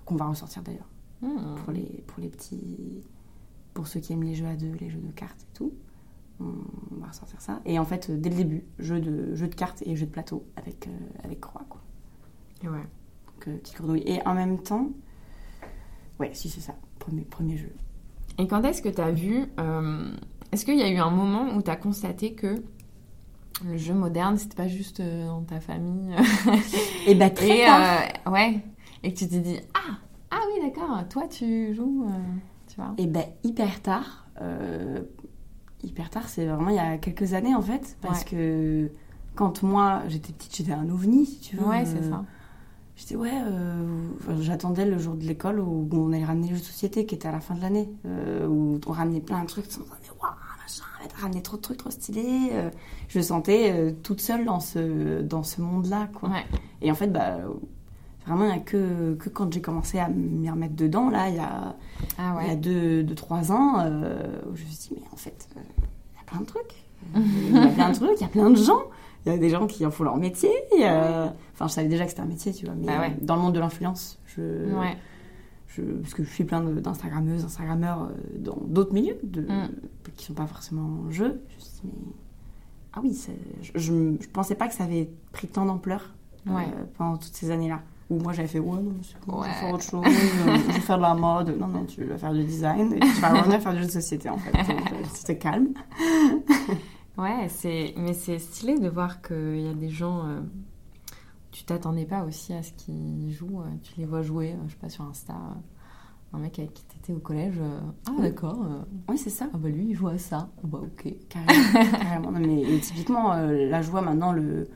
qu'on 0.05 0.17
va 0.17 0.27
ressortir 0.27 0.63
d'ailleurs 0.63 0.89
Hmm. 1.23 1.55
pour 1.57 1.73
les, 1.73 2.03
pour 2.07 2.21
les 2.23 2.29
petits. 2.31 3.03
Pour 3.81 3.89
ceux 3.89 4.01
qui 4.01 4.13
aiment 4.13 4.25
les 4.25 4.35
jeux 4.35 4.47
à 4.47 4.57
deux, 4.57 4.73
les 4.79 4.91
jeux 4.91 5.01
de 5.01 5.11
cartes 5.11 5.41
et 5.41 5.57
tout. 5.57 5.73
On, 6.39 6.53
va 7.01 7.07
ressortir 7.07 7.41
ça. 7.41 7.63
Et 7.65 7.79
en 7.79 7.87
fait, 7.87 8.11
euh, 8.11 8.19
dès 8.19 8.29
le 8.29 8.37
début, 8.37 8.63
jeu 8.79 9.01
de, 9.01 9.35
jeu 9.35 9.49
de 9.49 9.55
cartes 9.55 9.83
et 9.87 9.97
jeu 9.97 10.05
de 10.05 10.11
plateau 10.11 10.45
avec, 10.57 10.87
euh, 10.87 10.91
avec 11.25 11.41
Croix, 11.41 11.65
quoi. 11.67 11.81
Ouais. 12.63 12.69
Donc, 12.69 13.49
euh, 13.49 13.57
petite 13.57 13.79
grenouille. 13.79 14.03
Et 14.05 14.21
en 14.29 14.35
même 14.35 14.63
temps. 14.63 14.91
Ouais, 16.19 16.29
si, 16.35 16.51
c'est 16.51 16.61
ça. 16.61 16.75
Premier, 16.99 17.23
premier 17.23 17.57
jeu. 17.57 17.73
Et 18.37 18.47
quand 18.47 18.63
est-ce 18.65 18.83
que 18.83 18.91
tu 18.91 19.01
as 19.01 19.13
vu. 19.13 19.47
euh, 19.59 20.13
est-ce 20.53 20.67
qu'il 20.67 20.77
y 20.77 20.83
a 20.83 20.91
eu 20.91 20.99
un 20.99 21.11
moment 21.11 21.55
où 21.57 21.63
tu 21.63 21.71
as 21.71 21.77
constaté 21.77 22.35
que 22.35 22.63
le 23.65 23.79
jeu 23.79 23.95
moderne, 23.95 24.37
c'était 24.37 24.57
pas 24.57 24.69
juste 24.69 25.01
dans 25.01 25.41
ta 25.41 25.59
famille 25.59 26.15
Et 27.07 27.15
bah, 27.15 27.31
très 27.31 27.61
Et 27.61 28.29
ouais. 28.29 28.61
Et 29.03 29.15
que 29.15 29.19
tu 29.19 29.27
t'es 29.27 29.39
dit 29.41 29.59
Ah, 29.73 29.97
ah 30.33 30.41
oui, 30.49 30.69
d'accord, 30.69 31.09
toi 31.09 31.27
tu 31.29 31.75
joues. 31.75 32.07
Tu 32.71 32.77
vois 32.81 32.95
Et 32.99 33.07
ben 33.07 33.25
hyper 33.45 33.83
tard. 33.83 34.27
euh, 34.41 35.01
hyper 35.83 36.09
tard, 36.11 36.29
c'est 36.29 36.47
vraiment 36.47 36.71
il 36.71 36.77
y 36.77 36.79
a 36.79 36.97
quelques 36.99 37.35
années 37.35 37.55
en 37.55 37.63
fait. 37.63 37.97
Parce 38.01 38.21
Ouais. 38.21 38.27
que 38.31 38.91
quand 39.35 39.63
moi 39.63 40.03
j'étais 40.09 40.33
petite, 40.33 40.57
j'étais 40.57 40.73
un 40.73 40.89
ovni 40.89 41.27
si 41.27 41.41
tu 41.41 41.57
veux. 41.57 41.67
Ouais, 41.67 41.85
c'est 41.85 41.99
Euh, 42.05 42.11
ça. 42.11 42.25
J'étais 42.97 43.17
ouais, 43.17 43.33
euh, 43.33 43.87
j'attendais 44.41 44.85
le 44.85 44.99
jour 44.99 45.15
de 45.15 45.25
l'école 45.25 45.59
où 45.59 45.89
on 45.91 46.13
allait 46.13 46.25
ramener 46.25 46.49
les 46.49 46.55
jeux 46.55 46.61
de 46.61 46.65
société 46.67 47.07
qui 47.07 47.15
était 47.15 47.29
à 47.29 47.33
la 47.33 47.41
fin 47.41 47.55
de 47.55 47.61
l'année, 47.63 47.89
euh, 48.05 48.47
où 48.47 48.79
on 48.87 48.93
ramenait 48.93 49.21
plein 49.23 49.41
de 49.43 49.47
trucs, 49.47 49.65
on 49.69 49.71
se 49.71 49.79
disait 49.79 50.13
waouh 50.21 50.31
machin, 50.61 50.85
ramené 51.19 51.41
trop 51.41 51.57
de 51.57 51.63
trucs 51.63 51.79
trop 51.79 51.91
stylés. 51.91 52.51
euh, 52.53 52.69
je 53.09 53.19
me 53.19 53.23
sentais 53.23 53.95
toute 54.03 54.21
seule 54.21 54.45
dans 54.45 54.61
ce 54.61 55.23
dans 55.23 55.43
ce 55.43 55.63
monde-là 55.63 56.09
quoi. 56.13 56.29
Ouais. 56.29 56.45
Et 56.83 56.91
en 56.91 56.95
fait 56.95 57.07
bah 57.09 57.39
Vraiment, 58.31 58.45
il 58.45 58.55
n'y 58.55 58.61
a 58.61 58.65
que, 58.65 59.15
que 59.15 59.29
quand 59.29 59.53
j'ai 59.53 59.61
commencé 59.61 59.99
à 59.99 60.09
m'y 60.09 60.49
remettre 60.49 60.77
dedans, 60.77 61.11
là, 61.11 61.29
il 61.29 61.35
y 61.37 61.39
a, 61.41 61.75
Ah 62.19 62.37
il 62.41 62.47
y 62.47 62.51
a 62.51 62.53
ouais. 62.53 62.57
deux, 62.57 63.03
deux, 63.03 63.15
trois 63.15 63.51
ans, 63.53 63.81
euh, 63.81 64.23
où 64.51 64.57
je 64.57 64.63
me 64.65 64.69
suis 64.71 64.95
dit, 64.95 65.01
mais 65.01 65.07
en 65.13 65.17
fait, 65.17 65.49
euh, 65.57 65.61
il 66.13 66.17
y 66.17 66.21
a 66.21 66.25
plein 66.25 66.41
de 66.41 66.47
trucs. 66.47 66.85
Il 67.17 67.53
y 67.55 67.59
a 67.59 67.67
plein 67.69 67.91
de 67.91 67.95
trucs, 67.97 68.11
il 68.19 68.21
y 68.21 68.25
a 68.25 68.29
plein 68.29 68.51
de 68.51 68.57
gens. 68.57 68.83
Il 69.27 69.33
y 69.33 69.35
a 69.35 69.39
des 69.39 69.51
gens 69.51 69.67
qui 69.67 69.85
en 69.85 69.91
font 69.91 70.05
leur 70.05 70.17
métier. 70.17 70.51
a- 70.85 71.35
Enfin, 71.55 71.67
je 71.69 71.73
savais 71.73 71.89
déjà 71.89 72.05
que 72.05 72.11
c'était 72.11 72.23
un 72.23 72.27
métier, 72.27 72.53
tu 72.55 72.65
vois. 72.67 72.75
Mais 72.75 72.87
Bah 72.87 73.01
ouais. 73.01 73.17
dans 73.21 73.37
le 73.37 73.43
monde 73.43 73.55
de 73.55 73.61
l'influence, 73.61 74.19
je, 74.27 74.41
Ouais. 74.75 74.97
je, 75.67 75.83
parce 75.83 76.15
que 76.15 76.23
je 76.25 76.31
suis 76.31 76.45
plein 76.45 76.61
d'Instagrammeuses, 76.63 77.45
Instagrammeurs 77.45 78.05
euh, 78.05 78.39
dans 78.39 78.57
d'autres 78.67 78.95
milieux 78.95 79.19
de, 79.25 79.43
Mm. 79.43 79.69
qui 80.17 80.25
sont 80.27 80.35
pas 80.35 80.47
forcément 80.47 81.11
jeux. 81.11 81.43
Je 81.51 81.55
me 81.57 81.61
suis 81.61 81.71
dit, 81.75 81.81
mais 81.85 82.13
ah 82.95 83.01
oui, 83.03 83.19
je, 83.63 83.79
je 83.79 84.29
pensais 84.29 84.55
pas 84.55 84.69
que 84.69 84.75
ça 84.75 84.85
avait 84.85 85.11
pris 85.33 85.49
tant 85.49 85.67
d'ampleur 85.67 86.15
euh, 86.49 86.53
pendant 86.97 87.17
toutes 87.19 87.35
ces 87.35 87.51
années-là. 87.51 87.83
Où 88.11 88.19
moi 88.19 88.33
j'avais 88.33 88.49
fait, 88.49 88.59
ouais, 88.59 88.83
non, 88.83 88.93
c'est 89.03 89.25
bon, 89.25 89.37
je 89.39 89.43
vais 89.45 89.49
Ouais. 89.49 89.55
faire 89.55 89.73
autre 89.75 89.85
chose, 89.85 90.05
euh, 90.05 90.57
je 90.67 90.73
vais 90.73 90.81
faire 90.81 90.97
de 90.97 91.03
la 91.03 91.15
mode. 91.15 91.57
Non, 91.59 91.69
non, 91.69 91.85
tu 91.85 92.03
vas 92.05 92.19
faire 92.19 92.33
du 92.35 92.43
design 92.45 92.93
et 92.95 92.99
tu 93.01 93.21
vas 93.21 93.41
revenir 93.41 93.61
faire 93.61 93.73
du 93.73 93.79
jeu 93.81 93.87
de 93.87 93.91
société 93.93 94.29
en 94.29 94.37
fait. 94.39 94.51
Donc, 94.53 94.93
euh, 94.93 94.97
C'était 95.15 95.39
calme. 95.39 95.69
Ouais, 97.19 97.49
c'est 97.49 97.93
mais 97.99 98.15
c'est 98.15 98.39
stylé 98.39 98.79
de 98.79 98.89
voir 98.89 99.21
qu'il 99.21 99.61
y 99.61 99.69
a 99.69 99.75
des 99.75 99.91
gens. 99.91 100.27
euh, 100.27 100.41
tu 101.51 101.65
t'attendais 101.65 102.07
pas 102.07 102.25
aussi 102.25 102.55
à 102.55 102.63
ce 102.63 102.73
qu'ils 102.73 103.31
jouent. 103.33 103.63
Tu 103.83 103.93
les 103.99 104.07
vois 104.07 104.23
jouer, 104.23 104.55
je 104.67 104.71
sais 104.73 104.79
pas, 104.81 104.89
sur 104.89 105.05
Insta. 105.05 105.35
un 106.33 106.39
mec 106.39 106.59
avec 106.61 106.73
qui 106.73 106.85
t'étais 106.85 107.13
au 107.13 107.19
collège. 107.19 107.59
euh, 107.61 107.81
ah, 108.07 108.13
Oui. 108.17 108.23
d'accord. 108.23 108.63
euh, 108.63 108.83
Oui, 109.09 109.19
c'est 109.19 109.29
ça. 109.31 109.49
ah, 109.53 109.59
bah 109.59 109.69
lui, 109.69 109.89
il 109.91 109.95
joue 109.95 110.09
à 110.09 110.17
ça. 110.17 110.49
Ah, 110.59 110.61
bah, 110.65 110.79
ok. 110.83 111.13
Carrément. 111.29 111.91
carrément. 112.01 112.31
Non, 112.33 112.41
mais 112.41 112.79
typiquement, 112.79 113.33
euh, 113.33 113.69
là, 113.69 113.83
je 113.83 113.91
vois 113.91 114.01
maintenant, 114.01 114.33
le... 114.33 114.69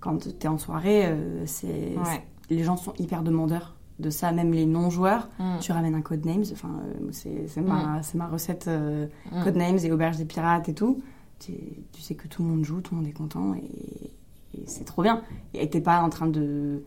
quand 0.00 0.18
tu 0.18 0.30
es 0.30 0.48
en 0.48 0.58
soirée, 0.58 1.14
c'est 1.46 1.94
Ouais. 1.96 2.26
Les 2.50 2.62
gens 2.64 2.76
sont 2.76 2.92
hyper 2.98 3.22
demandeurs 3.22 3.74
de 4.00 4.10
ça, 4.10 4.32
même 4.32 4.52
les 4.52 4.66
non-joueurs. 4.66 5.28
Mm. 5.38 5.58
Tu 5.60 5.72
ramènes 5.72 5.94
un 5.94 6.00
Codenames, 6.02 6.44
enfin, 6.52 6.80
euh, 6.84 7.08
c'est 7.12 7.46
c'est 7.48 7.60
ma, 7.60 8.00
recette 8.26 8.66
euh, 8.68 9.06
Mm. 9.32 9.44
Codenames 9.44 9.78
et 9.84 9.92
Auberge 9.92 10.16
des 10.16 10.24
Pirates 10.24 10.68
et 10.68 10.74
tout. 10.74 11.00
Tu, 11.38 11.52
tu 11.92 12.00
sais 12.02 12.14
que 12.14 12.26
tout 12.28 12.42
le 12.42 12.48
monde 12.48 12.64
joue, 12.64 12.80
tout 12.80 12.94
le 12.94 13.00
monde 13.00 13.08
est 13.08 13.12
content 13.12 13.54
et, 13.54 14.10
et 14.58 14.62
c'est 14.66 14.84
trop 14.84 15.02
bien. 15.02 15.22
Et 15.52 15.68
t'es 15.70 15.80
pas 15.80 16.00
en 16.02 16.08
train 16.10 16.26
de. 16.26 16.82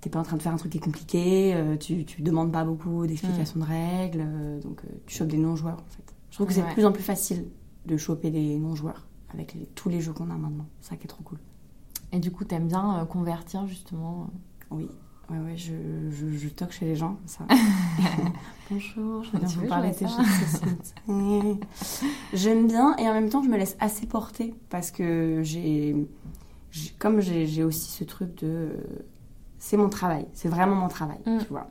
T'es 0.00 0.10
pas 0.10 0.18
en 0.18 0.24
train 0.24 0.36
de 0.36 0.42
faire 0.42 0.52
un 0.52 0.56
truc 0.56 0.72
qui 0.72 0.78
est 0.78 0.80
compliqué, 0.80 1.54
euh, 1.54 1.76
tu, 1.76 2.04
tu 2.04 2.22
demandes 2.22 2.50
pas 2.50 2.64
beaucoup 2.64 3.06
d'explications 3.06 3.60
de 3.60 3.64
règles, 3.64 4.24
euh, 4.26 4.60
donc 4.60 4.82
tu 5.06 5.14
chopes 5.16 5.28
des 5.28 5.36
non-joueurs 5.36 5.74
en 5.78 5.90
fait. 5.90 6.12
Je 6.30 6.36
trouve 6.36 6.48
que 6.48 6.52
c'est 6.52 6.62
Ouais. 6.62 6.68
de 6.70 6.72
plus 6.74 6.84
en 6.84 6.90
plus 6.90 7.04
facile 7.04 7.46
de 7.86 7.96
choper 7.96 8.32
des 8.32 8.58
non-joueurs 8.58 9.06
avec 9.32 9.54
les- 9.54 9.66
tous 9.76 9.88
les 9.88 10.00
jeux 10.00 10.12
qu'on 10.12 10.28
a 10.30 10.34
maintenant. 10.36 10.66
C'est 10.80 10.90
ça 10.90 10.96
qui 10.96 11.04
est 11.04 11.08
trop 11.08 11.22
cool. 11.22 11.38
Et 12.10 12.18
du 12.18 12.32
coup, 12.32 12.44
t'aimes 12.44 12.66
bien 12.66 13.06
convertir 13.08 13.64
justement. 13.68 14.26
Oui, 14.72 14.88
ouais, 15.30 15.38
ouais, 15.38 15.56
je, 15.56 15.72
je, 16.10 16.36
je 16.36 16.48
toque 16.48 16.72
chez 16.72 16.86
les 16.86 16.96
gens, 16.96 17.16
ça. 17.26 17.44
Bonjour, 18.70 19.22
je 19.24 19.36
viens 19.36 19.48
vous 19.48 19.66
parler 19.68 19.90
de. 19.90 21.56
J'aime 22.32 22.66
bien 22.66 22.96
et 22.96 23.08
en 23.08 23.12
même 23.14 23.28
temps, 23.28 23.42
je 23.42 23.48
me 23.48 23.56
laisse 23.56 23.76
assez 23.80 24.06
porter 24.06 24.54
parce 24.70 24.90
que 24.90 25.40
j'ai. 25.42 25.94
Comme 26.98 27.20
j'ai 27.20 27.64
aussi 27.64 27.90
ce 27.90 28.04
truc 28.04 28.34
de. 28.42 28.70
C'est 29.58 29.76
mon 29.76 29.88
travail, 29.88 30.26
c'est 30.32 30.48
vraiment 30.48 30.74
mon 30.74 30.88
travail, 30.88 31.18
Mm. 31.26 31.38
tu 31.38 31.46
vois. 31.48 31.68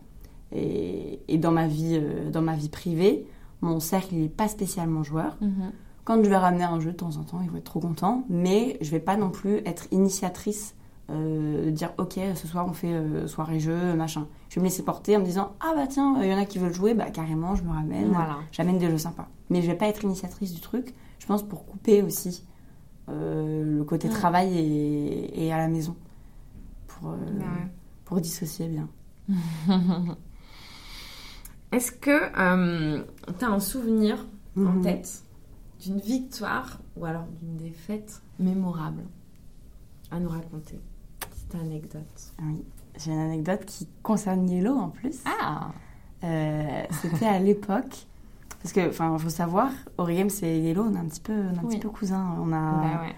Et, 0.54 1.20
et 1.28 1.38
dans, 1.38 1.52
ma 1.52 1.68
vie, 1.68 1.98
euh, 2.02 2.30
dans 2.30 2.42
ma 2.42 2.56
vie 2.56 2.70
privée, 2.70 3.26
mon 3.62 3.80
cercle, 3.80 4.10
il 4.14 4.22
n'est 4.22 4.30
pas 4.30 4.48
spécialement 4.48 5.02
joueur. 5.04 5.38
Mhm. 5.42 5.72
Quand 6.04 6.22
je 6.24 6.30
vais 6.30 6.38
ramener 6.38 6.64
un 6.64 6.80
jeu 6.80 6.92
de 6.92 6.98
temps 6.98 7.16
en 7.18 7.24
temps, 7.24 7.42
ils 7.44 7.50
vont 7.50 7.58
être 7.58 7.64
trop 7.66 7.80
contents, 7.80 8.26
mais 8.30 8.78
je 8.82 8.92
vais 8.92 9.00
pas 9.00 9.16
non 9.18 9.30
plus 9.30 9.58
être 9.66 9.88
initiatrice 9.92 10.74
euh, 11.12 11.72
dire 11.72 11.92
ok 11.98 12.20
ce 12.36 12.48
soir 12.48 12.66
on 12.68 12.74
fait 12.74 12.94
euh, 12.94 13.28
soirée 13.28 13.60
jeu 13.60 13.94
machin. 13.96 14.28
Je 14.50 14.56
vais 14.56 14.62
me 14.62 14.66
laisser 14.68 14.84
porter 14.84 15.16
en 15.18 15.20
me 15.20 15.26
disant 15.26 15.56
ah 15.60 15.74
bah 15.76 15.88
tiens 15.88 16.18
il 16.22 16.30
y 16.30 16.34
en 16.34 16.38
a 16.38 16.46
qui 16.46 16.58
veulent 16.60 16.74
jouer 16.74 16.94
bah 16.94 17.10
carrément 17.12 17.56
je 17.56 17.64
me 17.64 17.72
ramène, 17.72 18.10
Voilà. 18.12 18.38
j'amène 18.52 18.78
des 18.78 18.90
jeux 18.90 18.98
sympas. 18.98 19.28
Mais 19.50 19.62
je 19.62 19.68
vais 19.68 19.78
pas 19.78 19.88
être 19.88 20.04
initiatrice 20.04 20.54
du 20.54 20.62
truc. 20.62 20.94
Je 21.20 21.26
pense 21.26 21.44
pour 21.44 21.66
couper 21.66 22.02
aussi 22.02 22.46
euh, 23.10 23.78
le 23.78 23.84
côté 23.84 24.08
Ouais. 24.08 24.14
travail 24.14 24.58
et, 24.58 25.46
et 25.48 25.52
à 25.54 25.58
la 25.58 25.68
maison 25.68 25.96
pour 26.88 27.10
euh, 27.12 27.16
Bah 27.40 27.46
ouais. 27.46 27.68
pour 28.06 28.22
dissocier 28.22 28.68
bien. 28.68 28.88
Est-ce 31.72 31.92
que 31.92 32.30
tu 33.40 33.46
as 33.46 33.50
un 33.50 33.60
souvenir 33.60 34.26
en 34.58 34.62
Mhm. 34.62 34.82
tête 34.82 35.24
d'une 35.82 36.00
victoire 36.00 36.80
ou 36.98 37.06
alors 37.06 37.24
d'une 37.40 37.56
défaite 37.58 38.22
mémorable 38.40 39.04
à 40.12 40.20
nous 40.20 40.30
raconter? 40.30 40.80
Cette 41.52 41.62
anecdote. 41.62 42.34
Oui. 42.44 42.64
J'ai 42.98 43.12
une 43.12 43.20
anecdote 43.20 43.66
qui 43.66 43.88
concerne 44.04 44.50
Yellow 44.50 44.76
en 44.76 44.90
plus. 44.90 45.20
Ah 45.26 45.72
Euh, 46.24 46.84
c'était 47.02 47.26
à 47.26 47.40
l'époque. 47.40 48.06
Parce 48.62 48.74
que, 48.74 48.90
enfin, 48.90 49.18
faut 49.18 49.30
savoir, 49.30 49.72
Origame, 49.98 50.30
c'est 50.30 50.60
Yellow, 50.60 50.84
on 50.84 50.94
est 50.94 51.00
un 51.00 51.06
petit 51.06 51.22
peu, 51.22 51.34
on 51.34 51.56
est 51.56 51.60
un 51.60 51.64
Oui. 51.64 51.70
petit 51.70 51.80
peu 51.80 51.90
cousins. 51.90 52.36
On 52.40 52.52
a, 52.54 53.02
ouais. 53.02 53.16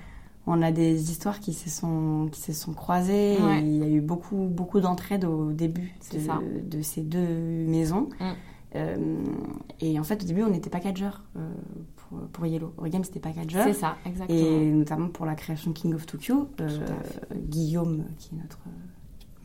on 0.47 0.61
a 0.61 0.71
des 0.71 1.11
histoires 1.11 1.39
qui 1.41 1.53
se 1.53 1.69
sont, 1.69 2.29
qui 2.31 2.39
se 2.39 2.53
sont 2.53 2.71
croisées. 2.73 3.37
Ouais. 3.41 3.59
Et 3.61 3.65
il 3.65 3.77
y 3.77 3.83
a 3.83 3.89
eu 3.89 3.99
beaucoup, 3.99 4.47
beaucoup 4.49 4.79
d'entraide 4.79 5.25
au 5.25 5.51
début 5.51 5.93
de, 6.13 6.81
ces 6.81 7.01
deux 7.01 7.65
maisons. 7.67 8.07
Mm. 8.19 8.31
Euh, 8.75 9.23
et 9.81 9.99
en 9.99 10.03
fait, 10.03 10.23
au 10.23 10.25
début, 10.25 10.43
on 10.43 10.49
n'était 10.49 10.69
pas 10.69 10.79
euh, 10.79 11.49
pour, 12.13 12.27
pour 12.29 12.45
Yellow. 12.45 12.73
Origame, 12.77 13.03
c'était 13.03 13.19
packageur. 13.19 13.63
C'est 13.65 13.73
ça, 13.73 13.95
exactement. 14.05 14.39
Et 14.39 14.71
notamment 14.71 15.09
pour 15.09 15.25
la 15.25 15.35
création 15.35 15.73
King 15.73 15.93
of 15.93 16.05
Tokyo, 16.05 16.49
euh, 16.59 16.79
Guillaume, 17.35 18.05
qui 18.17 18.35
est 18.35 18.37
notre, 18.37 18.59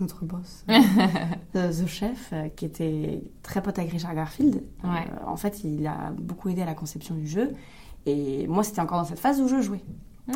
notre 0.00 0.24
boss, 0.24 0.64
euh, 0.70 1.72
The 1.72 1.86
Chef, 1.86 2.30
euh, 2.32 2.48
qui 2.48 2.64
était 2.64 3.22
très 3.42 3.62
pote 3.62 3.78
avec 3.78 3.92
Richard 3.92 4.14
Garfield. 4.14 4.62
Euh, 4.84 4.88
en 5.26 5.36
fait, 5.36 5.64
il 5.64 5.86
a 5.86 6.12
beaucoup 6.18 6.48
aidé 6.48 6.62
à 6.62 6.66
la 6.66 6.74
conception 6.74 7.14
du 7.14 7.26
jeu. 7.26 7.52
Et 8.06 8.46
moi, 8.46 8.62
c'était 8.62 8.80
encore 8.80 8.98
dans 8.98 9.08
cette 9.08 9.18
phase 9.18 9.40
où 9.40 9.48
je 9.48 9.60
jouais. 9.60 9.82
Hmm. 10.28 10.32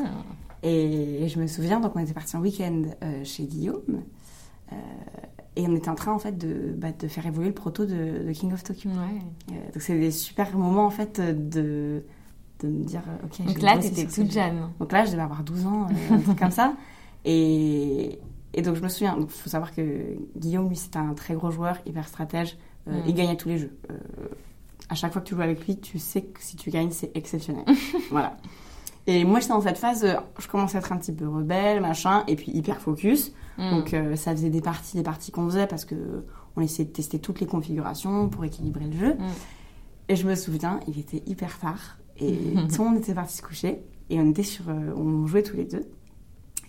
Et 0.63 1.27
je 1.29 1.41
me 1.41 1.47
souviens, 1.47 1.81
donc 1.81 1.97
on 1.97 1.99
était 1.99 2.13
parti 2.13 2.37
en 2.37 2.41
week-end 2.41 2.83
euh, 3.03 3.25
chez 3.25 3.45
Guillaume. 3.45 4.03
euh, 4.73 4.77
et 5.55 5.67
on 5.67 5.77
était 5.77 5.91
en 5.91 5.95
train 5.95 6.13
en 6.13 6.19
fait 6.19 6.39
de, 6.39 6.73
bah, 6.75 6.93
de 6.99 7.09
faire 7.09 7.27
évoluer 7.27 7.49
le 7.49 7.55
proto 7.55 7.85
de, 7.85 8.25
de 8.27 8.33
King 8.33 8.53
of 8.53 8.63
Tokyo. 8.65 8.89
Ouais. 8.89 9.21
Euh, 9.51 9.73
donc 9.73 9.83
c'est 9.83 9.99
des 9.99 10.11
super 10.11 10.57
moments 10.57 10.87
en 10.87 10.91
fait 10.91 11.21
de, 11.21 12.05
de 12.63 12.69
me 12.69 12.85
dire 12.85 13.03
euh, 13.09 13.27
ok. 13.27 13.47
Donc 13.47 13.61
là, 13.63 13.79
t'étais 13.79 14.05
toute 14.05 14.31
jeu. 14.31 14.41
jeune. 14.41 14.69
Donc 14.79 14.93
là, 14.93 15.05
je 15.05 15.11
devais 15.13 15.23
avoir 15.23 15.43
12 15.43 15.67
ans, 15.67 15.87
euh, 15.91 16.15
un 16.15 16.19
truc 16.21 16.39
comme 16.39 16.51
ça. 16.51 16.75
Et, 17.25 18.19
et 18.55 18.63
donc, 18.63 18.75
je 18.75 18.83
me 18.83 18.89
souviens, 18.89 19.17
il 19.21 19.29
faut 19.29 19.49
savoir 19.49 19.73
que 19.75 20.17
Guillaume, 20.37 20.69
lui, 20.69 20.75
c'était 20.77 20.99
un 20.99 21.15
très 21.15 21.35
gros 21.35 21.51
joueur, 21.53 21.79
hyper 21.87 22.09
stratège. 22.09 22.57
euh, 22.89 22.93
Mm. 22.93 23.03
Il 23.07 23.15
gagnait 23.15 23.37
tous 23.37 23.49
les 23.49 23.59
jeux. 23.59 23.79
Euh, 23.91 23.95
à 24.89 24.97
chaque 24.97 25.13
fois 25.13 25.23
que 25.23 25.29
tu 25.29 25.37
joues 25.37 25.41
avec 25.43 25.65
lui, 25.65 25.79
tu 25.79 26.01
sais 26.01 26.23
que 26.23 26.43
si 26.43 26.57
tu 26.57 26.71
gagnes, 26.71 26.91
c'est 26.91 27.17
exceptionnel. 27.17 27.65
voilà. 28.11 28.37
Et 29.07 29.25
moi, 29.25 29.39
j'étais 29.39 29.53
dans 29.53 29.61
cette 29.61 29.79
phase, 29.79 30.05
je 30.39 30.49
commençais 30.49 30.77
à 30.77 30.81
être 30.81 30.93
un 30.93 30.97
petit 30.97 31.13
peu 31.13 31.29
rebelle, 31.29 31.81
machin, 31.81 32.25
et 32.27 32.35
puis 32.35 32.51
hyper 32.53 32.81
focus. 32.81 33.33
Hmm. 33.59 33.71
Donc, 33.71 33.97
ça 34.17 34.33
faisait 34.33 34.51
des 34.51 34.61
parties, 34.61 34.97
des 34.97 35.03
parties 35.05 35.31
qu'on 35.31 35.47
faisait 35.49 35.67
parce 35.69 35.85
que 35.85 36.25
on 36.57 36.61
essayait 36.61 36.85
de 36.89 36.93
tester 36.93 37.19
toutes 37.19 37.41
les 37.41 37.47
configurations 37.47 38.29
pour 38.29 38.45
équilibrer 38.45 38.87
le 38.87 38.99
jeu. 38.99 39.15
Mm. 39.15 39.23
Et 40.09 40.17
je 40.17 40.27
me 40.27 40.35
souviens, 40.35 40.81
il 40.87 40.99
était 40.99 41.23
hyper 41.27 41.59
tard 41.59 41.97
et 42.23 42.39
tout 42.75 42.83
le 42.83 42.91
monde 42.91 42.99
était 42.99 43.15
parti 43.15 43.37
se 43.37 43.43
coucher 43.43 43.83
et 44.11 44.21
on 44.21 44.31
était 44.31 44.43
sur, 44.43 44.69
euh, 44.69 44.95
on 44.97 45.27
jouait 45.27 45.43
tous 45.43 45.57
les 45.57 45.65
deux. 45.65 45.85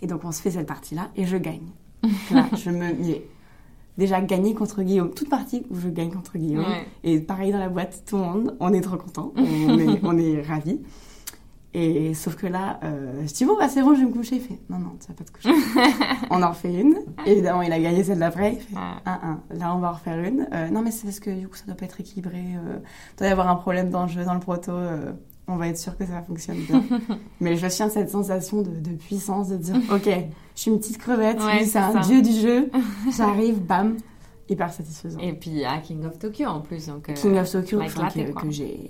Et 0.01 0.07
donc 0.07 0.21
on 0.25 0.31
se 0.31 0.41
fait 0.41 0.51
cette 0.51 0.67
partie-là 0.67 1.09
et 1.15 1.25
je 1.25 1.37
gagne. 1.37 1.69
Là, 2.31 2.47
je 2.57 2.69
me 2.69 2.93
mais 2.93 3.23
déjà 3.97 4.19
gagner 4.21 4.53
contre 4.53 4.81
Guillaume, 4.83 5.11
toute 5.13 5.29
partie 5.29 5.65
où 5.69 5.75
je 5.79 5.87
gagne 5.87 6.11
contre 6.11 6.37
Guillaume. 6.37 6.65
Ouais. 6.65 6.85
Et 7.03 7.19
pareil 7.19 7.51
dans 7.51 7.59
la 7.59 7.69
boîte, 7.69 8.03
tout 8.05 8.17
le 8.17 8.23
monde, 8.23 8.57
on 8.59 8.73
est 8.73 8.81
trop 8.81 8.97
content, 8.97 9.31
on 9.35 9.77
est, 9.79 9.99
on 10.03 10.17
est 10.17 10.41
ravis. 10.41 10.79
Et 11.75 12.13
sauf 12.13 12.35
que 12.35 12.45
là, 12.45 12.79
euh, 12.83 13.25
je 13.25 13.33
dis 13.33 13.45
bon 13.45 13.55
bah 13.57 13.67
c'est 13.67 13.81
bon, 13.81 13.95
je 13.95 14.01
vais 14.01 14.05
me 14.05 14.11
coucher. 14.13 14.35
Il 14.35 14.41
fait 14.41 14.59
non 14.69 14.77
non, 14.77 14.95
tu 14.99 15.07
vas 15.07 15.15
pas 15.15 15.23
te 15.23 15.31
coucher. 15.31 15.49
on 16.29 16.43
en 16.43 16.49
refait 16.49 16.73
une. 16.73 16.97
Évidemment, 17.25 17.63
il 17.63 17.71
a 17.71 17.79
gagné 17.79 18.03
celle 18.03 18.19
d'après. 18.19 18.53
Il 18.53 18.59
fait 18.59 18.75
Ah. 18.77 19.37
1-1. 19.51 19.57
Là, 19.59 19.75
on 19.75 19.79
va 19.79 19.89
en 19.89 19.93
refaire 19.93 20.19
une. 20.23 20.47
Euh, 20.53 20.69
non, 20.69 20.83
mais 20.83 20.91
c'est 20.91 21.05
parce 21.05 21.19
que 21.19 21.31
du 21.31 21.47
coup, 21.47 21.55
ça 21.55 21.65
doit 21.65 21.73
pas 21.75 21.85
être 21.85 21.99
équilibré. 21.99 22.37
Euh, 22.37 22.77
il 22.77 23.17
doit 23.17 23.27
y 23.27 23.31
avoir 23.31 23.47
un 23.47 23.55
problème 23.55 23.89
dans 23.89 24.03
le 24.03 24.09
jeu, 24.09 24.23
dans 24.23 24.35
le 24.35 24.39
proto. 24.39 24.71
On 25.47 25.57
va 25.57 25.67
être 25.67 25.77
sûr 25.77 25.97
que 25.97 26.05
ça 26.05 26.21
fonctionne 26.21 26.57
bien. 26.59 26.83
mais 27.41 27.55
je 27.57 27.67
tiens 27.67 27.89
cette 27.89 28.09
sensation 28.09 28.61
de, 28.61 28.69
de 28.71 28.91
puissance, 28.95 29.49
de 29.49 29.57
dire 29.57 29.75
ok, 29.91 30.09
je 30.55 30.59
suis 30.61 30.71
une 30.71 30.79
petite 30.79 30.97
crevette, 30.97 31.39
Ouais, 31.41 31.65
c'est 31.65 31.79
un 31.79 31.93
ça. 31.93 31.99
dieu 31.99 32.21
du 32.21 32.31
jeu. 32.31 32.69
J'arrive, 33.17 33.59
bam, 33.61 33.97
hyper 34.49 34.71
satisfaisant. 34.71 35.19
Et 35.19 35.33
puis 35.33 35.63
à 35.65 35.79
King 35.79 36.05
of 36.05 36.17
Tokyo 36.19 36.45
en 36.47 36.61
plus. 36.61 36.87
Donc, 36.87 37.09
euh, 37.09 37.13
King 37.13 37.37
of 37.37 37.51
Tokyo, 37.51 37.81
enfin, 37.81 38.07
éclaté, 38.07 38.31
que, 38.33 38.49
j'ai. 38.51 38.89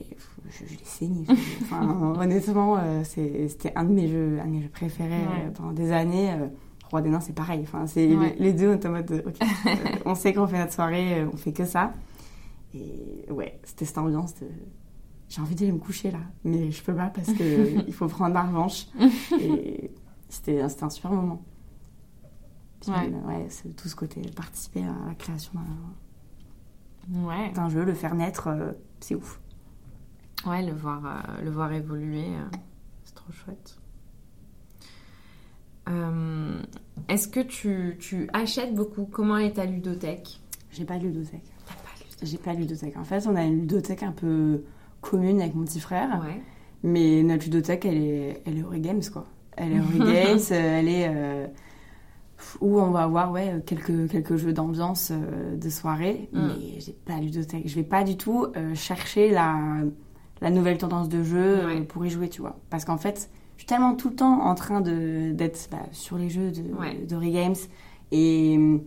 Je, 0.49 0.65
je 0.67 0.71
l'ai 0.71 0.79
saigné. 0.85 1.25
Enfin, 1.63 2.13
honnêtement, 2.19 2.77
euh, 2.77 3.01
c'était 3.03 3.71
un 3.75 3.85
de 3.85 3.91
mes 3.91 4.07
jeux, 4.07 4.37
un 4.41 4.45
de 4.45 4.51
mes 4.51 4.61
jeux 4.61 4.69
préférés 4.69 5.09
Ouais. 5.09 5.45
euh, 5.47 5.51
pendant 5.51 5.71
des 5.71 5.91
années. 5.91 6.31
Roi 6.91 7.01
des 7.01 7.09
Nains, 7.09 7.21
c'est 7.21 7.33
pareil. 7.33 7.61
Enfin, 7.63 7.87
c'est 7.87 8.13
Ouais. 8.15 8.35
les, 8.37 8.51
les 8.51 8.53
deux, 8.53 8.67
on 8.69 8.73
est 8.73 8.85
en 8.85 8.91
mode, 8.91 9.23
ok, 9.25 9.35
euh, 9.41 9.69
on 10.05 10.13
sait 10.13 10.31
qu'on 10.33 10.45
fait 10.45 10.59
notre 10.59 10.73
soirée, 10.73 11.25
on 11.33 11.37
fait 11.37 11.51
que 11.53 11.65
ça. 11.65 11.93
Et 12.75 13.25
ouais, 13.31 13.57
c'était 13.63 13.85
cette 13.85 13.97
ambiance 13.97 14.35
de. 14.35 14.47
J'ai 15.33 15.41
envie 15.41 15.55
d'aller 15.55 15.71
me 15.71 15.79
coucher 15.79 16.11
là, 16.11 16.19
mais 16.43 16.69
je 16.69 16.83
peux 16.83 16.93
pas 16.93 17.07
parce 17.07 17.33
que 17.33 17.83
il 17.87 17.93
faut 17.93 18.07
prendre 18.07 18.35
ma 18.35 18.43
revanche. 18.43 18.85
Et 19.39 19.89
c'était 20.29 20.61
un 20.61 20.69
super 20.91 21.09
moment. 21.11 21.41
Puis, 22.81 22.91
Ouais. 22.91 23.09
ouais, 23.25 23.47
c'est 23.49 23.75
tout 23.75 23.87
ce 23.87 23.95
côté 23.95 24.21
participer 24.35 24.83
à 24.83 25.07
la 25.07 25.15
création 25.15 25.53
d'un- 25.55 27.25
Ouais. 27.27 27.51
jeu, 27.71 27.83
le 27.83 27.95
faire 27.95 28.13
naître, 28.13 28.47
euh, 28.47 28.73
c'est 28.99 29.15
ouf. 29.15 29.41
Ouais, 30.45 30.63
le 30.63 30.71
voir, 30.73 31.03
euh, 31.03 31.41
le 31.43 31.49
voir 31.49 31.71
évoluer, 31.73 32.25
euh, 32.27 32.57
c'est 33.03 33.15
trop 33.15 33.31
chouette. 33.31 33.79
Est-ce 37.07 37.27
que 37.27 37.39
tu, 37.39 37.97
tu 37.99 38.29
achètes 38.33 38.73
beaucoup? 38.75 39.05
Comment 39.05 39.37
est 39.37 39.53
ta 39.53 39.65
ludothèque? 39.65 40.39
J'ai 40.71 40.85
pas 40.85 40.97
de 40.99 41.05
ludothèque 41.07 41.43
J'ai 42.21 42.37
pas 42.37 42.53
de 42.53 42.59
ludothèque. 42.59 42.97
En 42.97 43.03
fait, 43.03 43.25
on 43.27 43.35
a 43.35 43.43
une 43.43 43.61
ludothèque 43.61 44.03
un 44.03 44.11
peu 44.11 44.63
commune 45.03 45.39
avec 45.41 45.53
mon 45.55 45.65
petit 45.65 45.79
frère. 45.79 46.21
Ouais. 46.25 46.41
Mais 46.83 47.21
notre 47.23 47.43
ludothèque, 47.45 47.85
elle 47.85 47.97
est, 48.01 48.41
elle 48.45 48.57
est 48.57 48.79
Games, 48.79 49.01
quoi. 49.11 49.25
Elle 49.55 49.73
est 49.73 49.97
Games, 49.99 50.39
elle 50.51 50.87
est 50.89 51.07
euh, 51.09 51.47
où 52.59 52.79
on 52.79 52.91
va 52.91 53.03
avoir 53.03 53.31
ouais, 53.31 53.61
quelques, 53.65 54.09
quelques 54.09 54.35
jeux 54.37 54.51
d'ambiance 54.53 55.11
euh, 55.11 55.55
de 55.55 55.69
soirée. 55.69 56.29
Mm. 56.33 56.47
Mais 56.47 56.79
j'ai 56.79 56.91
pas 56.93 57.19
ludothèque. 57.19 57.67
Je 57.67 57.75
vais 57.75 57.83
pas 57.83 58.03
du 58.03 58.17
tout 58.17 58.47
euh, 58.57 58.73
chercher 58.75 59.29
la, 59.31 59.55
la 60.41 60.49
nouvelle 60.49 60.77
tendance 60.77 61.07
de 61.09 61.23
jeu 61.23 61.65
Ouais. 61.65 61.81
pour 61.81 62.05
y 62.05 62.09
jouer, 62.09 62.27
tu 62.29 62.41
vois. 62.41 62.59
Parce 62.69 62.83
qu'en 62.83 62.97
fait, 62.97 63.29
je 63.55 63.61
suis 63.61 63.67
tellement 63.67 63.95
tout 63.95 64.09
le 64.09 64.15
temps 64.15 64.41
en 64.41 64.55
train 64.55 64.81
de- 64.81 65.31
d'être 65.31 65.69
bah, 65.71 65.77
sur 65.91 66.17
les 66.17 66.29
jeux 66.29 66.51
de, 66.51 66.63
Ouais. 66.73 67.31
Games 67.31 67.55
et 68.11 68.57
euh, 68.59 68.79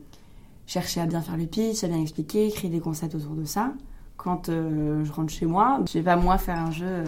chercher 0.66 1.00
à 1.00 1.06
bien 1.06 1.20
faire 1.22 1.36
le 1.36 1.46
pitch, 1.46 1.82
à 1.84 1.88
bien 1.88 2.00
expliquer, 2.02 2.50
créer 2.50 2.70
des 2.70 2.80
concepts 2.80 3.14
autour 3.14 3.34
de 3.36 3.44
ça. 3.44 3.72
Quand 4.16 4.48
euh, 4.48 5.04
je 5.04 5.12
rentre 5.12 5.32
chez 5.32 5.46
moi, 5.46 5.80
je 5.86 5.98
vais 5.98 6.04
pas 6.04 6.16
moi 6.16 6.38
faire 6.38 6.58
un 6.58 6.70
jeu 6.70 6.86
euh, 6.86 7.04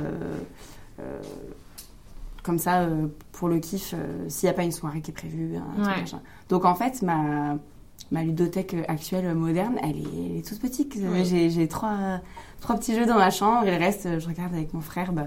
euh, 1.01 1.21
comme 2.43 2.59
ça 2.59 2.87
pour 3.33 3.49
le 3.49 3.59
kiff 3.59 3.95
s'il 4.29 4.47
n'y 4.47 4.51
a 4.51 4.55
pas 4.55 4.63
une 4.65 4.73
soirée 4.73 5.01
qui 5.01 5.11
est 5.11 5.15
prévue. 5.15 5.57
un 5.57 5.75
truc, 5.83 5.87
Ouais. 5.95 6.01
machin. 6.01 6.21
Donc 6.49 6.65
en 6.65 6.75
fait, 6.75 7.03
ma, 7.03 7.57
ma 8.11 8.23
ludothèque 8.23 8.77
actuelle 8.89 9.35
moderne, 9.35 9.77
elle 9.83 9.97
est, 9.99 10.31
elle 10.31 10.37
est 10.39 10.47
toute 10.49 10.61
petite. 10.61 10.97
Oui. 10.97 11.25
J'ai, 11.51 11.69
trois, 11.69 12.21
trois 12.61 12.77
petits 12.77 12.95
jeux 12.95 13.07
dans 13.07 13.17
ma 13.19 13.31
chambre 13.31 13.67
et 13.67 13.71
le 13.71 13.77
reste, 13.85 14.19
je 14.19 14.27
regarde 14.29 14.55
avec 14.55 14.73
mon 14.73 14.81
frère 14.81 15.13
bah, 15.13 15.27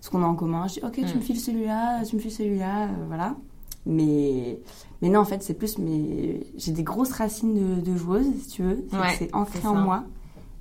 ce 0.00 0.10
qu'on 0.10 0.22
a 0.22 0.26
en 0.26 0.34
commun. 0.34 0.66
Je 0.68 0.74
dis, 0.74 0.80
ok, 0.84 0.92
tu 0.94 1.02
Mm. 1.04 1.16
me 1.16 1.20
files 1.20 1.40
celui-là, 1.40 2.04
tu 2.04 2.16
me 2.16 2.20
files 2.20 2.30
celui-là, 2.32 2.88
voilà. 3.08 3.34
Mais, 3.86 4.58
mais 5.02 5.08
non, 5.08 5.20
en 5.20 5.24
fait, 5.24 5.42
c'est 5.42 5.54
plus. 5.54 5.78
Mais 5.78 6.40
j'ai 6.56 6.72
des 6.72 6.82
grosses 6.82 7.12
racines 7.12 7.54
de, 7.54 7.80
de 7.80 7.96
joueuse, 7.96 8.26
si 8.42 8.48
tu 8.48 8.62
veux. 8.62 8.84
C'est, 8.90 8.96
Ouais, 8.98 9.14
c'est 9.18 9.34
ancré 9.34 9.66
en 9.66 9.74
moi. 9.76 10.04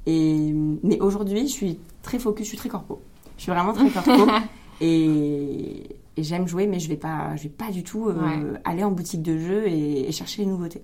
Et, 0.07 0.53
mais 0.83 0.99
aujourd'hui, 1.01 1.41
je 1.47 1.51
suis 1.53 1.79
très 2.01 2.17
focus, 2.17 2.45
je 2.45 2.49
suis 2.49 2.57
très 2.57 2.69
corpo. 2.69 3.01
Je 3.37 3.43
suis 3.43 3.51
vraiment 3.51 3.73
très 3.73 3.89
corpo. 3.89 4.25
et, 4.81 5.83
et 6.15 6.23
j'aime 6.23 6.47
jouer, 6.47 6.65
mais 6.65 6.79
je 6.79 6.87
vais 6.89 6.95
pas, 6.97 7.35
je 7.35 7.43
vais 7.43 7.49
pas 7.49 7.69
du 7.71 7.83
tout 7.83 8.07
euh, 8.09 8.13
Ouais. 8.13 8.59
aller 8.63 8.83
en 8.83 8.91
boutique 8.91 9.21
de 9.21 9.37
jeux 9.37 9.67
et, 9.67 10.07
et 10.07 10.11
chercher 10.11 10.43
les 10.43 10.47
nouveautés. 10.47 10.81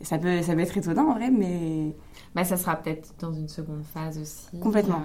Ça 0.00 0.18
peut, 0.18 0.42
ça 0.42 0.54
peut 0.54 0.60
être 0.60 0.76
étonnant 0.76 1.10
en 1.10 1.14
vrai, 1.14 1.30
mais 1.30 1.94
Bah, 2.34 2.44
ça 2.44 2.56
sera 2.56 2.74
peut-être 2.76 3.14
dans 3.20 3.32
une 3.32 3.48
seconde 3.48 3.82
phase 3.84 4.18
aussi. 4.18 4.58
Complètement. 4.60 5.00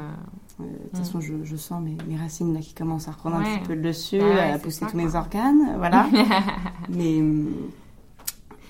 Euh, 0.60 0.64
euh, 0.64 0.66
de 0.72 0.90
toute 0.90 0.98
façon, 0.98 1.20
je, 1.20 1.34
je 1.44 1.56
sens 1.56 1.84
mes, 1.84 1.98
mes 2.08 2.16
racines 2.16 2.54
là, 2.54 2.60
qui 2.62 2.74
commencent 2.74 3.08
à 3.08 3.12
reprendre 3.12 3.36
un 3.38 3.44
petit 3.44 3.68
peu 3.68 3.74
le 3.76 3.82
dessus, 3.82 4.18
Bah 4.20 4.54
à 4.54 4.58
pousser 4.60 4.86
ça, 4.86 4.92
tous 4.92 4.98
mes 4.98 5.16
organes, 5.16 5.76
voilà. 5.78 6.08
mais 6.90 7.18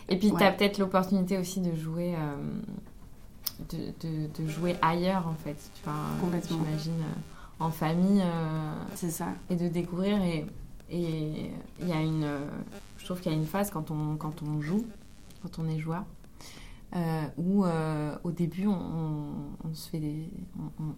Et 0.09 0.17
puis, 0.17 0.31
Ouais. 0.31 0.37
tu 0.37 0.43
as 0.43 0.51
peut-être 0.51 0.77
l'opportunité 0.79 1.37
aussi 1.37 1.61
de 1.61 1.73
jouer, 1.75 2.13
de, 3.69 4.07
de, 4.07 4.43
de 4.43 4.47
jouer 4.47 4.75
ailleurs, 4.81 5.27
en 5.27 5.33
fait. 5.35 5.55
Tu 5.75 5.83
vois, 5.83 5.93
Complètement. 6.21 6.57
J'imagine 6.65 7.01
euh, 7.01 7.63
en 7.63 7.69
famille 7.71 8.21
euh, 8.21 8.73
c'est 8.95 9.09
ça. 9.11 9.27
et 9.49 9.55
de 9.55 9.67
découvrir. 9.67 10.21
Et 10.23 10.45
et 10.89 11.51
il 11.81 11.87
y 11.87 11.91
a 11.91 12.01
une. 12.01 12.23
euh, 12.23 12.39
je 12.97 13.05
trouve 13.05 13.19
qu'il 13.19 13.31
y 13.31 13.35
a 13.35 13.37
une 13.37 13.45
phase 13.45 13.69
quand 13.69 13.91
on, 13.91 14.15
quand 14.15 14.41
on 14.41 14.61
joue, 14.61 14.85
quand 15.41 15.59
on 15.59 15.67
est 15.67 15.79
joueur. 15.79 16.03
euh, 16.95 17.23
où 17.37 17.65
euh, 17.65 18.15
au 18.23 18.31
début 18.31 18.67
on, 18.67 18.71
on- 18.71 19.67
on 19.69 19.73
se 19.73 19.89
fait 19.89 19.99
des, 19.99 20.29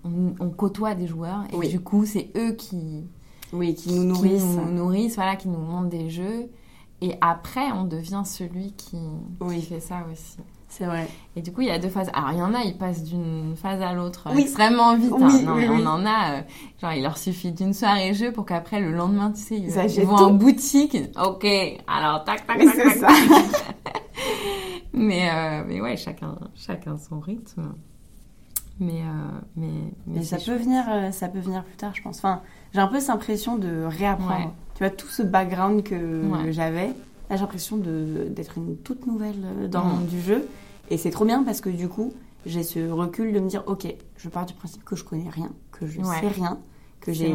on, 0.04 0.50
côtoie 0.52 0.94
des 0.94 1.08
joueurs 1.08 1.46
et 1.52 1.56
Oui. 1.56 1.70
du 1.70 1.80
coup 1.80 2.06
c'est 2.06 2.30
eux 2.38 2.52
qui, 2.52 3.06
Oui, 3.52 3.74
qui 3.74 3.90
nous 3.94 4.14
qui 4.14 4.22
nourrissent. 4.28 4.44
nous 4.44 4.72
nourrissent, 4.72 5.16
voilà, 5.16 5.36
qui 5.36 5.48
nous 5.48 5.58
montrent 5.58 5.90
des 5.90 6.12
jeux. 6.12 6.50
Et 7.02 7.16
après, 7.22 7.72
on 7.72 7.86
devient 7.86 8.22
celui 8.26 8.74
qui, 8.74 8.98
Oui. 9.42 9.62
qui 9.62 9.66
fait 9.66 9.80
ça 9.80 10.06
aussi. 10.12 10.38
C'est 10.70 10.86
vrai. 10.86 11.08
Et 11.36 11.42
du 11.42 11.52
coup, 11.52 11.62
il 11.62 11.68
y 11.68 11.72
a 11.72 11.80
deux 11.80 11.90
phases. 11.90 12.10
Alors, 12.14 12.32
il 12.32 12.38
y 12.38 12.42
en 12.42 12.54
a, 12.54 12.62
ils 12.62 12.78
passent 12.78 13.04
d'une 13.04 13.56
phase 13.56 13.82
à 13.82 13.94
l'autre 13.94 14.28
euh, 14.28 14.34
Oui. 14.36 14.44
extrêmement 14.44 14.96
vite. 14.96 15.12
Oui, 15.12 15.24
hein. 15.24 15.42
Non, 15.44 15.56
oui, 15.56 15.64
mais 15.68 15.70
oui. 15.70 15.82
On 15.84 15.88
en 15.88 16.06
a, 16.06 16.32
euh, 16.38 16.42
genre, 16.80 16.94
il 16.94 17.02
leur 17.02 17.18
suffit 17.18 17.52
d'une 17.52 17.74
soirée 17.74 18.14
jeu 18.14 18.32
pour 18.32 18.46
qu'après, 18.46 18.80
le 18.80 18.92
lendemain, 18.92 19.32
tu 19.32 19.42
sais, 19.42 19.56
ils, 19.58 20.06
vont 20.06 20.16
tout. 20.16 20.24
en 20.24 20.34
boutique. 20.34 20.96
Ok, 21.24 21.46
alors, 21.88 22.24
tac, 22.24 22.46
tac, 22.46 22.60
tac, 22.60 22.76
tac, 22.76 22.98
ça. 22.98 23.08
tac. 23.08 23.94
mais, 24.94 25.30
euh, 25.30 25.64
mais 25.68 25.82
ouais, 25.82 25.98
chacun, 25.98 26.38
chacun 26.56 26.98
son 26.98 27.20
rythme. 27.20 27.74
Mais, 28.80 29.02
euh, 29.02 29.40
mais, 29.58 29.68
mais 30.08 30.20
Mais 30.20 30.24
ça 30.24 30.38
peut 30.38 30.56
venir, 30.56 30.86
ça 31.12 31.28
peut 31.28 31.40
venir 31.40 31.64
plus 31.64 31.76
tard, 31.76 31.92
je 31.96 32.02
pense. 32.02 32.20
Enfin, 32.20 32.42
j'ai 32.74 32.80
un 32.80 32.88
peu 32.88 33.00
cette 33.00 33.10
impression 33.10 33.58
de 33.58 33.84
réapprendre. 33.84 34.46
Ouais. 34.46 34.52
Tu 34.76 34.84
vois, 34.84 34.90
tout 34.92 35.08
ce 35.08 35.22
background 35.24 35.84
que 35.84 36.26
Ouais. 36.26 36.54
j'avais, 36.54 36.92
là, 37.30 37.36
j'ai 37.36 37.42
l'impression 37.42 37.78
d'être 37.78 38.58
une 38.58 38.78
toute 38.78 39.06
nouvelle 39.08 39.36
euh, 39.44 39.68
dans 39.68 39.84
le 39.84 39.90
Mhm. 39.90 39.96
monde 39.96 40.08
du 40.08 40.22
jeu. 40.22 40.48
Et 40.90 40.98
c'est 40.98 41.12
trop 41.12 41.26
bien 41.26 41.44
parce 41.44 41.62
que 41.62 41.70
du 41.70 41.88
coup, 41.88 42.14
j'ai 42.46 42.64
ce 42.64 42.90
recul 42.90 43.32
de 43.34 43.40
me 43.40 43.48
dire, 43.48 43.64
ok, 43.68 43.94
je 44.18 44.30
pars 44.30 44.46
du 44.46 44.54
principe 44.54 44.84
que 44.84 44.96
je 44.96 45.04
connais 45.04 45.30
rien, 45.30 45.52
que 45.72 45.86
je 45.88 46.00
Ouais. 46.00 46.20
sais 46.22 46.28
rien, 46.28 46.60
que 47.00 47.12
j'ai, 47.14 47.34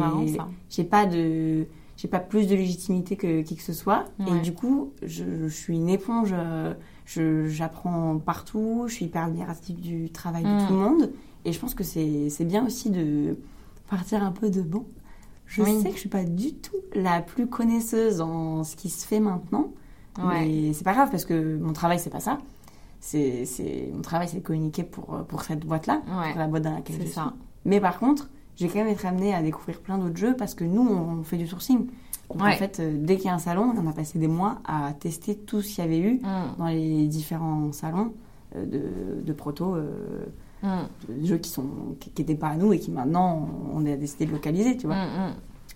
j'ai 0.69 0.83
pas 0.83 1.05
de, 1.05 1.65
j'ai 1.97 2.07
pas 2.07 2.19
plus 2.19 2.47
de 2.47 2.55
légitimité 2.55 3.15
que 3.15 3.41
qui 3.41 3.55
que 3.55 3.61
ce 3.63 3.73
soit. 3.73 4.05
Ouais. 4.19 4.37
Et 4.37 4.41
du 4.41 4.53
coup, 4.53 4.91
je, 5.03 5.23
je 5.47 5.53
suis 5.55 5.75
une 5.75 5.89
éponge. 5.89 6.31
euh, 6.33 6.73
Je, 7.07 7.47
j'apprends 7.49 8.17
partout. 8.17 8.85
Je 8.87 8.93
suis 8.95 9.05
hyper 9.05 9.25
admirative 9.25 9.79
du 9.79 10.09
travail 10.09 10.43
Mm. 10.43 10.57
de 10.57 10.65
tout 10.65 10.73
le 10.73 10.79
monde. 10.79 11.11
Et 11.45 11.53
je 11.53 11.59
pense 11.59 11.75
que 11.75 11.83
c'est, 11.83 12.31
c'est 12.31 12.45
bien 12.45 12.65
aussi 12.65 12.89
de 12.89 13.37
partir 13.91 14.23
un 14.23 14.31
peu 14.31 14.49
de 14.49 14.63
bon. 14.63 14.85
Je 15.45 15.61
Oui. 15.61 15.81
sais 15.83 15.89
que 15.89 15.93
je 15.95 15.99
suis 15.99 16.09
pas 16.09 16.23
du 16.23 16.53
tout 16.55 16.73
la 16.95 17.21
plus 17.21 17.45
connaisseuse 17.45 18.21
en 18.21 18.63
ce 18.63 18.75
qui 18.75 18.89
se 18.89 19.05
fait 19.05 19.19
maintenant. 19.19 19.71
Ouais. 20.17 20.45
Mais 20.45 20.73
c'est 20.73 20.83
pas 20.83 20.93
grave 20.93 21.09
parce 21.11 21.25
que 21.25 21.57
mon 21.57 21.73
travail 21.73 21.99
c'est 21.99 22.09
pas 22.09 22.19
ça. 22.19 22.37
C'est, 23.01 23.45
c'est 23.45 23.89
mon 23.93 24.01
travail 24.01 24.27
c'est 24.27 24.37
de 24.37 24.43
communiquer 24.43 24.83
pour 24.83 25.05
pour 25.27 25.43
cette 25.43 25.65
boîte 25.65 25.87
là, 25.87 26.01
Ouais. 26.07 26.31
pour 26.31 26.39
la 26.39 26.47
boîte 26.47 26.63
dans 26.63 26.73
laquelle 26.73 26.95
C'est 26.99 27.07
je 27.07 27.11
ça. 27.11 27.21
suis. 27.35 27.45
Mais 27.65 27.79
par 27.79 27.99
contre, 27.99 28.29
j'ai 28.55 28.67
quand 28.67 28.79
même 28.79 28.87
été 28.87 29.07
amenée 29.07 29.33
à 29.35 29.41
découvrir 29.41 29.79
plein 29.81 29.97
d'autres 29.97 30.17
jeux 30.17 30.35
parce 30.35 30.55
que 30.55 30.63
nous 30.63 30.81
on 30.87 31.23
fait 31.23 31.37
du 31.37 31.47
sourcing. 31.47 31.87
Donc 32.29 32.41
Ouais. 32.41 32.53
en 32.53 32.57
fait, 32.57 32.79
euh, 32.79 32.93
dès 32.97 33.17
qu'il 33.17 33.25
y 33.25 33.29
a 33.29 33.35
un 33.35 33.39
salon, 33.39 33.73
on 33.77 33.87
a 33.87 33.93
passé 33.93 34.17
des 34.17 34.27
mois 34.27 34.57
à 34.65 34.93
tester 34.93 35.35
tout 35.35 35.61
ce 35.61 35.67
qu'il 35.75 35.83
y 35.83 35.87
avait 35.87 35.99
eu 35.99 36.13
Mm, 36.23 36.57
dans 36.57 36.67
les 36.67 37.05
différents 37.07 37.71
salons 37.71 38.13
euh, 38.55 38.65
de, 38.65 39.21
de 39.21 39.33
proto, 39.33 39.75
euh, 39.75 40.25
mm, 40.63 40.67
de 41.21 41.25
jeux 41.25 41.37
qui 41.37 41.49
sont 41.51 41.65
qui 41.99 42.11
n'étaient 42.17 42.33
pas 42.35 42.47
à 42.49 42.55
nous 42.55 42.73
et 42.73 42.79
qui 42.79 42.89
maintenant 42.89 43.47
on 43.73 43.85
a 43.85 43.95
décidé 43.95 44.25
de 44.25 44.31
localiser, 44.31 44.77
tu 44.77 44.87
vois. 44.87 44.95
mm, 44.95 45.33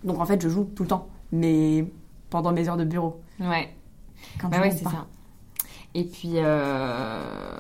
Donc 0.08 0.20
en 0.20 0.26
fait, 0.26 0.42
je 0.42 0.50
joue 0.50 0.64
tout 0.64 0.82
le 0.84 0.90
temps, 0.90 1.08
mais 1.32 1.86
pendant 2.32 2.52
mes 2.52 2.68
heures 2.68 2.78
de 2.78 2.86
bureau. 2.86 3.20
Ouais. 3.40 3.70
Quand 4.40 4.50
Bah 4.50 4.58
je 4.58 4.62
ouais, 4.62 4.72
c'est 4.72 4.84
ça. 4.84 5.08
Et 5.96 6.04
puis, 6.04 6.34
euh, 6.36 7.58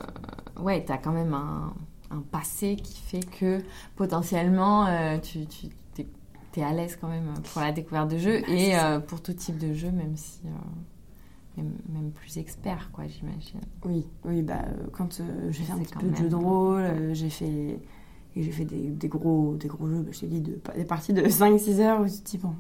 ouais, 0.60 0.84
t'as 0.86 0.98
quand 0.98 1.12
même 1.12 1.34
un, 1.34 1.74
un 2.12 2.22
passé 2.32 2.76
qui 2.76 3.00
fait 3.00 3.26
que 3.26 3.60
potentiellement, 3.96 4.86
euh, 4.86 5.18
tu, 5.18 5.46
tu 5.48 5.68
t'es 6.52 6.64
à 6.64 6.72
l'aise 6.74 6.98
quand 7.00 7.08
même 7.08 7.34
pour 7.54 7.62
la 7.62 7.72
découverte 7.72 8.10
de 8.10 8.18
jeux 8.18 8.42
Bah, 8.42 8.48
et 8.54 8.76
euh, 8.78 9.00
pour 9.00 9.22
tout 9.22 9.34
type 9.34 9.58
de 9.58 9.74
jeu, 9.74 9.92
même 9.92 10.16
si. 10.16 10.42
même, 11.58 11.74
même 11.90 12.12
plus 12.12 12.38
expert, 12.38 12.90
quoi, 12.92 13.06
j'imagine. 13.08 13.60
Oui, 13.86 14.06
oui, 14.26 14.42
bah 14.42 14.66
quand 14.94 15.22
j'ai 15.50 15.64
fait 15.64 15.72
un 15.74 15.78
petit 15.80 15.94
peu 15.96 16.08
de 16.10 16.16
jeux 16.16 16.30
de 16.30 16.36
rôle, 16.36 17.14
j'ai 17.14 17.30
fait 17.30 17.80
et 18.36 18.44
j'ai 18.44 18.52
fait 18.52 18.66
des, 18.66 18.90
des 18.90 19.08
gros 19.08 19.56
des 19.56 19.68
gros 19.68 19.88
jeux, 19.88 20.02
bah, 20.02 20.12
je 20.12 20.20
t'ai 20.20 20.28
dit 20.28 20.42
de, 20.42 20.60
des 20.76 20.86
parties 20.86 21.14
de 21.14 21.24
5-6 21.24 21.80
heures 21.82 22.02
où 22.02 22.06
tu 22.06 22.20
te 22.22 22.30
dis 22.30 22.38
bon. 22.38 22.54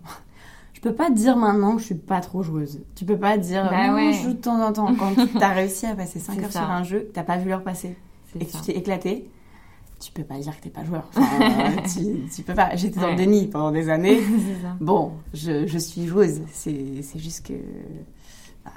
Je 0.81 0.89
peux 0.89 0.95
pas 0.95 1.09
dire 1.09 1.35
maintenant 1.35 1.73
que 1.75 1.81
je 1.81 1.87
suis 1.87 1.95
pas 1.95 2.21
trop 2.21 2.41
joueuse. 2.41 2.79
Tu 2.95 3.03
peux 3.03 3.17
pas 3.17 3.37
dire 3.37 3.67
Bah 3.69 3.93
ouais. 3.93 4.13
je 4.13 4.23
joue 4.23 4.33
de 4.33 4.39
temps 4.39 4.61
en 4.65 4.71
temps 4.71 4.95
quand 4.95 5.13
t'as 5.37 5.49
réussi 5.53 5.85
à 5.85 5.93
passer 5.93 6.19
5 6.19 6.35
C'est 6.37 6.45
heures 6.45 6.51
ça. 6.53 6.59
sur 6.61 6.69
un 6.69 6.83
jeu, 6.83 6.99
que 7.01 7.13
t'as 7.13 7.23
pas 7.23 7.37
vu 7.37 7.49
l'heure 7.49 7.63
passer 7.63 7.97
et 8.39 8.45
que 8.45 8.51
ça. 8.51 8.59
tu 8.59 8.65
t'es 8.71 8.77
éclaté. 8.79 9.29
Tu 9.99 10.13
peux 10.13 10.23
pas 10.23 10.39
dire 10.39 10.55
que 10.55 10.63
t'es 10.63 10.69
pas 10.69 10.85
joueur. 10.85 11.09
Enfin, 11.13 11.81
tu, 11.93 12.29
tu 12.33 12.43
peux 12.43 12.53
pas. 12.53 12.73
J'étais 12.77 13.01
dans 13.01 13.09
le 13.09 13.15
déni 13.17 13.47
pendant 13.47 13.71
des 13.71 13.89
années. 13.89 14.21
ça. 14.61 14.77
Bon, 14.79 15.11
je, 15.33 15.67
je 15.67 15.77
suis 15.77 16.07
joueuse. 16.07 16.39
C'est 16.53 17.03
juste 17.17 17.45
que. 17.45 17.53
bah, 18.63 18.71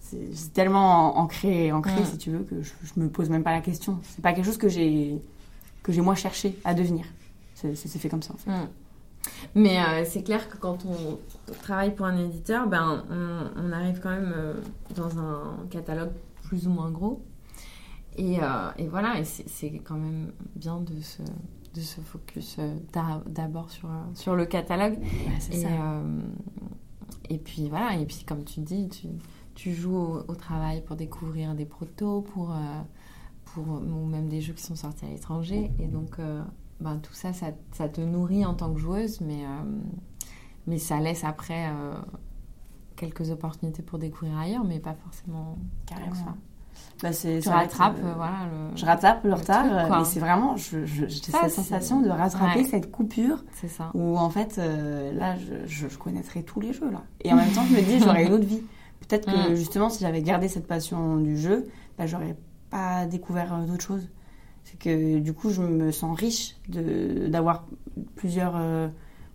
c'est 0.00 0.52
tellement 0.52 1.16
ancré, 1.18 1.70
ancré 1.70 2.00
Mm. 2.00 2.04
si 2.04 2.18
tu 2.18 2.30
veux, 2.30 2.40
que 2.40 2.60
je, 2.62 2.72
je 2.82 2.98
me 3.00 3.08
pose 3.08 3.30
même 3.30 3.44
pas 3.44 3.52
la 3.52 3.60
question. 3.60 4.00
C'est 4.02 4.20
pas 4.22 4.32
quelque 4.32 4.46
chose 4.46 4.58
que 4.58 4.68
j'ai 4.68 5.22
que 5.84 5.92
j'ai 5.92 6.00
moi 6.00 6.16
cherché 6.16 6.58
à 6.64 6.74
devenir. 6.74 7.04
C'est 7.54 7.76
fait 7.76 8.08
comme 8.08 8.22
ça 8.22 8.34
en 8.34 8.36
fait. 8.38 8.50
Mais 9.54 9.78
euh, 9.82 10.04
c'est 10.04 10.22
clair 10.22 10.48
que 10.48 10.56
quand 10.56 10.78
on 10.86 11.18
travaille 11.62 11.94
pour 11.94 12.06
un 12.06 12.16
éditeur, 12.18 12.68
ben, 12.68 13.04
on, 13.10 13.62
on 13.68 13.72
arrive 13.72 14.00
quand 14.00 14.10
même 14.10 14.32
euh, 14.36 14.54
dans 14.94 15.18
un 15.18 15.56
catalogue 15.70 16.12
plus 16.44 16.66
ou 16.66 16.70
moins 16.70 16.90
gros. 16.90 17.22
Et, 18.16 18.38
euh, 18.42 18.70
et 18.78 18.86
voilà, 18.88 19.18
et 19.18 19.24
c'est 19.24 19.70
quand 19.84 19.96
même 19.96 20.32
bien 20.56 20.80
de 20.80 21.00
se, 21.00 21.22
de 21.74 21.80
se 21.80 22.00
focus 22.00 22.58
d'a- 22.92 23.22
d'abord 23.26 23.70
sur, 23.70 23.88
sur 24.14 24.34
le 24.34 24.46
catalogue. 24.46 24.98
Ouais, 25.00 25.56
Et, 25.56 25.62
ça. 25.62 25.68
et 27.28 27.38
puis 27.38 27.68
voilà, 27.68 27.96
et 27.96 28.04
puis 28.06 28.24
comme 28.26 28.44
tu 28.44 28.60
dis, 28.60 28.88
tu, 28.88 29.06
tu 29.54 29.72
joues 29.74 29.96
au, 29.96 30.24
au 30.28 30.34
travail 30.34 30.82
pour 30.82 30.96
découvrir 30.96 31.54
des 31.54 31.66
protos, 31.66 32.22
pour, 32.22 32.52
pour, 33.46 33.64
ou 33.68 34.06
même 34.06 34.28
des 34.28 34.40
jeux 34.40 34.54
qui 34.54 34.62
sont 34.62 34.76
sortis 34.76 35.04
à 35.04 35.08
l'étranger. 35.08 35.70
Et 35.78 35.86
donc, 35.86 36.16
ben, 36.80 36.96
tout 36.98 37.12
ça, 37.12 37.32
ça, 37.32 37.46
ça 37.72 37.88
te 37.88 38.00
nourrit 38.00 38.44
en 38.46 38.54
tant 38.54 38.72
que 38.72 38.78
joueuse, 38.80 39.20
mais, 39.20 39.44
euh, 39.44 39.48
mais 40.66 40.78
ça 40.78 40.98
laisse 41.00 41.24
après 41.24 41.66
euh, 41.68 41.94
quelques 42.96 43.30
opportunités 43.30 43.82
pour 43.82 43.98
découvrir 43.98 44.38
ailleurs, 44.38 44.64
mais 44.64 44.78
pas 44.80 44.94
forcément 44.94 45.56
Carrément. 45.86 46.14
ça. 46.14 46.34
Bah, 47.02 47.10
Tu 47.12 47.48
rattrapes, 47.48 47.98
euh, 48.02 48.08
euh, 48.10 48.14
voilà. 48.14 48.38
Le... 48.50 48.76
Je 48.76 48.84
rattrape 48.86 49.24
le 49.24 49.30
le 49.30 49.34
retard, 49.36 49.64
mais 49.98 50.04
c'est 50.04 50.20
vraiment, 50.20 50.56
j'ai 50.56 50.86
cette 51.08 51.50
sensation 51.50 52.00
de 52.00 52.08
rattraper 52.08 52.60
Ouais. 52.60 52.64
cette 52.64 52.90
coupure 52.90 53.44
C'est 53.52 53.68
ça. 53.68 53.90
où 53.94 54.16
en 54.18 54.30
fait, 54.30 54.56
euh, 54.58 55.12
là, 55.12 55.36
je, 55.36 55.66
je, 55.66 55.88
je 55.88 55.98
connaîtrais 55.98 56.42
tous 56.42 56.60
les 56.60 56.72
jeux 56.72 56.90
là. 56.90 57.02
Et 57.22 57.32
en 57.32 57.36
même 57.36 57.50
temps, 57.52 57.64
je 57.68 57.74
me 57.76 57.82
dis, 57.82 58.00
j'aurais 58.00 58.26
une 58.26 58.32
autre 58.32 58.46
vie. 58.46 58.62
Peut-être 59.06 59.26
que 59.26 59.50
Mm. 59.52 59.54
justement, 59.56 59.90
si 59.90 60.00
j'avais 60.00 60.22
gardé 60.22 60.48
cette 60.48 60.66
passion 60.66 61.16
du 61.16 61.36
jeu, 61.36 61.66
bah, 61.98 62.06
j'aurais 62.06 62.36
pas 62.70 63.04
découvert 63.06 63.58
d'autres 63.66 63.82
choses. 63.84 64.08
C'est 64.64 64.78
que 64.78 65.18
du 65.18 65.32
coup, 65.32 65.50
je 65.50 65.62
me 65.62 65.90
sens 65.90 66.18
riche 66.18 66.56
de, 66.68 67.26
d'avoir 67.28 67.66
plusieurs, 68.14 68.54
euh, 68.56 68.88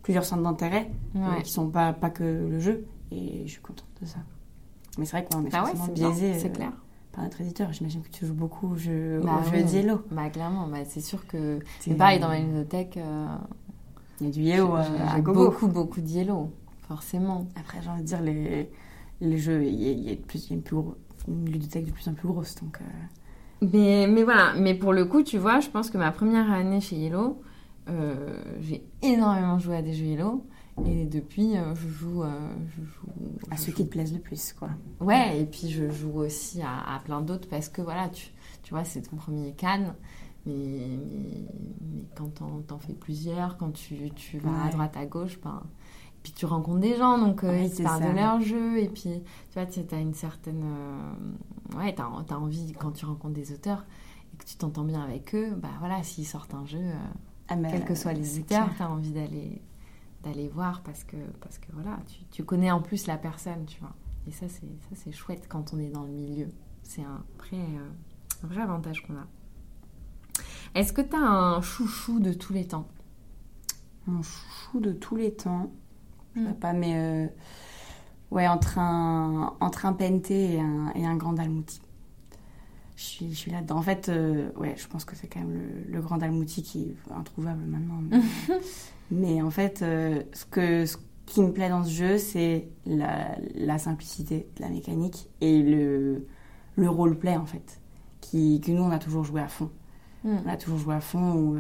plusieurs 0.04 0.24
centres 0.26 0.44
d'intérêt 0.44 0.90
euh, 1.16 1.20
Ouais. 1.36 1.44
qui 1.44 1.52
sont 1.52 1.70
pas, 1.70 1.94
pas 1.94 2.10
que 2.10 2.24
le 2.24 2.60
jeu. 2.60 2.86
Et 3.12 3.44
je 3.46 3.52
suis 3.52 3.62
contente 3.62 3.86
de 4.02 4.06
ça. 4.08 4.20
Mais 4.98 5.06
c'est 5.06 5.18
vrai 5.18 5.26
qu'on 5.30 5.44
est 5.46 5.50
Ah 5.54 5.64
ouais, 5.64 5.70
forcément 5.72 5.86
c'est 5.88 5.94
bien, 5.94 6.10
biaisé 6.10 6.40
c'est 6.40 6.50
euh, 6.50 6.54
clair. 6.54 6.72
par 7.12 7.24
notre 7.24 7.42
éditeur. 7.42 7.72
J'imagine 7.74 8.02
que 8.02 8.10
tu 8.10 8.26
joues 8.26 8.34
beaucoup 8.34 8.70
au 8.70 8.76
jeu, 8.76 9.20
Bah. 9.24 9.42
Diello. 9.64 10.02
Bah 10.12 10.30
clairement, 10.30 10.68
bah, 10.68 10.86
c'est 10.86 11.02
sûr 11.02 11.26
que 11.28 11.60
c'est 11.82 11.96
pareil 11.96 12.20
dans 12.20 12.30
ma 12.30 12.36
euh, 12.38 13.28
Il 14.22 14.28
y 14.28 14.30
a 14.30 14.32
du 14.32 14.42
Yellow 14.42 14.76
euh, 14.76 14.84
j'ai- 14.84 15.04
à 15.04 15.20
gogo. 15.22 15.46
beaucoup, 15.52 15.68
beaucoup 15.68 16.02
de 16.02 16.08
yellow, 16.08 16.50
forcément. 16.88 17.46
Après, 17.60 17.80
j'ai 17.82 17.90
envie 17.90 18.02
de 18.04 18.08
dire, 18.08 18.22
les, 18.22 18.70
les 19.22 19.38
jeux, 19.38 19.64
il 19.66 19.76
y 19.82 19.88
a, 19.90 19.92
il 19.92 20.04
y 20.04 20.12
a 20.12 20.16
de 20.16 20.22
plus, 20.22 20.46
il 20.46 20.50
y 20.52 20.54
a 20.54 20.56
une, 20.56 20.62
plus 20.64 20.76
gros- 20.78 20.96
une 21.28 21.50
ludothèque 21.50 21.86
de 21.86 21.92
plus 21.92 22.08
en 22.08 22.14
plus 22.14 22.28
grosse. 22.30 22.56
Donc, 22.56 22.80
euh, 22.82 22.86
Mais, 23.62 24.08
mais 24.08 24.24
voilà, 24.24 24.54
mais 24.58 24.74
pour 24.74 24.94
le 24.94 25.06
coup, 25.06 25.24
tu 25.24 25.38
vois, 25.38 25.60
je 25.60 25.70
pense 25.70 25.90
que 25.90 25.98
ma 25.98 26.12
première 26.12 26.52
année 26.52 26.82
chez 26.82 26.96
Yellow, 26.98 27.42
euh, 27.90 28.38
j'ai 28.62 28.84
énormément 29.02 29.60
joué 29.60 29.78
à 29.78 29.82
des 29.82 29.94
jeux 29.94 30.06
Yellow. 30.06 30.46
Et 30.86 31.06
depuis, 31.06 31.56
euh, 31.58 31.74
je 31.74 31.88
joue. 31.88 32.24
euh, 32.24 32.50
je 32.68 32.84
joue 32.84 33.08
à 33.50 33.56
ceux 33.56 33.72
joue- 33.72 33.78
qui 33.78 33.86
te 33.86 33.90
plaisent 33.92 34.14
le 34.14 34.20
plus, 34.20 34.52
quoi. 34.54 34.70
Ouais, 35.00 35.40
et 35.40 35.46
puis 35.46 35.70
je 35.70 35.90
joue 35.90 36.20
aussi 36.20 36.62
à, 36.62 36.96
à 36.96 37.00
plein 37.00 37.22
d'autres 37.22 37.48
parce 37.48 37.70
que 37.70 37.82
voilà, 37.82 38.10
tu, 38.10 38.28
tu 38.62 38.74
vois, 38.74 38.84
c'est 38.84 39.02
ton 39.04 39.16
premier 39.16 39.54
Cannes. 39.54 39.94
Mais, 40.46 40.54
mais, 40.54 41.46
mais 41.82 42.04
quand 42.16 42.30
t'en, 42.68 42.78
fais 42.78 42.94
plusieurs, 42.94 43.58
quand 43.58 43.72
tu, 43.72 44.12
tu 44.16 44.38
vas 44.38 44.66
à 44.66 44.70
droite, 44.70 44.96
à 44.98 45.06
gauche, 45.06 45.40
ben, 45.42 45.64
puis 46.26 46.34
tu 46.34 46.48
rencontres 46.48 46.80
des 46.80 46.96
gens, 46.98 47.20
donc 47.20 47.44
euh, 47.44 47.50
Ouais, 47.50 47.68
ils 47.68 47.72
te 47.72 47.84
parlent 47.84 48.02
ça. 48.02 48.10
de 48.10 48.16
leur 48.16 48.42
jeu, 48.42 48.80
et 48.80 48.90
puis 48.90 49.04
tu 49.04 49.54
vois, 49.54 49.68
tu 49.68 49.80
as 49.92 50.00
une 50.00 50.16
certaine. 50.16 50.64
euh, 50.66 51.78
ouais, 51.78 51.94
t'as, 51.94 52.10
t'as 52.26 52.36
envie, 52.38 52.74
quand 52.74 52.92
tu 52.94 53.06
rencontres 53.06 53.36
des 53.36 53.52
auteurs 53.54 53.86
et 54.34 54.38
que 54.38 54.44
tu 54.46 54.56
t'entends 54.56 54.84
bien 54.86 55.02
avec 55.04 55.36
eux, 55.36 55.54
bah 55.56 55.70
voilà, 55.80 56.02
s'ils 56.02 56.26
sortent 56.26 56.56
un 56.56 56.66
jeu, 56.66 56.80
euh, 56.80 56.94
Ah, 57.48 57.56
mais, 57.56 57.70
quel 57.70 57.86
que 57.86 57.94
soit 57.94 58.12
euh, 58.12 58.16
les 58.16 58.42
clair. 58.42 58.68
tu 58.76 58.82
as 58.82 58.90
envie 58.90 59.12
d'aller 59.12 59.62
d'aller 60.24 60.48
voir 60.50 60.82
parce 60.82 61.04
que 61.04 61.18
parce 61.42 61.60
que 61.60 61.68
voilà, 61.74 62.00
tu, 62.08 62.24
tu 62.32 62.44
connais 62.44 62.72
en 62.72 62.82
plus 62.82 63.06
la 63.06 63.18
personne, 63.18 63.66
tu 63.68 63.80
vois. 63.80 63.94
Et 64.28 64.32
ça 64.32 64.48
c'est 64.50 64.66
ça 64.90 64.96
c'est 64.96 65.12
chouette 65.12 65.46
quand 65.48 65.74
on 65.76 65.78
est 65.80 65.90
dans 65.90 66.02
le 66.04 66.12
milieu. 66.12 66.48
C'est 66.82 67.04
un 67.04 67.24
vrai 67.38 67.58
euh, 67.60 67.90
un 68.44 68.48
vrai 68.48 68.62
avantage 68.64 69.06
qu'on 69.06 69.14
a. 69.14 69.28
Est-ce 70.74 70.92
que 70.92 71.02
tu 71.02 71.16
as 71.16 71.20
un 71.20 71.62
chouchou 71.62 72.20
de 72.20 72.34
tous 72.34 72.52
les 72.54 72.66
temps? 72.68 72.88
Mon 74.08 74.22
chouchou 74.24 74.80
de 74.82 74.92
tous 74.92 75.16
les 75.16 75.34
temps, 75.34 75.72
je 76.36 76.42
Mm. 76.42 76.54
pas, 76.56 76.74
mais 76.74 76.94
euh, 76.96 77.28
ouais, 78.32 78.48
entre 78.48 78.80
un, 78.80 79.54
entre 79.60 79.86
un 79.86 79.94
Penté 79.94 80.56
et 80.56 80.60
un, 80.60 80.92
et 80.96 81.06
un 81.06 81.16
Grand 81.16 81.34
Dalmouti. 81.34 81.82
Je 82.98 83.04
suis, 83.04 83.30
je 83.34 83.38
suis 83.38 83.52
là-dedans. 83.52 83.78
En 83.78 83.82
fait, 83.82 84.08
euh, 84.10 84.50
ouais, 84.58 84.76
je 84.78 84.88
pense 84.88 85.04
que 85.06 85.16
c'est 85.16 85.28
quand 85.28 85.40
même 85.42 85.54
le, 85.54 85.94
le 85.94 86.02
Grand 86.02 86.18
Dalmouti 86.18 86.64
qui 86.64 86.84
est 87.10 87.12
introuvable 87.14 87.64
maintenant. 87.66 88.00
Mais, 88.10 88.20
mais 89.12 89.42
en 89.42 89.50
fait, 89.52 89.82
euh, 89.82 90.24
ce, 90.34 90.46
que, 90.46 90.86
ce 90.86 90.98
qui 91.26 91.42
me 91.42 91.52
plaît 91.52 91.70
dans 91.70 91.84
ce 91.84 91.90
jeu, 91.92 92.18
c'est 92.18 92.70
la, 92.86 93.36
la 93.54 93.78
simplicité 93.78 94.48
de 94.56 94.62
la 94.62 94.70
mécanique 94.70 95.28
et 95.42 95.62
le, 95.62 96.26
le 96.78 96.90
roleplay, 96.90 97.36
en 97.36 97.46
fait, 97.46 97.82
qui, 98.22 98.62
que 98.62 98.72
nous, 98.72 98.82
on 98.84 98.92
a 98.92 99.00
toujours 99.00 99.24
joué 99.26 99.42
à 99.42 99.48
fond. 99.50 99.70
On 100.24 100.48
a 100.50 100.58
toujours 100.58 100.80
joué 100.80 100.96
à 100.96 101.02
fond 101.02 101.34
où, 101.36 101.58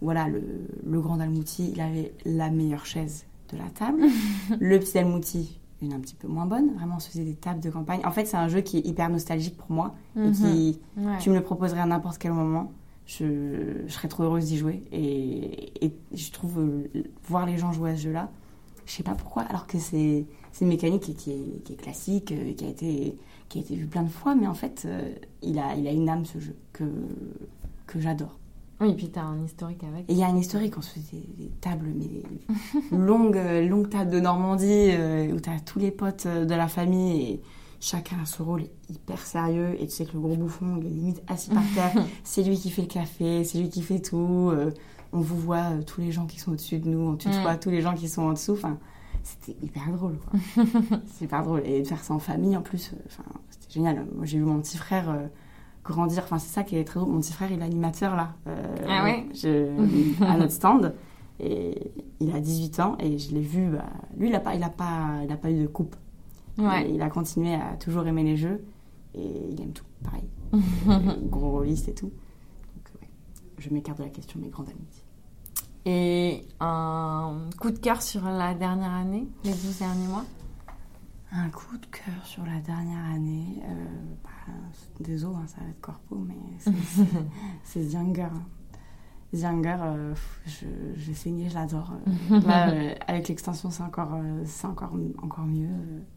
voilà, 0.00 0.28
le, 0.28 0.42
le 0.84 1.00
grand 1.00 1.18
Dalmouti, 1.18 1.70
il 1.72 1.80
avait 1.80 2.12
la 2.24 2.50
meilleure 2.50 2.86
chaise 2.86 3.26
de 3.52 3.56
la 3.58 3.68
table. 3.70 4.02
le 4.60 4.78
petit 4.78 4.94
Dalmouti, 4.94 5.58
une 5.82 5.92
un 5.92 6.00
petit 6.00 6.14
peu 6.14 6.28
moins 6.28 6.46
bonne. 6.46 6.74
Vraiment, 6.74 6.96
on 6.96 7.00
se 7.00 7.08
faisait 7.10 7.24
des 7.24 7.34
tables 7.34 7.60
de 7.60 7.70
campagne. 7.70 8.00
En 8.04 8.10
fait, 8.10 8.24
c'est 8.26 8.36
un 8.36 8.48
jeu 8.48 8.60
qui 8.60 8.78
est 8.78 8.86
hyper 8.86 9.08
nostalgique 9.10 9.56
pour 9.56 9.70
moi 9.70 9.94
et 10.16 10.30
qui, 10.32 10.80
Ouais. 10.96 11.18
tu 11.20 11.30
me 11.30 11.34
le 11.36 11.42
proposerais 11.42 11.80
à 11.80 11.86
n'importe 11.86 12.18
quel 12.18 12.32
moment. 12.32 12.72
Je, 13.06 13.84
je 13.86 13.92
serais 13.92 14.08
trop 14.08 14.24
heureuse 14.24 14.44
d'y 14.46 14.58
jouer. 14.58 14.82
Et, 14.92 15.86
et 15.86 15.92
je 16.14 16.30
trouve 16.30 16.58
euh, 16.60 16.88
voir 17.26 17.46
les 17.46 17.56
gens 17.56 17.72
jouer 17.72 17.92
à 17.92 17.96
ce 17.96 18.02
jeu-là, 18.02 18.30
je 18.84 18.92
sais 18.92 19.02
pas 19.02 19.14
pourquoi, 19.14 19.42
alors 19.44 19.66
que 19.66 19.78
c'est 19.78 20.26
une 20.60 20.68
mécanique 20.68 21.02
qui, 21.02 21.14
qui 21.14 21.30
est, 21.30 21.62
qui 21.64 21.72
est 21.72 21.76
classique, 21.76 22.32
euh, 22.32 22.52
qui 22.54 22.64
a 22.64 22.68
été 22.68 23.16
qui 23.48 23.58
a 23.58 23.60
été 23.62 23.74
vue 23.76 23.86
plein 23.86 24.02
de 24.02 24.10
fois, 24.10 24.34
mais 24.34 24.46
en 24.46 24.52
fait, 24.52 24.82
euh, 24.84 25.14
il 25.40 25.58
a 25.58 25.74
il 25.74 25.86
a 25.86 25.92
une 25.92 26.08
âme 26.10 26.26
ce 26.26 26.38
jeu 26.38 26.54
que 26.74 26.84
que 27.86 27.98
j'adore. 27.98 28.38
Oui, 28.80 28.90
et 28.90 28.94
puis 28.94 29.10
tu 29.10 29.18
as 29.18 29.24
un 29.24 29.42
historique 29.44 29.82
avec. 29.84 30.08
Et 30.08 30.12
il 30.12 30.18
y 30.18 30.22
a 30.22 30.28
un 30.28 30.36
historique, 30.36 30.78
on 30.78 30.82
se 30.82 30.90
fait 30.90 31.00
des, 31.36 31.50
tables, 31.60 31.88
mais 31.94 32.22
longues, 32.96 33.36
euh, 33.36 33.66
longues 33.66 33.88
tables 33.90 34.10
de 34.10 34.20
Normandie 34.20 34.90
euh, 34.92 35.32
où 35.32 35.40
tu 35.40 35.50
as 35.50 35.58
tous 35.60 35.78
les 35.78 35.90
potes 35.90 36.26
euh, 36.26 36.44
de 36.44 36.54
la 36.54 36.68
famille 36.68 37.22
et 37.22 37.42
chacun 37.80 38.16
a 38.22 38.26
ce 38.26 38.42
rôle 38.42 38.64
hyper 38.88 39.18
sérieux. 39.18 39.76
Et 39.80 39.86
tu 39.86 39.92
sais 39.92 40.04
que 40.04 40.12
le 40.12 40.20
gros 40.20 40.36
bouffon, 40.36 40.78
il 40.80 40.86
est 40.86 40.90
limite 40.90 41.22
assis 41.26 41.50
par 41.50 41.62
terre. 41.74 42.04
c'est 42.24 42.42
lui 42.42 42.56
qui 42.56 42.70
fait 42.70 42.82
le 42.82 42.88
café, 42.88 43.44
c'est 43.44 43.58
lui 43.58 43.68
qui 43.68 43.82
fait 43.82 44.00
tout. 44.00 44.50
euh, 44.52 44.70
on 45.12 45.20
vous 45.20 45.38
voit 45.38 45.72
euh, 45.72 45.82
tous 45.82 46.00
les 46.00 46.12
gens 46.12 46.26
qui 46.26 46.38
sont 46.38 46.52
au-dessus 46.52 46.78
de 46.78 46.88
nous, 46.88 47.00
on 47.00 47.16
tutoie 47.16 47.56
tous 47.56 47.70
les 47.70 47.80
gens 47.80 47.94
qui 47.94 48.08
sont 48.08 48.22
en 48.22 48.32
dessous. 48.32 48.52
Enfin, 48.52 48.78
c'était 49.22 49.56
hyper 49.64 49.90
drôle, 49.90 50.18
quoi. 50.18 50.64
c'est 51.06 51.24
hyper 51.24 51.42
drôle. 51.42 51.62
Et 51.64 51.82
de 51.82 51.86
faire 51.86 52.02
ça 52.04 52.14
en 52.14 52.18
famille, 52.18 52.56
en 52.56 52.62
plus, 52.62 52.92
enfin, 53.06 53.24
c'était 53.50 53.72
génial. 53.72 54.06
Moi, 54.14 54.26
j'ai 54.26 54.38
vu 54.38 54.44
mon 54.44 54.60
petit 54.60 54.76
frère 54.76 55.14
grandir. 55.88 56.22
Enfin, 56.24 56.38
c'est 56.38 56.52
ça 56.52 56.62
qui 56.64 56.76
est 56.76 56.84
très 56.84 57.00
drôle. 57.00 57.12
Mon 57.12 57.20
petit 57.20 57.32
frère, 57.32 57.50
il 57.52 57.60
est 57.60 57.64
animateur, 57.64 58.14
là. 58.16 58.34
euh, 58.46 58.76
Ah 58.88 59.04
ouais 59.04 59.26
je- 59.34 60.22
À 60.24 60.36
notre 60.36 60.52
stand. 60.52 60.94
Et 61.40 61.92
il 62.20 62.34
a 62.34 62.40
18 62.40 62.80
ans 62.80 62.96
et 62.98 63.16
je 63.18 63.32
l'ai 63.32 63.40
vu. 63.40 63.70
bah, 63.70 63.84
lui, 64.16 64.28
il 64.28 64.32
n'a 64.32 64.40
pas, 64.40 64.54
il 64.56 64.62
a 64.62 64.70
pas, 64.70 65.20
il 65.24 65.30
a 65.32 65.36
pas 65.36 65.50
eu 65.50 65.62
de 65.62 65.66
coupe. 65.68 65.94
Ouais. 66.58 66.90
Il 66.92 67.00
a 67.02 67.08
continué 67.10 67.54
à 67.54 67.76
toujours 67.78 68.06
aimer 68.06 68.24
les 68.24 68.36
jeux. 68.36 68.64
Et 69.14 69.48
il 69.52 69.60
aime 69.60 69.72
tout, 69.72 69.84
pareil. 70.02 70.24
Gros 71.30 71.50
rôliste 71.50 71.88
et 71.88 71.94
tout. 71.94 72.06
Donc, 72.08 72.90
ouais. 73.00 73.08
Je 73.58 73.70
m'écarte 73.70 73.98
de 73.98 74.04
la 74.04 74.08
question, 74.10 74.38
mais 74.42 74.48
grande 74.48 74.68
amitié. 74.68 75.02
Et 75.86 76.44
un 76.60 77.36
coup 77.60 77.70
de 77.70 77.78
cœur 77.78 78.02
sur 78.02 78.24
la 78.24 78.54
dernière 78.54 78.92
année, 78.92 79.26
les 79.44 79.52
12 79.52 79.78
derniers 79.78 80.06
mois? 80.08 80.24
Un 81.30 81.50
coup 81.50 81.76
de 81.76 81.86
cœur 81.86 82.24
sur 82.24 82.44
la 82.46 82.58
dernière 82.60 83.04
année. 83.14 83.62
Euh, 83.64 83.84
bah, 84.24 84.52
désolé, 85.00 85.36
hein, 85.36 85.46
ça 85.46 85.60
va 85.62 85.68
être 85.68 85.80
corpo, 85.80 86.16
mais 86.16 86.34
c'est- 87.64 87.82
Younger. 87.92 88.22
hein. 88.32 88.42
Younger, 89.34 89.76
euh, 89.82 90.14
je- 90.46 90.64
j'ai 90.96 91.12
saigné, 91.12 91.50
je 91.50 91.54
l'adore. 91.54 91.92
Euh, 92.30 92.40
Là, 92.46 92.70
euh, 92.70 92.94
avec 93.06 93.28
l'extension, 93.28 93.70
c'est 93.70 93.82
encore, 93.82 94.14
euh, 94.14 94.42
c'est 94.46 94.66
encore, 94.66 94.96
encore 95.22 95.44
mieux. 95.44 95.68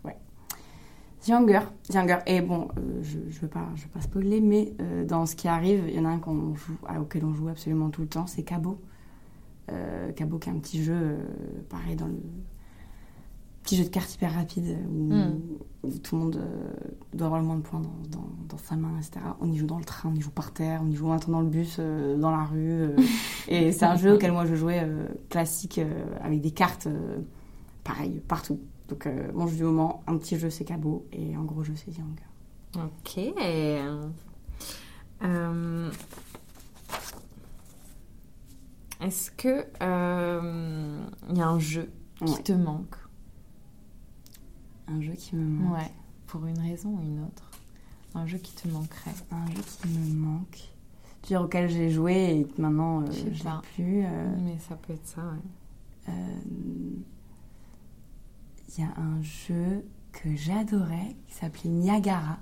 ouais. 0.05 0.15
Younger, 1.27 1.59
Younger. 1.93 2.19
Et 2.25 2.41
bon, 2.41 2.69
je 3.03 3.17
ne 3.19 3.29
veux, 3.29 3.47
pas- 3.49 3.69
je 3.75 3.83
veux 3.83 3.89
pas 3.89 4.01
spoiler, 4.01 4.39
mais 4.41 4.73
dans 5.07 5.25
ce 5.27 5.35
qui 5.35 5.47
arrive, 5.47 5.83
il 5.87 5.93
y 5.93 5.99
en 5.99 6.05
a 6.05 6.09
un 6.09 6.17
qu'on 6.19 6.55
joue, 6.55 6.77
à- 6.87 6.99
auquel 7.01 7.25
on 7.25 7.33
joue 7.35 7.49
absolument 7.49 7.89
tout 7.91 8.01
le 8.01 8.07
temps, 8.07 8.25
c'est 8.27 8.43
Cabo. 8.43 8.81
Cabo, 10.15 10.39
qui 10.39 10.49
est 10.49 10.51
un 10.51 10.57
petit 10.59 10.81
jeu, 10.83 11.19
pareil, 11.69 11.95
dans 11.95 12.07
le 12.07 12.17
petit 13.63 13.75
jeu 13.77 13.83
de 13.83 13.89
cartes 13.89 14.13
hyper 14.15 14.33
rapide 14.33 14.77
où, 14.89 15.13
Mm. 15.13 15.39
où 15.83 15.89
tout 15.99 16.15
le 16.15 16.21
monde 16.23 16.35
euh, 16.37 16.73
doit 17.13 17.27
avoir 17.27 17.41
le 17.41 17.47
moins 17.47 17.57
de 17.57 17.61
points 17.61 17.79
dans, 17.81 17.93
dans- 18.09 18.29
dans 18.49 18.57
sa 18.57 18.75
main, 18.75 18.97
etc. 18.97 19.19
On 19.39 19.51
y 19.51 19.57
joue 19.57 19.65
dans 19.67 19.77
le 19.79 19.85
train, 19.85 20.09
on 20.11 20.15
y 20.15 20.21
joue 20.21 20.31
par 20.31 20.51
terre, 20.51 20.81
on 20.83 20.89
y 20.89 20.95
joue 20.95 21.07
en 21.07 21.13
attendant 21.13 21.41
le 21.41 21.47
bus, 21.47 21.77
euh, 21.79 22.17
dans 22.17 22.31
la 22.31 22.43
rue. 22.45 22.71
euh. 22.81 22.95
et 23.47 23.71
c'est 23.71 23.85
un 23.85 23.95
jeu 23.95 24.15
auquel 24.15 24.31
moi 24.31 24.45
je 24.45 24.55
jouais 24.55 24.87
classique 25.29 25.79
avec 26.21 26.41
des 26.41 26.51
cartes, 26.51 26.87
pareil, 27.83 28.21
partout. 28.27 28.59
Donc 28.89 29.07
mon 29.33 29.47
jeu 29.47 29.55
du 29.57 29.63
moment, 29.63 30.03
un 30.07 30.17
petit 30.17 30.37
jeu 30.37 30.49
c'est 30.49 30.65
Cabo 30.65 31.05
et 31.13 31.33
un 31.35 31.43
gros 31.43 31.63
jeu 31.63 31.73
c'est 31.75 31.91
Young. 31.97 32.19
Ok. 32.75 33.17
Est-ce 38.99 39.31
que 39.31 39.65
il 41.29 41.37
y 41.37 41.41
a 41.41 41.47
un 41.47 41.59
jeu 41.59 41.89
qui 42.25 42.33
Ouais. 42.33 42.43
te 42.43 42.51
manque? 42.53 42.95
Un 44.91 45.01
jeu 45.01 45.13
qui 45.13 45.35
me 45.35 45.45
manque. 45.45 45.73
Ouais. 45.77 45.91
Pour 46.27 46.45
une 46.45 46.59
raison 46.59 46.89
ou 46.89 47.01
une 47.01 47.23
autre. 47.23 47.49
Un 48.15 48.25
jeu 48.25 48.37
qui 48.37 48.53
te 48.53 48.67
manquerait. 48.67 49.11
Un 49.31 49.45
jeu 49.47 49.61
qui 49.81 49.87
me 49.87 50.15
manque. 50.15 50.59
Tu 51.23 51.33
veux 51.33 51.39
dire 51.39 51.41
auquel 51.41 51.69
j'ai 51.69 51.89
joué 51.89 52.39
et 52.39 52.43
que 52.45 52.61
maintenant 52.61 53.01
euh, 53.01 53.05
Je 53.11 53.37
sais 53.41 53.49
plus. 53.75 54.03
euh, 54.05 54.35
Mais 54.43 54.57
ça 54.59 54.75
peut 54.75 54.93
être 54.93 55.05
ça, 55.07 55.21
ouais. 55.21 56.09
Euh, 56.09 56.13
Il 58.77 58.81
y 58.83 58.85
a 58.85 58.91
un 58.99 59.21
jeu 59.21 59.83
que 60.11 60.35
j'adorais, 60.35 61.15
qui 61.27 61.33
s'appelait 61.35 61.69
Niagara. 61.69 62.37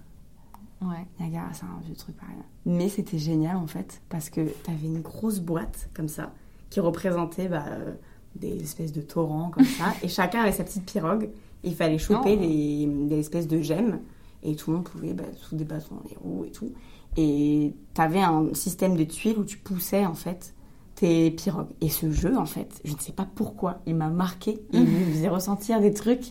Ouais. 0.82 1.06
Niagara, 1.20 1.52
c'est 1.54 1.66
un 1.66 1.80
vieux 1.86 1.96
truc 1.96 2.16
pareil. 2.18 2.36
Mais 2.66 2.88
c'était 2.90 3.18
génial 3.18 3.58
en 3.58 3.68
fait, 3.68 4.02
parce 4.10 4.30
que 4.30 4.42
t'avais 4.64 4.88
une 4.88 5.02
grosse 5.02 5.40
boîte 5.40 5.90
comme 5.94 6.08
ça, 6.08 6.34
qui 6.70 6.80
représentait 6.80 7.48
bah, 7.50 7.66
euh, 7.68 7.94
des 8.36 8.62
espèces 8.62 8.94
de 8.94 9.02
torrents 9.02 9.50
comme 9.50 9.66
ça, 9.66 9.94
et 10.04 10.08
chacun 10.08 10.42
avait 10.42 10.52
sa 10.52 10.64
petite 10.64 10.86
pirogue. 10.86 11.30
Il 11.64 11.76
fallait 11.76 11.98
choper 11.98 12.38
Oh. 12.42 13.08
des 13.08 13.20
espèces 13.20 13.48
de 13.48 13.62
gemmes, 13.62 14.00
et 14.44 14.56
tout 14.56 14.72
le 14.72 14.78
monde 14.78 14.86
pouvait 14.86 15.14
bah, 15.14 15.24
sous 15.36 15.56
des 15.56 15.66
bâtons 15.66 15.96
dans 15.96 16.10
les 16.10 16.16
roues 16.16 16.46
et 16.46 16.52
tout. 16.52 16.72
Et 17.18 17.74
t'avais 17.94 18.22
un 18.22 18.54
système 18.54 18.96
de 18.96 19.04
tuiles 19.04 19.38
où 19.38 19.44
tu 19.44 19.58
poussais 19.58 20.06
en 20.06 20.14
fait 20.14 20.54
tes 20.96 21.32
pirogues. 21.32 21.68
Et 21.82 21.90
ce 21.90 22.12
jeu, 22.12 22.38
en 22.38 22.46
fait, 22.46 22.80
je 22.86 22.94
ne 22.94 23.00
sais 23.00 23.12
pas 23.12 23.28
pourquoi, 23.36 23.80
il 23.86 23.96
m'a 23.96 24.10
marqué, 24.10 24.62
il 24.72 24.82
me 24.86 25.06
faisait 25.12 25.28
ressentir 25.30 25.82
des 25.82 25.94
trucs. 25.94 26.28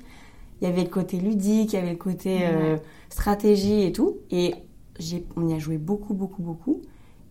Il 0.60 0.64
y 0.64 0.66
avait 0.66 0.82
le 0.82 0.88
côté 0.90 1.18
ludique, 1.18 1.72
il 1.72 1.76
y 1.76 1.78
avait 1.78 1.92
le 1.92 1.96
côté 1.98 2.40
euh, 2.42 2.76
stratégie 3.10 3.82
et 3.82 3.92
tout. 3.92 4.16
Et 4.30 4.54
j'ai, 4.98 5.24
on 5.36 5.46
y 5.48 5.54
a 5.54 5.58
joué 5.58 5.78
beaucoup, 5.78 6.14
beaucoup, 6.14 6.42
beaucoup. 6.42 6.80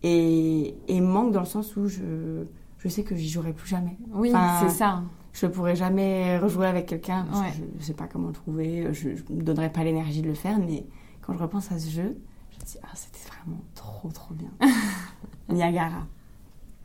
Et, 0.04 0.76
et 0.88 1.02
manque 1.02 1.32
dans 1.34 1.40
le 1.42 1.46
sens 1.46 1.76
où 1.76 1.88
je, 1.88 2.44
je 2.78 2.88
sais 2.88 3.04
que 3.04 3.16
j'y 3.16 3.28
jouerai 3.30 3.52
plus 3.54 3.68
jamais. 3.68 3.98
Oui, 4.14 4.30
Enfin, 4.30 4.68
c'est 4.68 4.74
ça. 4.76 5.04
Je 5.40 5.46
ne 5.46 5.52
pourrai 5.52 5.76
jamais 5.76 6.40
rejouer 6.40 6.66
avec 6.66 6.88
quelqu'un 6.88 7.26
Ouais. 7.32 7.52
que 7.52 7.58
je 7.58 7.78
ne 7.78 7.82
sais 7.84 7.94
pas 7.94 8.08
comment 8.08 8.28
le 8.30 8.34
trouver. 8.34 8.92
Je 8.94 9.10
ne 9.10 9.36
me 9.38 9.44
donnerai 9.44 9.72
pas 9.72 9.84
l'énergie 9.84 10.22
de 10.24 10.28
le 10.28 10.34
faire. 10.34 10.58
Mais 10.58 10.86
quand 11.22 11.34
je 11.34 11.38
repense 11.40 11.72
à 11.72 11.78
ce 11.78 11.90
jeu, 11.92 12.18
je 12.52 12.58
me 12.60 12.66
dis, 12.66 12.78
ah, 12.82 12.88
c'était 12.96 13.20
vraiment 13.30 13.62
trop, 13.76 14.10
trop 14.10 14.34
bien. 14.34 14.50
Niagara, 15.50 16.08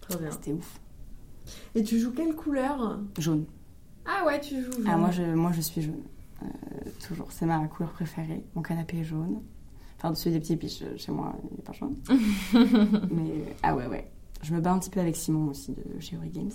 Trop 0.02 0.18
bien. 0.18 0.30
c'était 0.30 0.52
ouf. 0.52 0.80
Et 1.74 1.82
tu 1.82 1.98
joues 1.98 2.12
quelle 2.12 2.34
couleur? 2.36 2.98
Jaune. 3.18 3.46
Ah 4.04 4.24
ouais, 4.26 4.38
tu 4.40 4.60
joues. 4.62 4.70
Ah, 4.86 4.96
moi, 4.98 5.10
je, 5.10 5.22
moi, 5.22 5.52
je 5.52 5.60
suis 5.62 5.80
jaune. 5.80 6.02
Euh, 6.42 6.46
toujours. 7.06 7.32
C'est 7.32 7.46
ma 7.46 7.66
couleur 7.68 7.92
préférée. 7.92 8.44
Mon 8.54 8.62
canapé 8.62 8.98
est 8.98 9.04
jaune. 9.04 9.40
Enfin, 9.96 10.10
dessus 10.10 10.30
des 10.30 10.40
petits 10.40 10.56
piches, 10.56 10.82
euh, 10.82 10.96
chez 10.98 11.12
moi, 11.12 11.34
il 11.50 11.56
n'est 11.56 11.62
pas 11.62 11.72
jaune. 11.72 11.96
Mais, 13.10 13.30
euh, 13.30 13.44
ah 13.62 13.74
ouais, 13.74 13.86
ouais. 13.86 14.10
Je 14.42 14.52
me 14.54 14.60
bats 14.60 14.72
un 14.72 14.78
petit 14.78 14.90
peu 14.90 15.00
avec 15.00 15.16
Simon 15.16 15.48
aussi 15.50 15.72
de 15.72 16.00
chez 16.00 16.16
Ori 16.18 16.28
Games. 16.30 16.50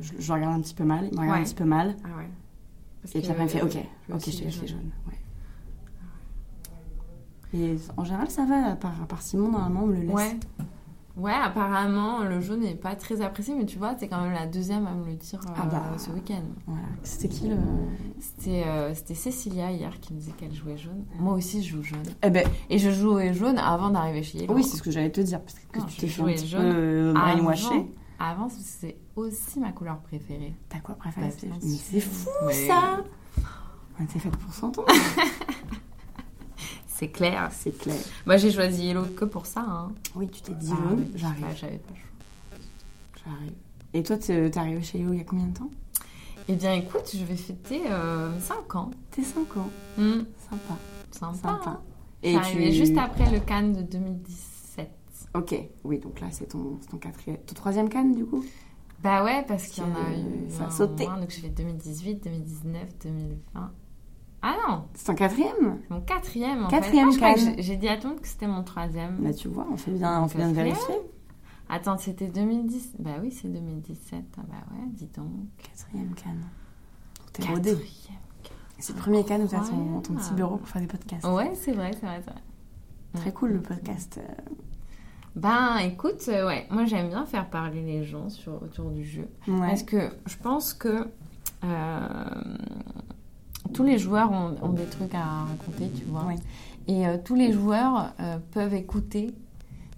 Je, 0.00 0.12
je 0.18 0.28
le 0.28 0.34
regarde 0.34 0.54
un 0.58 0.60
petit 0.60 0.74
peu 0.74 0.84
mal. 0.84 1.08
Il 1.10 1.14
me 1.16 1.20
regarde 1.20 1.36
Ouais. 1.36 1.40
un 1.40 1.44
petit 1.44 1.54
peu 1.54 1.64
mal. 1.64 1.96
Ah 2.04 2.16
ouais. 2.18 2.28
Parce 3.02 3.14
Et 3.16 3.20
puis 3.20 3.30
après, 3.30 3.42
il 3.42 3.46
me 3.46 3.50
fait 3.50 3.62
euh, 3.62 3.66
Ok, 3.66 3.76
ok, 4.14 4.30
je 4.30 4.38
te 4.38 4.44
laisse 4.44 4.60
les 4.62 4.66
jaunes. 4.68 4.90
Ouais. 5.06 5.18
Et 7.58 7.76
en 7.96 8.04
général, 8.04 8.30
ça 8.30 8.44
va. 8.44 8.72
À 8.72 8.76
part, 8.76 9.00
à 9.02 9.06
part 9.06 9.22
Simon, 9.22 9.50
normalement, 9.50 9.84
on 9.84 9.86
me 9.86 9.94
le 9.96 10.02
laisse. 10.02 10.14
Ouais. 10.14 10.36
Ouais, 11.16 11.32
apparemment, 11.32 12.24
le 12.24 12.40
jaune 12.40 12.60
n'est 12.62 12.74
pas 12.74 12.96
très 12.96 13.20
apprécié, 13.20 13.54
mais 13.54 13.66
tu 13.66 13.78
vois, 13.78 13.94
c'est 13.96 14.08
quand 14.08 14.20
même 14.20 14.32
la 14.32 14.46
deuxième 14.46 14.84
à 14.88 14.94
me 14.94 15.06
le 15.06 15.14
dire 15.14 15.38
euh, 15.46 15.52
Ah 15.56 15.66
bah. 15.66 15.82
ce 15.96 16.10
week-end. 16.10 16.42
Voilà. 16.66 16.82
C'était 17.04 17.28
qui 17.28 17.46
le. 17.46 17.56
C'était 18.18 18.64
euh, 18.66 18.92
c'était 18.94 19.14
Cécilia 19.14 19.70
hier 19.70 20.00
qui 20.00 20.12
me 20.12 20.18
disait 20.18 20.32
qu'elle 20.32 20.52
jouait 20.52 20.76
jaune. 20.76 21.04
Moi 21.20 21.34
aussi, 21.34 21.62
je 21.62 21.76
joue 21.76 21.82
jaune. 21.84 22.02
Eh 22.24 22.30
ben, 22.30 22.44
Et 22.68 22.78
je 22.78 22.90
jouais 22.90 23.32
jaune 23.32 23.58
avant 23.58 23.90
d'arriver 23.90 24.24
chez 24.24 24.38
Yellow. 24.38 24.54
oui, 24.54 24.64
c'est 24.64 24.76
ce 24.76 24.82
que 24.82 24.90
j'allais 24.90 25.12
te 25.12 25.20
dire. 25.20 25.40
Parce 25.40 25.54
que 25.56 25.78
Non, 25.78 25.84
tu 25.84 25.98
t'es 26.00 26.08
fait 26.08 26.20
un 26.20 26.24
jouais 26.24 26.34
petit 26.34 26.48
jaune 26.48 26.72
peu 26.72 26.76
euh, 26.76 27.12
brainwashé. 27.12 27.86
Avant, 28.18 28.48
c'est 28.48 28.96
aussi 29.16 29.58
ma 29.60 29.72
couleur 29.72 29.98
préférée. 29.98 30.54
T'as 30.68 30.78
quoi 30.80 30.94
préféré 30.94 31.28
Bah, 31.28 31.34
bien 31.42 31.58
Mais 31.62 31.76
c'est 31.76 32.00
fou 32.00 32.28
Mais- 32.46 32.66
ça 32.68 33.04
On 34.00 34.04
était 34.04 34.18
faite 34.18 34.36
pour 34.36 34.52
s'entendre. 34.54 34.88
C'est 36.86 37.08
clair. 37.08 37.50
C'est 37.52 37.76
clair. 37.76 37.96
Moi, 38.24 38.36
j'ai 38.36 38.52
choisi 38.52 38.84
Yellow 38.86 39.04
que 39.16 39.24
pour 39.24 39.46
ça. 39.46 39.60
Hein. 39.66 39.92
Oui, 40.14 40.28
tu 40.28 40.40
t'es 40.42 40.54
dit 40.54 40.70
Ah, 40.72 40.94
j'arrive, 41.16 41.44
J'avais 41.56 41.78
pas 41.78 41.90
le 41.92 41.96
choix. 41.96 42.58
j'arrive. 43.26 43.52
Et 43.92 44.02
toi, 44.04 44.16
t'es 44.16 44.50
t'es 44.50 44.58
arrivé 44.60 44.80
chez 44.82 44.98
Léo 44.98 45.12
il 45.12 45.18
y 45.18 45.20
a 45.20 45.24
combien 45.24 45.46
de 45.46 45.54
temps? 45.58 45.70
Eh 46.48 46.54
bien, 46.54 46.72
écoute, 46.74 47.10
je 47.12 47.24
vais 47.24 47.36
fêter 47.36 47.82
5 48.40 48.76
ans. 48.76 48.90
T'es 49.10 49.22
5 49.22 49.56
ans. 49.56 49.70
Hmm, 49.98 50.20
Sympa. 50.48 50.76
sympa. 51.10 51.34
Sympa. 51.36 51.60
hein. 51.70 51.80
Et 52.22 52.32
C'est 52.32 52.38
arrivé 52.38 52.72
juste 52.72 52.96
après 52.96 53.30
le 53.30 53.40
Cannes 53.40 53.72
de 53.72 53.82
2017. 53.82 54.53
Ok, 55.34 55.54
oui, 55.84 55.98
donc 55.98 56.20
là, 56.20 56.28
c'est 56.30 56.46
ton, 56.46 56.78
ton 56.90 56.96
quatrième... 56.98 57.38
Ton 57.38 57.54
troisième 57.54 57.88
canne, 57.88 58.14
du 58.14 58.24
coup? 58.24 58.44
Bah 59.02 59.24
ouais, 59.24 59.44
parce 59.46 59.66
qu'il 59.68 59.82
y 59.82 59.86
en 59.86 59.90
a 59.90 60.16
eu 60.16 60.48
ça 60.50 60.66
a 60.66 60.70
sauté. 60.70 61.06
moins, 61.06 61.18
donc 61.20 61.30
j'ai 61.30 61.42
fait 61.42 61.48
2018, 61.50 62.22
2019, 62.24 62.98
2020. 63.02 63.72
Ah 64.46 64.56
non, 64.68 64.84
C'est 64.94 65.06
ton 65.06 65.14
quatrième? 65.14 65.80
Mon 65.90 66.00
quatrième 66.02 66.64
en 66.64 66.68
Quatrième 66.68 67.12
fait. 67.12 67.24
Ah, 67.24 67.34
je 67.36 67.62
j'ai- 67.62 67.76
dit 67.76 67.88
à 67.88 67.96
tout 67.96 68.04
le 68.04 68.12
monde 68.14 68.20
que 68.22 68.28
c'était 68.28 68.46
mon 68.46 68.62
troisième. 68.62 69.16
Bah, 69.18 69.32
tu 69.34 69.48
vois, 69.48 69.66
on 69.70 69.76
fait 69.76 69.90
bien, 69.90 70.22
on 70.22 70.28
fait 70.28 70.38
bien 70.38 70.48
de 70.50 70.54
vérifier. 70.54 70.94
Attends, 71.68 71.96
c'était 71.98 72.28
2010. 72.28 72.92
Bah 72.98 73.16
oui, 73.22 73.30
c'est 73.32 73.48
2017. 73.48 74.22
Ah 74.38 74.42
bah 74.48 74.54
ouais, 74.72 74.86
dis 74.92 75.08
donc. 75.16 75.30
Quatrième 75.58 76.14
canne. 76.14 76.44
T'es 77.32 77.42
rodé. 77.48 77.70
Quatrième. 77.70 78.20
C'est 78.78 78.92
le 78.94 78.98
premier 79.00 79.24
canne 79.24 79.42
où 79.42 79.48
t'as 79.48 79.60
ton, 79.66 80.00
ton 80.02 80.14
petit 80.14 80.34
bureau 80.34 80.58
pour 80.58 80.68
faire 80.68 80.82
des 80.82 80.88
podcasts. 80.88 81.24
Ouais, 81.26 81.52
c'est 81.54 81.72
vrai, 81.72 81.90
c'est 81.98 82.04
vrai, 82.06 82.20
c'est 82.24 82.30
vrai. 82.30 82.42
Très 83.14 83.32
cool, 83.32 83.52
le 83.52 83.62
podcast. 83.62 84.20
Ben 85.36 85.78
écoute, 85.78 86.24
euh, 86.28 86.46
ouais, 86.46 86.66
moi 86.70 86.84
j'aime 86.84 87.08
bien 87.08 87.26
faire 87.26 87.48
parler 87.50 87.82
les 87.82 88.04
gens 88.04 88.28
sur, 88.28 88.62
autour 88.62 88.90
du 88.90 89.04
jeu. 89.04 89.26
Ouais. 89.48 89.66
Parce 89.66 89.82
que 89.82 90.10
je 90.26 90.36
pense 90.36 90.72
que 90.74 91.08
euh, 91.64 92.08
tous 93.72 93.82
les 93.84 93.98
joueurs 93.98 94.30
ont, 94.30 94.54
ont 94.62 94.72
des 94.72 94.84
trucs 94.84 95.14
à 95.14 95.44
raconter, 95.44 95.90
tu 95.96 96.04
vois. 96.04 96.26
Et 96.86 97.06
euh, 97.06 97.16
tous 97.22 97.34
les 97.34 97.52
joueurs 97.52 98.12
euh, 98.20 98.36
peuvent 98.52 98.74
écouter. 98.74 99.34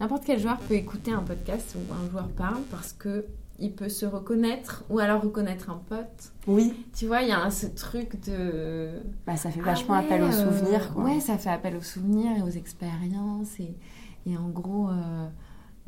N'importe 0.00 0.24
quel 0.24 0.38
joueur 0.38 0.58
peut 0.58 0.74
écouter 0.74 1.12
un 1.12 1.22
podcast 1.22 1.76
où 1.76 1.92
un 1.92 2.10
joueur 2.10 2.28
parle 2.28 2.60
parce 2.70 2.92
que 2.92 3.26
il 3.58 3.72
peut 3.72 3.88
se 3.88 4.04
reconnaître 4.04 4.84
ou 4.90 4.98
alors 4.98 5.22
reconnaître 5.22 5.70
un 5.70 5.80
pote. 5.88 6.32
Oui, 6.46 6.74
Tu 6.94 7.06
vois, 7.06 7.22
il 7.22 7.28
y 7.28 7.32
a 7.32 7.40
un- 7.42 7.50
ce 7.50 7.66
truc 7.66 8.22
de 8.26 8.90
bah, 9.26 9.36
ça 9.36 9.50
fait 9.50 9.60
Ah 9.62 9.66
vachement 9.68 9.94
ouais, 9.98 10.04
appel 10.04 10.22
aux 10.22 10.30
souvenirs. 10.32 10.92
Quoi. 10.92 11.04
Ouais, 11.04 11.20
ça 11.20 11.38
fait 11.38 11.48
appel 11.48 11.74
aux 11.76 11.80
souvenirs 11.82 12.32
et 12.38 12.42
aux 12.42 12.50
expériences. 12.50 13.58
Et, 13.60 13.74
et 14.26 14.36
en 14.36 14.48
gros, 14.48 14.88
euh, 14.90 15.28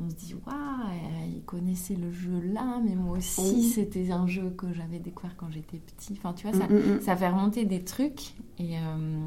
on 0.01 0.09
se 0.09 0.15
dit, 0.15 0.35
waouh, 0.47 0.55
euh, 0.57 1.27
il 1.35 1.43
connaissait 1.43 1.97
le 1.97 2.13
jeu 2.13 2.41
là, 2.53 2.81
mais 2.85 2.95
moi 2.95 3.19
aussi, 3.19 3.41
Oui. 3.41 3.63
c'était 3.75 4.13
un 4.13 4.27
jeu 4.29 4.51
que 4.57 4.73
j'avais 4.73 5.01
découvert 5.01 5.37
quand 5.37 5.51
j'étais 5.51 5.79
petit. 5.79 6.15
Enfin, 6.17 6.33
tu 6.35 6.47
vois, 6.49 6.57
ça, 6.57 6.67
Mm, 6.69 6.77
mm, 6.77 6.95
mm. 6.97 7.01
ça 7.01 7.17
fait 7.17 7.29
remonter 7.29 7.65
des 7.65 7.83
trucs. 7.83 8.35
Et, 8.59 8.79
euh, 8.79 9.27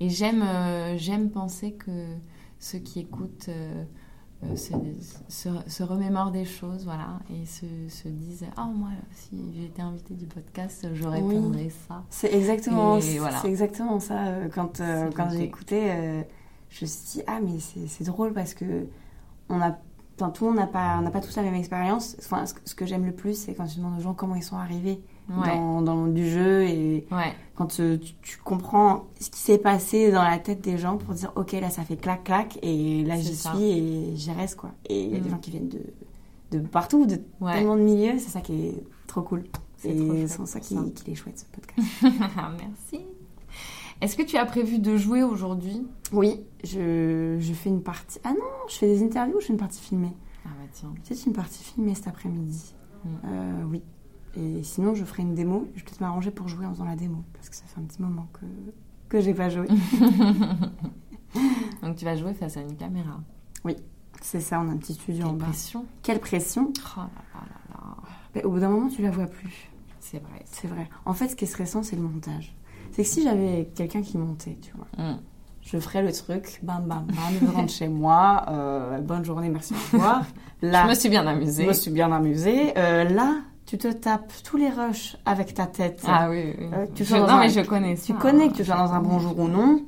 et 0.00 0.10
j'aime, 0.10 0.42
euh, 0.42 0.96
j'aime 0.98 1.30
penser 1.30 1.72
que 1.72 1.90
ceux 2.58 2.78
qui 2.78 3.00
écoutent 3.00 3.48
se, 4.54 4.72
se, 5.28 5.48
se 5.66 5.82
remémorent 5.82 6.30
des 6.30 6.44
choses, 6.44 6.84
voilà, 6.84 7.18
et 7.30 7.46
se, 7.46 7.64
se 7.88 8.06
disent, 8.08 8.44
ah, 8.56 8.66
moi, 8.66 8.90
si 9.12 9.38
j'étais 9.58 9.80
invitée 9.82 10.14
du 10.14 10.26
podcast, 10.26 10.86
je 10.92 11.04
répondrais 11.08 11.70
ça. 11.88 12.04
C'est 12.10 12.34
exactement, 12.34 12.98
voilà. 13.18 13.38
c'est 13.38 13.48
exactement 13.48 13.98
ça. 13.98 14.46
Quand, 14.54 14.82
quand 15.14 15.30
j'ai 15.30 15.42
écouté, 15.44 15.90
je 16.68 16.84
me 16.84 16.88
suis 16.88 17.18
dit, 17.18 17.22
ah, 17.26 17.38
mais 17.42 17.58
c'est 17.88 18.04
drôle 18.04 18.32
parce 18.32 18.54
que 18.54 18.86
on 19.48 19.60
a, 19.60 19.72
tout 20.30 20.44
le 20.44 20.50
monde 20.50 20.56
n'a 20.56 20.66
pas, 20.66 21.00
on 21.04 21.10
pas 21.10 21.20
tous 21.20 21.36
la 21.36 21.42
même 21.42 21.54
expérience. 21.54 22.16
Enfin, 22.18 22.46
ce, 22.46 22.54
que- 22.54 22.60
ce 22.64 22.74
que 22.74 22.86
j'aime 22.86 23.04
le 23.06 23.12
plus, 23.12 23.34
c'est 23.38 23.54
quand 23.54 23.66
tu 23.66 23.78
demandes 23.78 23.98
aux 23.98 24.02
gens 24.02 24.14
comment 24.14 24.34
ils 24.34 24.42
sont 24.42 24.56
arrivés 24.56 25.00
Ouais, 25.28 25.48
dans, 25.48 25.82
dans 25.82 25.94
le 25.94 26.00
monde 26.02 26.14
du 26.14 26.30
jeu 26.30 26.62
et 26.62 27.04
ouais. 27.10 27.32
quand 27.56 27.80
euh, 27.80 27.96
tu, 27.98 28.14
tu 28.22 28.38
comprends 28.38 29.06
ce 29.20 29.28
qui 29.28 29.40
s'est 29.40 29.58
passé 29.58 30.12
dans 30.12 30.22
la 30.22 30.38
tête 30.38 30.60
des 30.60 30.78
gens 30.78 30.98
pour 30.98 31.14
dire, 31.14 31.32
ok, 31.34 31.50
là, 31.52 31.68
ça 31.68 31.82
fait 31.82 31.96
clac, 31.96 32.22
clac, 32.22 32.60
et 32.62 33.02
là, 33.04 33.16
j'y 33.16 33.34
suis 33.34 33.64
et 33.64 34.12
j'y 34.14 34.30
reste, 34.30 34.54
quoi. 34.54 34.70
Et 34.88 35.02
il 35.02 35.10
y 35.12 35.16
a 35.16 35.18
des 35.18 35.28
Mm. 35.28 35.32
gens 35.32 35.38
qui 35.38 35.50
viennent 35.50 35.68
de, 35.68 35.80
de 36.52 36.58
partout, 36.60 37.06
de 37.06 37.20
Ouais. 37.40 37.54
tellement 37.54 37.74
de 37.76 37.80
milieux, 37.82 38.18
c'est 38.20 38.30
ça 38.30 38.40
qui 38.40 38.66
est 38.66 38.84
trop 39.08 39.22
cool. 39.22 39.42
C'est 39.78 40.26
ça 40.28 40.46
ça. 40.46 40.60
qu'il 40.60 40.78
est 41.08 41.14
chouette, 41.16 41.38
ce 41.40 41.44
podcast. 41.60 41.88
Merci. 42.60 43.04
Est-ce 44.00 44.16
que 44.16 44.22
tu 44.22 44.36
as 44.36 44.44
prévu 44.46 44.78
de 44.78 44.96
jouer 44.96 45.22
aujourd'hui? 45.24 45.86
Oui, 46.12 46.40
je, 46.64 47.36
je 47.40 47.52
fais 47.52 47.68
une 47.68 47.82
partie. 47.82 48.18
Ah 48.24 48.32
non, 48.32 48.44
je 48.68 48.74
fais 48.76 48.86
des 48.86 49.02
interviews 49.02 49.36
ou 49.36 49.40
je 49.40 49.46
fais 49.46 49.52
une 49.52 49.58
partie 49.58 49.80
filmée? 49.80 50.12
Ah 50.44 50.48
bah 50.58 50.66
tiens. 50.72 50.92
Peut-être 51.04 51.26
une 51.26 51.32
partie 51.32 51.62
filmée 51.64 51.94
cet 51.94 52.08
après-midi. 52.08 52.74
Mm. 53.04 53.08
Euh, 53.24 53.62
oui. 53.70 53.82
Et 54.36 54.62
sinon, 54.62 54.94
je 54.94 55.04
ferai 55.04 55.22
une 55.22 55.34
démo. 55.34 55.66
Je 55.74 55.80
vais 55.80 55.84
peut-être 55.86 56.00
m'arranger 56.00 56.30
pour 56.30 56.48
jouer 56.48 56.66
en 56.66 56.72
faisant 56.72 56.84
la 56.84 56.96
démo. 56.96 57.24
Parce 57.32 57.48
que 57.50 57.56
ça 57.56 57.64
fait 57.66 57.80
un 57.80 57.84
petit 57.84 58.02
moment 58.02 58.28
que, 58.34 58.46
que 59.08 59.20
j'ai 59.20 59.34
pas 59.34 59.48
joué. 59.48 59.66
Donc 61.82 61.96
tu 61.96 62.04
vas 62.04 62.16
jouer 62.16 62.34
face 62.34 62.56
à 62.56 62.60
une 62.60 62.76
caméra. 62.76 63.20
C'est 64.22 64.40
ça, 64.40 64.60
on 64.60 64.68
a 64.68 64.72
un 64.72 64.76
petit 64.78 64.94
studio 64.94 65.24
en 65.26 65.30
Quelle 65.30 65.38
bas. 65.38 65.44
pression. 65.46 65.84
Quelle 66.02 66.20
pression 66.20 66.72
Oh 66.96 67.00
là 67.00 67.10
là 67.34 67.40
là. 67.70 67.96
Mais 68.34 68.42
Au 68.44 68.50
bout 68.50 68.60
d'un 68.60 68.70
moment, 68.70 68.88
tu 68.88 69.02
la 69.02 69.10
vois 69.10 69.26
plus. 69.26 69.68
C'est 70.00 70.18
vrai. 70.20 70.42
C'est 70.46 70.68
vrai. 70.68 70.88
En 71.04 71.12
fait, 71.12 71.28
ce 71.28 71.36
qui 71.36 71.44
est 71.44 71.48
stressant, 71.48 71.82
c'est 71.82 71.96
le 71.96 72.02
montage. 72.02 72.56
C'est 72.92 73.02
que 73.02 73.08
si 73.08 73.22
j'avais 73.22 73.68
quelqu'un 73.74 74.00
qui 74.02 74.16
montait, 74.16 74.56
tu 74.62 74.72
vois, 74.74 74.86
Mm. 74.96 75.18
Je 75.66 75.78
ferais 75.78 76.02
le 76.02 76.12
truc, 76.12 76.60
bam, 76.62 76.84
bam, 76.86 77.04
bam, 77.06 77.16
je 77.42 77.46
rentre 77.50 77.72
chez 77.72 77.88
moi, 77.88 78.44
euh, 78.48 79.00
bonne 79.00 79.24
journée, 79.24 79.48
merci, 79.48 79.74
au 79.74 79.96
revoir. 79.96 80.22
Là, 80.62 80.84
Je 80.84 80.88
me 80.90 80.94
suis 80.94 81.08
bien 81.08 81.24
Je 81.24 81.28
amusée. 81.28 81.66
me 81.66 81.72
suis 81.72 81.90
bien 81.90 82.10
amusée. 82.12 82.72
Euh, 82.78 83.04
là, 83.04 83.34
tu 83.66 83.76
te 83.76 83.88
tapes 83.88 84.32
tous 84.44 84.56
les 84.56 84.70
rushs 84.70 85.16
avec 85.26 85.52
ta 85.54 85.66
tête. 85.66 86.02
Ah 86.06 86.30
oui, 86.30 86.54
oui. 86.58 86.66
Euh, 86.72 86.86
tu 86.94 87.04
Je- 87.04 87.16
Non 87.16 87.28
un- 87.28 87.40
mais 87.40 87.48
je 87.50 87.60
connais 87.62 87.96
Tu 87.96 88.12
ça. 88.12 88.14
connais 88.14 88.48
que 88.48 88.54
tu 88.54 88.64
sois 88.64 88.76
dans 88.76 88.92
un 88.92 89.02
Je 89.02 89.08
bonjour 89.08 89.38
ou 89.40 89.48
non. 89.48 89.82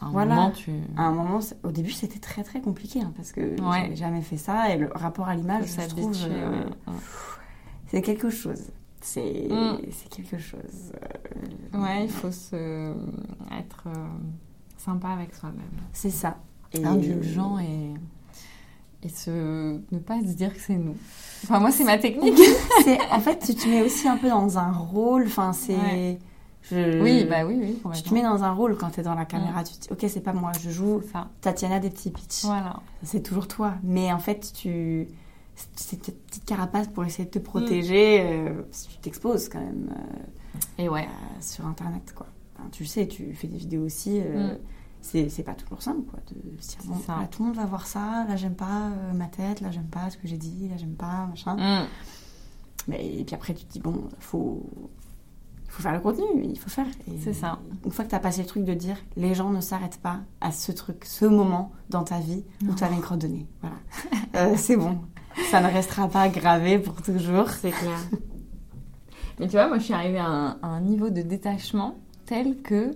À 0.00 0.06
un 0.06 0.10
Voilà. 0.12 0.34
moment, 0.36 0.50
tu... 0.52 0.70
À 0.96 1.02
un 1.06 1.10
moment, 1.12 1.40
au 1.64 1.72
début, 1.72 1.90
c'était 1.90 2.20
très 2.20 2.44
très 2.44 2.60
compliqué 2.60 3.00
hein, 3.00 3.12
parce 3.16 3.32
que 3.32 3.40
Ouais. 3.40 3.82
j'avais 3.82 3.96
jamais 3.96 4.20
fait 4.22 4.36
ça 4.36 4.70
et 4.70 4.76
le 4.78 4.90
rapport 4.94 5.26
à 5.26 5.34
l'image, 5.34 5.64
je 5.66 5.88
trouve, 5.88 6.12
ouais. 6.12 6.92
c'est 7.90 8.02
quelque 8.02 8.30
chose. 8.30 8.62
C'est 9.00 9.46
Mm. 9.50 9.78
c'est 9.92 10.08
quelque 10.08 10.38
chose. 10.38 10.92
Euh, 11.74 11.78
Ouais, 11.78 12.04
il 12.04 12.10
faut 12.10 12.32
se... 12.32 12.92
être 13.58 13.84
euh, 13.86 13.92
sympa 14.76 15.08
avec 15.08 15.34
soi-même. 15.34 15.62
C'est 15.92 16.10
ça. 16.10 16.38
Et- 16.72 16.84
Indulgent 16.84 17.58
et... 17.58 17.94
et 19.02 19.08
se... 19.08 19.78
ne 19.92 19.98
pas 19.98 20.18
se 20.20 20.34
dire 20.34 20.52
que 20.52 20.60
c'est 20.60 20.76
nous. 20.76 20.96
Enfin, 21.44 21.60
moi, 21.60 21.70
c'est 21.70 21.84
ma 21.84 21.98
technique. 21.98 22.38
en 23.12 23.20
fait 23.20 23.38
tu 23.38 23.54
te 23.54 23.68
mets 23.68 23.82
aussi 23.82 24.08
un 24.08 24.16
peu 24.16 24.28
dans 24.28 24.58
un 24.58 24.72
rôle 24.72 25.24
enfin 25.26 25.52
c'est 25.52 25.76
Ouais. 25.76 26.18
je- 26.62 27.00
oui, 27.02 27.24
bah 27.24 27.46
oui, 27.46 27.56
oui. 27.60 27.78
tu 27.94 28.02
te 28.02 28.12
mets 28.12 28.22
dans 28.22 28.42
un 28.42 28.50
rôle 28.52 28.76
quand 28.76 28.90
t'es 28.90 29.02
dans 29.02 29.14
la 29.14 29.24
caméra 29.24 29.62
tu 29.64 29.74
te 29.74 29.80
dis 29.82 29.88
ok 29.92 30.04
c'est 30.10 30.20
pas 30.20 30.32
moi 30.32 30.50
je 30.60 30.70
joue 30.70 31.00
ça. 31.12 31.28
Tatiana 31.40 31.78
des 31.80 31.90
petits 31.90 32.10
pitchs 32.10 32.44
Voilà. 32.44 32.80
c'est 33.04 33.22
toujours 33.22 33.46
toi 33.46 33.74
mais 33.84 34.12
en 34.12 34.18
fait 34.18 34.52
tu 34.54 35.06
cette 35.76 36.00
petite 36.26 36.44
carapace 36.44 36.88
pour 36.88 37.04
essayer 37.04 37.24
de 37.24 37.30
te 37.30 37.38
protéger 37.38 38.20
euh, 38.22 38.62
tu 38.90 38.96
t'exposes 38.98 39.48
quand 39.48 39.60
même 39.60 39.90
euh, 39.96 40.82
Et 40.82 40.88
ouais. 40.88 41.04
euh, 41.04 41.40
sur 41.40 41.66
internet 41.66 42.12
quoi 42.16 42.26
Enfin, 42.58 42.68
tu 42.72 42.82
le 42.84 42.88
sais 42.88 43.06
tu 43.08 43.32
fais 43.34 43.46
des 43.48 43.58
vidéos 43.58 43.84
aussi 43.84 44.20
euh, 44.20 44.54
Mm. 44.54 44.58
c'est 45.00 45.28
c'est 45.28 45.42
pas 45.44 45.54
toujours 45.54 45.80
simple 45.82 46.02
quoi 46.10 46.18
de 46.30 46.34
se 46.62 46.68
dire 46.70 46.78
C'est 46.82 46.86
bon 46.88 46.98
ça. 47.06 47.18
là 47.20 47.26
tout 47.28 47.42
le 47.42 47.48
monde 47.48 47.56
va 47.56 47.66
voir 47.66 47.86
ça 47.86 48.24
là 48.28 48.36
j'aime 48.36 48.54
pas 48.56 48.88
euh, 48.88 49.12
ma 49.14 49.26
tête 49.26 49.60
là 49.60 49.70
j'aime 49.70 49.86
pas 49.86 50.10
ce 50.10 50.16
que 50.16 50.26
j'ai 50.26 50.36
dit 50.38 50.68
là 50.68 50.76
j'aime 50.76 50.94
pas 50.96 51.26
machin 51.26 51.56
Mm. 51.56 51.86
Mais, 52.86 53.18
et 53.18 53.24
puis 53.24 53.34
après, 53.34 53.52
tu 53.52 53.66
te 53.66 53.72
dis, 53.74 53.80
bon, 53.80 54.08
faut, 54.18 54.62
faut 55.68 55.82
faire 55.82 55.92
le 55.92 56.00
contenu, 56.00 56.24
il 56.42 56.58
faut 56.58 56.70
faire. 56.70 56.86
C'est 57.20 57.34
ça. 57.34 57.58
Une 57.84 57.90
fois 57.90 58.06
que 58.06 58.08
tu 58.08 58.14
as 58.16 58.18
passé 58.18 58.40
le 58.40 58.46
truc 58.46 58.64
de 58.64 58.72
dire, 58.72 58.96
les 59.16 59.34
gens 59.34 59.50
ne 59.50 59.60
s'arrêtent 59.60 60.00
pas 60.00 60.20
à 60.40 60.52
ce 60.52 60.72
truc, 60.72 61.04
ce 61.04 61.26
moment 61.26 61.70
dans 61.90 62.02
ta 62.02 62.18
vie 62.18 62.44
où 62.66 62.72
tu 62.74 62.82
avais 62.84 62.94
une 62.94 63.02
crotte. 63.02 63.26
Voilà. 63.60 64.56
C'est 64.56 64.76
bon. 64.78 65.00
Ça 65.50 65.60
ne 65.60 65.66
restera 65.72 66.08
pas 66.08 66.28
gravé 66.28 66.78
pour 66.78 67.00
toujours. 67.02 67.48
C'est 67.50 67.70
clair. 67.70 67.98
Mais 69.40 69.46
tu 69.46 69.52
vois, 69.52 69.68
moi, 69.68 69.78
je 69.78 69.84
suis 69.84 69.94
arrivée 69.94 70.18
à 70.18 70.26
un, 70.26 70.48
à 70.62 70.66
un 70.66 70.80
niveau 70.80 71.10
de 71.10 71.22
détachement 71.22 71.94
tel 72.26 72.56
que 72.62 72.90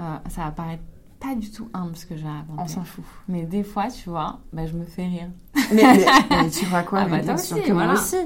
euh, 0.00 0.16
ça 0.28 0.42
va 0.44 0.50
paraître 0.50 0.82
pas 1.20 1.34
du 1.34 1.50
tout 1.50 1.68
humble 1.74 1.96
ce 1.96 2.06
que 2.06 2.16
j'ai 2.16 2.24
On 2.26 2.52
raconté. 2.56 2.72
s'en 2.74 2.84
fout. 2.84 3.04
Mais 3.28 3.42
des 3.42 3.62
fois, 3.62 3.86
tu 3.88 4.08
vois, 4.10 4.38
bah, 4.52 4.66
je 4.66 4.72
me 4.74 4.84
fais 4.84 5.06
rire. 5.06 5.28
Mais, 5.72 5.82
mais- 5.82 6.06
mais 6.42 6.50
tu 6.50 6.64
vois 6.66 6.82
quoi 6.82 7.00
Ah 7.02 7.04
mais 7.06 7.18
bah, 7.18 7.22
bien 7.24 7.34
toi 7.34 7.42
sûr 7.42 7.56
aussi, 7.56 7.66
que 7.66 7.72
moi 7.72 7.84
voilà. 7.84 7.98
aussi. 8.00 8.16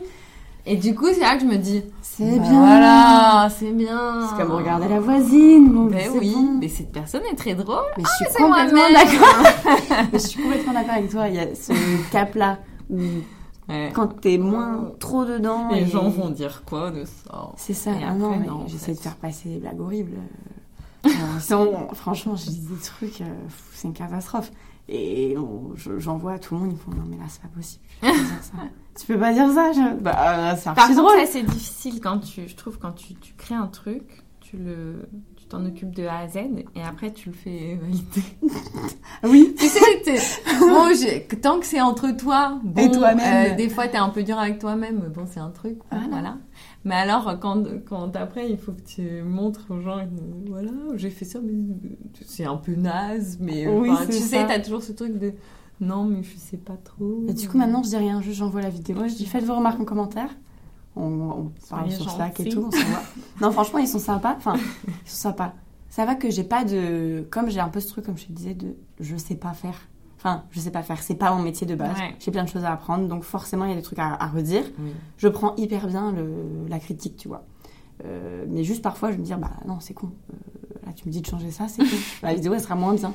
Et 0.64 0.76
du 0.76 0.94
coup, 0.94 1.06
c'est 1.12 1.18
là 1.20 1.34
que 1.34 1.40
je 1.42 1.46
me 1.46 1.56
dis, 1.56 1.82
C'est 2.02 2.38
bah 2.38 2.48
bien. 2.48 2.58
Voilà, 2.60 3.48
c'est 3.50 3.72
bien. 3.72 4.28
C'est 4.30 4.36
comme 4.42 4.52
regarder 4.52 4.88
la 4.88 5.00
voisine. 5.00 5.72
Bon, 5.72 5.88
Mais 5.90 6.08
oui, 6.08 6.32
bon. 6.34 6.58
mais 6.60 6.68
cette 6.68 6.92
personne 6.92 7.22
est 7.32 7.34
très 7.36 7.54
drôle. 7.54 7.82
Mais 7.98 8.04
je 8.04 8.24
suis 8.24 8.34
complètement 8.42 8.88
d'accord. 8.92 9.98
Mais 10.12 10.18
je 10.18 10.26
suis 10.26 10.40
complètement 10.42 10.72
d'accord 10.72 10.94
avec 10.94 11.10
toi. 11.10 11.28
Il 11.28 11.34
y 11.34 11.40
a 11.40 11.54
ce 11.54 11.72
cap-là 12.12 12.58
où 12.90 12.98
Ouais. 13.68 13.92
quand 13.94 14.08
t'es 14.20 14.38
moins 14.38 14.92
trop 14.98 15.24
dedans. 15.24 15.68
Les 15.70 15.82
et- 15.82 15.86
gens 15.86 16.08
vont 16.08 16.30
dire 16.30 16.62
quoi 16.66 16.90
de 16.90 17.04
ça 17.04 17.52
C'est 17.56 17.74
ça, 17.74 17.92
ah 18.04 18.12
non, 18.14 18.36
mais 18.36 18.48
j'essaie 18.66 18.92
de 18.94 18.98
faire 18.98 19.16
passer 19.16 19.48
des 19.50 19.58
blagues 19.58 19.80
horribles. 19.80 20.16
Euh, 21.06 21.08
franchement, 21.94 22.36
je 22.36 22.46
dis 22.46 22.60
des 22.60 22.76
trucs, 22.82 23.20
euh, 23.20 23.24
c'est 23.74 23.88
une 23.88 23.94
catastrophe. 23.94 24.50
Et 24.88 25.36
on- 25.38 25.70
je- 25.76 25.98
j'en 25.98 26.16
vois 26.16 26.32
à 26.32 26.38
tout 26.38 26.54
le 26.54 26.60
monde, 26.60 26.72
ils 26.72 26.78
font 26.78 26.90
non, 26.90 27.04
mais 27.08 27.16
là, 27.16 27.24
c'est 27.28 27.40
pas 27.40 27.48
possible. 27.48 27.84
Tu 28.02 28.06
peux 28.06 28.08
pas 28.08 28.22
dire 28.22 28.42
ça. 28.42 28.52
Tu 29.00 29.06
peux 29.06 29.18
pas 29.18 29.32
dire 29.32 29.50
ça 29.52 29.72
je- 29.72 30.00
Bah, 30.02 30.52
euh, 30.52 30.56
c'est 30.58 30.94
drôle. 30.94 31.18
ça, 31.20 31.26
c'est 31.26 31.42
difficile 31.44 32.00
quand 32.00 32.18
tu, 32.18 32.46
je 32.48 32.54
trouve, 32.56 32.78
quand 32.78 32.92
tu, 32.92 33.14
tu 33.14 33.32
crées 33.34 33.54
un 33.54 33.68
truc, 33.68 34.22
tu 34.40 34.56
le, 34.58 35.08
t'en 35.52 35.64
occupes 35.66 35.94
de 35.94 36.04
A 36.04 36.18
à 36.18 36.28
Z 36.28 36.36
et 36.74 36.82
après 36.82 37.12
tu 37.12 37.28
le 37.30 37.34
fais 37.34 37.78
valider. 37.80 38.22
Oui, 39.24 39.54
tu 39.56 39.66
sais, 39.68 39.80
bon, 40.60 40.88
tant 41.40 41.60
que 41.60 41.66
c'est 41.66 41.80
entre 41.80 42.10
toi, 42.16 42.58
bon, 42.64 42.82
Et 42.82 42.90
toi-même. 42.90 43.52
euh, 43.52 43.54
des 43.56 43.68
fois 43.68 43.86
t'es 43.86 43.98
un 43.98 44.08
peu 44.08 44.22
dur 44.24 44.38
avec 44.38 44.58
toi-même, 44.58 45.00
mais 45.02 45.08
bon, 45.08 45.24
c'est 45.30 45.38
un 45.40 45.50
truc, 45.50 45.78
Voilà. 45.90 46.06
voilà. 46.10 46.36
Mais 46.84 46.96
alors, 46.96 47.38
quand, 47.40 47.62
quand 47.88 48.16
après, 48.16 48.50
il 48.50 48.56
faut 48.58 48.72
que 48.72 48.80
tu 48.80 49.22
montres 49.22 49.66
aux 49.70 49.80
gens, 49.80 50.00
voilà, 50.48 50.72
j'ai 50.96 51.10
fait 51.10 51.24
ça, 51.24 51.38
mais 51.40 51.52
c'est 52.26 52.44
un 52.44 52.56
peu 52.56 52.74
naze, 52.74 53.38
mais 53.40 53.68
Oui, 53.68 53.90
enfin, 53.90 54.06
tu 54.06 54.12
ça. 54.14 54.26
sais, 54.26 54.46
t'as 54.48 54.58
toujours 54.58 54.82
ce 54.82 54.90
truc 54.92 55.16
de, 55.18 55.32
non, 55.80 56.04
mais 56.04 56.22
je 56.24 56.36
sais 56.36 56.56
pas 56.56 56.76
trop. 56.82 57.24
Et 57.28 57.34
du 57.34 57.48
coup, 57.48 57.56
maintenant, 57.58 57.82
je 57.84 57.90
dis 57.90 57.96
rien, 57.96 58.20
juste 58.20 58.38
j'envoie 58.38 58.62
la 58.62 58.70
vidéo. 58.70 58.96
Je 59.06 59.14
dis 59.14 59.26
faites 59.26 59.44
vos 59.44 59.54
remarques 59.54 59.80
en 59.80 59.84
commentaire. 59.84 60.30
On, 60.94 61.02
on 61.02 61.52
parle 61.70 61.90
sur 61.90 62.10
Slack 62.10 62.38
et 62.40 62.48
tout, 62.50 62.68
on 62.70 63.42
non, 63.44 63.50
franchement, 63.50 63.78
ils 63.78 63.88
sont 63.88 63.98
sympas. 63.98 64.34
Enfin, 64.36 64.54
ils 64.56 65.10
sont 65.10 65.16
sympas. 65.28 65.54
Ça 65.88 66.04
va 66.04 66.14
que 66.14 66.30
j'ai 66.30 66.44
pas 66.44 66.64
de. 66.64 67.26
Comme 67.30 67.48
j'ai 67.50 67.60
un 67.60 67.68
peu 67.68 67.80
ce 67.80 67.88
truc, 67.88 68.04
comme 68.06 68.18
je 68.18 68.26
te 68.26 68.32
disais, 68.32 68.54
de 68.54 68.76
je 69.00 69.16
sais 69.16 69.34
pas 69.34 69.52
faire. 69.54 69.74
Enfin, 70.18 70.44
je 70.50 70.60
sais 70.60 70.70
pas 70.70 70.82
faire. 70.82 71.02
C'est 71.02 71.14
pas 71.16 71.34
mon 71.34 71.42
métier 71.42 71.66
de 71.66 71.74
base. 71.74 71.96
Ouais. 71.98 72.14
J'ai 72.18 72.30
plein 72.30 72.44
de 72.44 72.48
choses 72.48 72.64
à 72.64 72.72
apprendre, 72.72 73.08
donc 73.08 73.24
forcément, 73.24 73.64
il 73.64 73.70
y 73.70 73.72
a 73.72 73.76
des 73.76 73.82
trucs 73.82 73.98
à, 73.98 74.14
à 74.14 74.26
redire. 74.28 74.64
Oui. 74.78 74.92
Je 75.16 75.28
prends 75.28 75.56
hyper 75.56 75.86
bien 75.88 76.12
le- 76.12 76.66
la 76.68 76.78
critique, 76.78 77.16
tu 77.16 77.28
vois. 77.28 77.44
Euh, 78.04 78.44
mais 78.48 78.62
juste 78.64 78.82
parfois, 78.82 79.12
je 79.12 79.16
me 79.16 79.22
dis, 79.24 79.32
bah 79.34 79.50
non, 79.66 79.80
c'est 79.80 79.94
con. 79.94 80.10
Euh, 80.32 80.86
là, 80.86 80.92
tu 80.92 81.06
me 81.08 81.12
dis 81.12 81.20
de 81.22 81.26
changer 81.26 81.50
ça, 81.50 81.68
c'est 81.68 81.82
con. 81.82 81.88
la 82.22 82.34
vidéo, 82.34 82.52
elle 82.54 82.60
sera 82.60 82.74
moins 82.74 82.94
bien. 82.94 83.12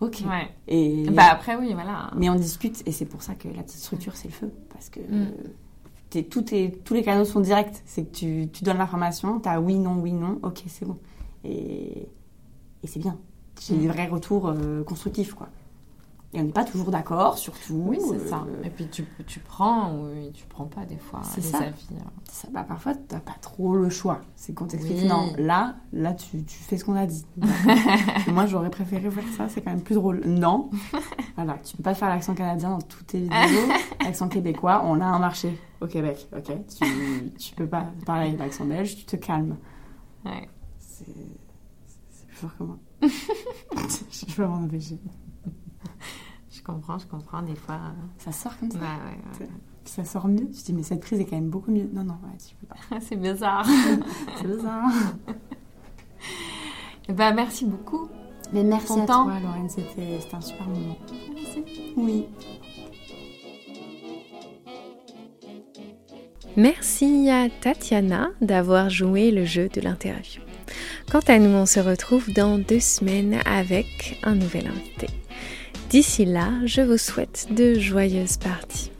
Ok. 0.00 0.22
Ouais. 0.28 0.50
Et, 0.68 1.08
Bah 1.10 1.28
après, 1.30 1.54
oui, 1.56 1.72
voilà. 1.74 2.10
mais 2.16 2.28
on 2.28 2.34
discute, 2.34 2.82
et 2.86 2.92
c'est 2.92 3.04
pour 3.06 3.22
ça 3.22 3.34
que 3.34 3.48
la 3.48 3.62
petite 3.62 3.78
structure, 3.80 4.16
c'est 4.16 4.28
le 4.28 4.34
feu. 4.34 4.50
Parce 4.72 4.88
que 4.90 5.00
Mm. 5.00 5.04
euh, 5.12 5.26
tout 6.20 6.54
est- 6.54 6.82
tous 6.84 6.94
les 6.94 7.02
canaux 7.02 7.24
sont 7.24 7.40
directs. 7.40 7.82
C'est 7.86 8.04
que 8.04 8.14
tu, 8.14 8.48
tu 8.52 8.64
donnes 8.64 8.78
l'information, 8.78 9.40
tu 9.40 9.48
as 9.48 9.60
oui, 9.60 9.78
non, 9.78 9.98
oui, 10.00 10.12
non, 10.12 10.38
ok, 10.42 10.62
c'est 10.68 10.84
bon. 10.86 10.98
Et, 11.44 12.08
et 12.82 12.86
c'est 12.86 13.00
bien. 13.00 13.18
J'ai 13.60 13.74
Mm. 13.74 13.78
des 13.80 13.88
vrais 13.88 14.06
retours 14.06 14.48
euh, 14.48 14.82
constructifs, 14.84 15.34
quoi. 15.34 15.48
Et 16.34 16.40
on 16.40 16.44
n'est 16.44 16.52
pas 16.52 16.64
toujours 16.64 16.90
d'accord, 16.90 17.36
surtout. 17.36 17.74
Oui, 17.88 17.98
c'est 18.00 18.14
euh, 18.16 18.28
ça. 18.30 18.46
Et 18.64 18.70
puis 18.70 18.88
tu, 18.88 19.04
tu 19.26 19.38
prends 19.40 19.92
ou 19.94 20.08
tu 20.32 20.46
prends 20.46 20.64
pas 20.64 20.86
des 20.86 20.96
fois 20.96 21.20
C'est 21.24 21.42
les 21.42 21.46
ça. 21.46 21.58
avis. 21.58 21.86
euh. 21.92 21.96
ça, 22.30 22.48
bah, 22.50 22.64
parfois, 22.66 22.94
t'as 22.94 23.20
pas 23.20 23.34
trop 23.42 23.76
le 23.76 23.90
choix. 23.90 24.22
C'est 24.34 24.54
qu'on 24.54 24.64
t'explique, 24.64 25.02
Oui. 25.02 25.06
non, 25.06 25.34
là, 25.36 25.76
là, 25.92 26.14
tu, 26.14 26.42
tu 26.44 26.56
fais 26.56 26.78
ce 26.78 26.86
qu'on 26.86 26.96
a 26.96 27.04
dit. 27.04 27.26
Moi, 28.28 28.46
j'aurais 28.46 28.70
préféré 28.70 29.10
faire 29.10 29.28
ça, 29.36 29.48
c'est 29.50 29.60
quand 29.60 29.72
même 29.72 29.82
plus 29.82 29.94
drôle. 29.96 30.22
Non. 30.24 30.70
Voilà, 31.34 31.56
tu 31.64 31.76
peux 31.78 31.82
pas 31.82 31.94
faire 31.94 32.10
l'accent 32.10 32.34
canadien 32.34 32.70
dans 32.70 32.80
toutes 32.82 33.06
tes 33.06 33.20
vidéos. 33.20 33.72
L'accent 34.04 34.28
québécois, 34.28 34.82
on 34.84 35.00
a 35.00 35.04
un 35.06 35.18
marché 35.18 35.58
au 35.80 35.86
Québec, 35.86 36.28
ok? 36.36 36.52
Tu, 36.78 37.30
tu 37.38 37.54
peux 37.54 37.66
pas 37.66 37.86
parler 38.04 38.26
avec 38.28 38.38
l'accent 38.38 38.66
belge, 38.66 38.96
tu 38.96 39.04
te 39.06 39.16
calmes. 39.16 39.56
Ouais. 40.26 40.46
C'est 40.78 41.06
c'est 42.10 42.26
plus 42.26 42.36
fort 42.36 42.50
que 42.58 42.64
moi. 42.64 42.78
je 43.00 44.34
peux 44.34 44.44
m'en 44.46 44.56
empêcher. 44.64 44.98
Je 46.64 46.72
comprends, 46.72 46.98
je 46.98 47.06
comprends 47.06 47.42
des 47.42 47.56
fois. 47.56 47.74
euh, 47.74 48.02
Ça 48.18 48.30
sort 48.32 48.56
comme 48.58 48.70
ça. 48.70 48.78
Ouais, 48.78 48.84
ouais, 49.40 49.46
Puis 49.84 49.92
ça 49.92 50.04
sort 50.04 50.28
mieux. 50.28 50.48
Je 50.52 50.62
dis, 50.62 50.72
mais 50.72 50.84
cette 50.84 51.00
prise 51.00 51.18
est 51.18 51.24
quand 51.24 51.34
même 51.36 51.48
beaucoup 51.50 51.72
mieux. 51.72 51.90
Non, 51.92 52.04
non, 52.04 52.14
ouais, 52.22 52.38
tu 52.38 52.54
peux 52.54 52.66
pas. 52.68 53.00
c'est 53.00 53.16
bizarre. 53.16 53.66
C'est 54.40 54.46
bizarre. 54.46 54.90
Eh 57.08 57.12
ben, 57.12 57.34
merci 57.34 57.64
beaucoup. 57.64 58.08
Mais 58.52 58.62
merci 58.62 58.86
Ton 58.86 59.02
à 59.02 59.06
temps. 59.06 59.24
toi, 59.24 59.40
Lorraine. 59.42 59.68
C'était 59.68 60.20
un 60.32 60.40
super 60.40 60.68
moment. 60.68 60.96
Oui. 61.96 62.26
Merci 66.56 67.28
à 67.28 67.48
Tatiana 67.48 68.30
d'avoir 68.40 68.88
joué 68.88 69.32
le 69.32 69.44
jeu 69.44 69.68
de 69.68 69.80
l'interview. 69.80 70.42
Quant 71.10 71.20
à 71.26 71.38
nous, 71.40 71.50
on 71.50 71.66
se 71.66 71.80
retrouve 71.80 72.32
dans 72.32 72.56
deux 72.58 72.78
semaines 72.80 73.40
avec 73.46 74.20
un 74.22 74.36
nouvel 74.36 74.68
invité. 74.68 75.08
D'ici 75.92 76.24
là, 76.24 76.48
je 76.64 76.80
vous 76.80 76.96
souhaite 76.96 77.48
de 77.50 77.78
joyeuses 77.78 78.38
parties. 78.38 78.90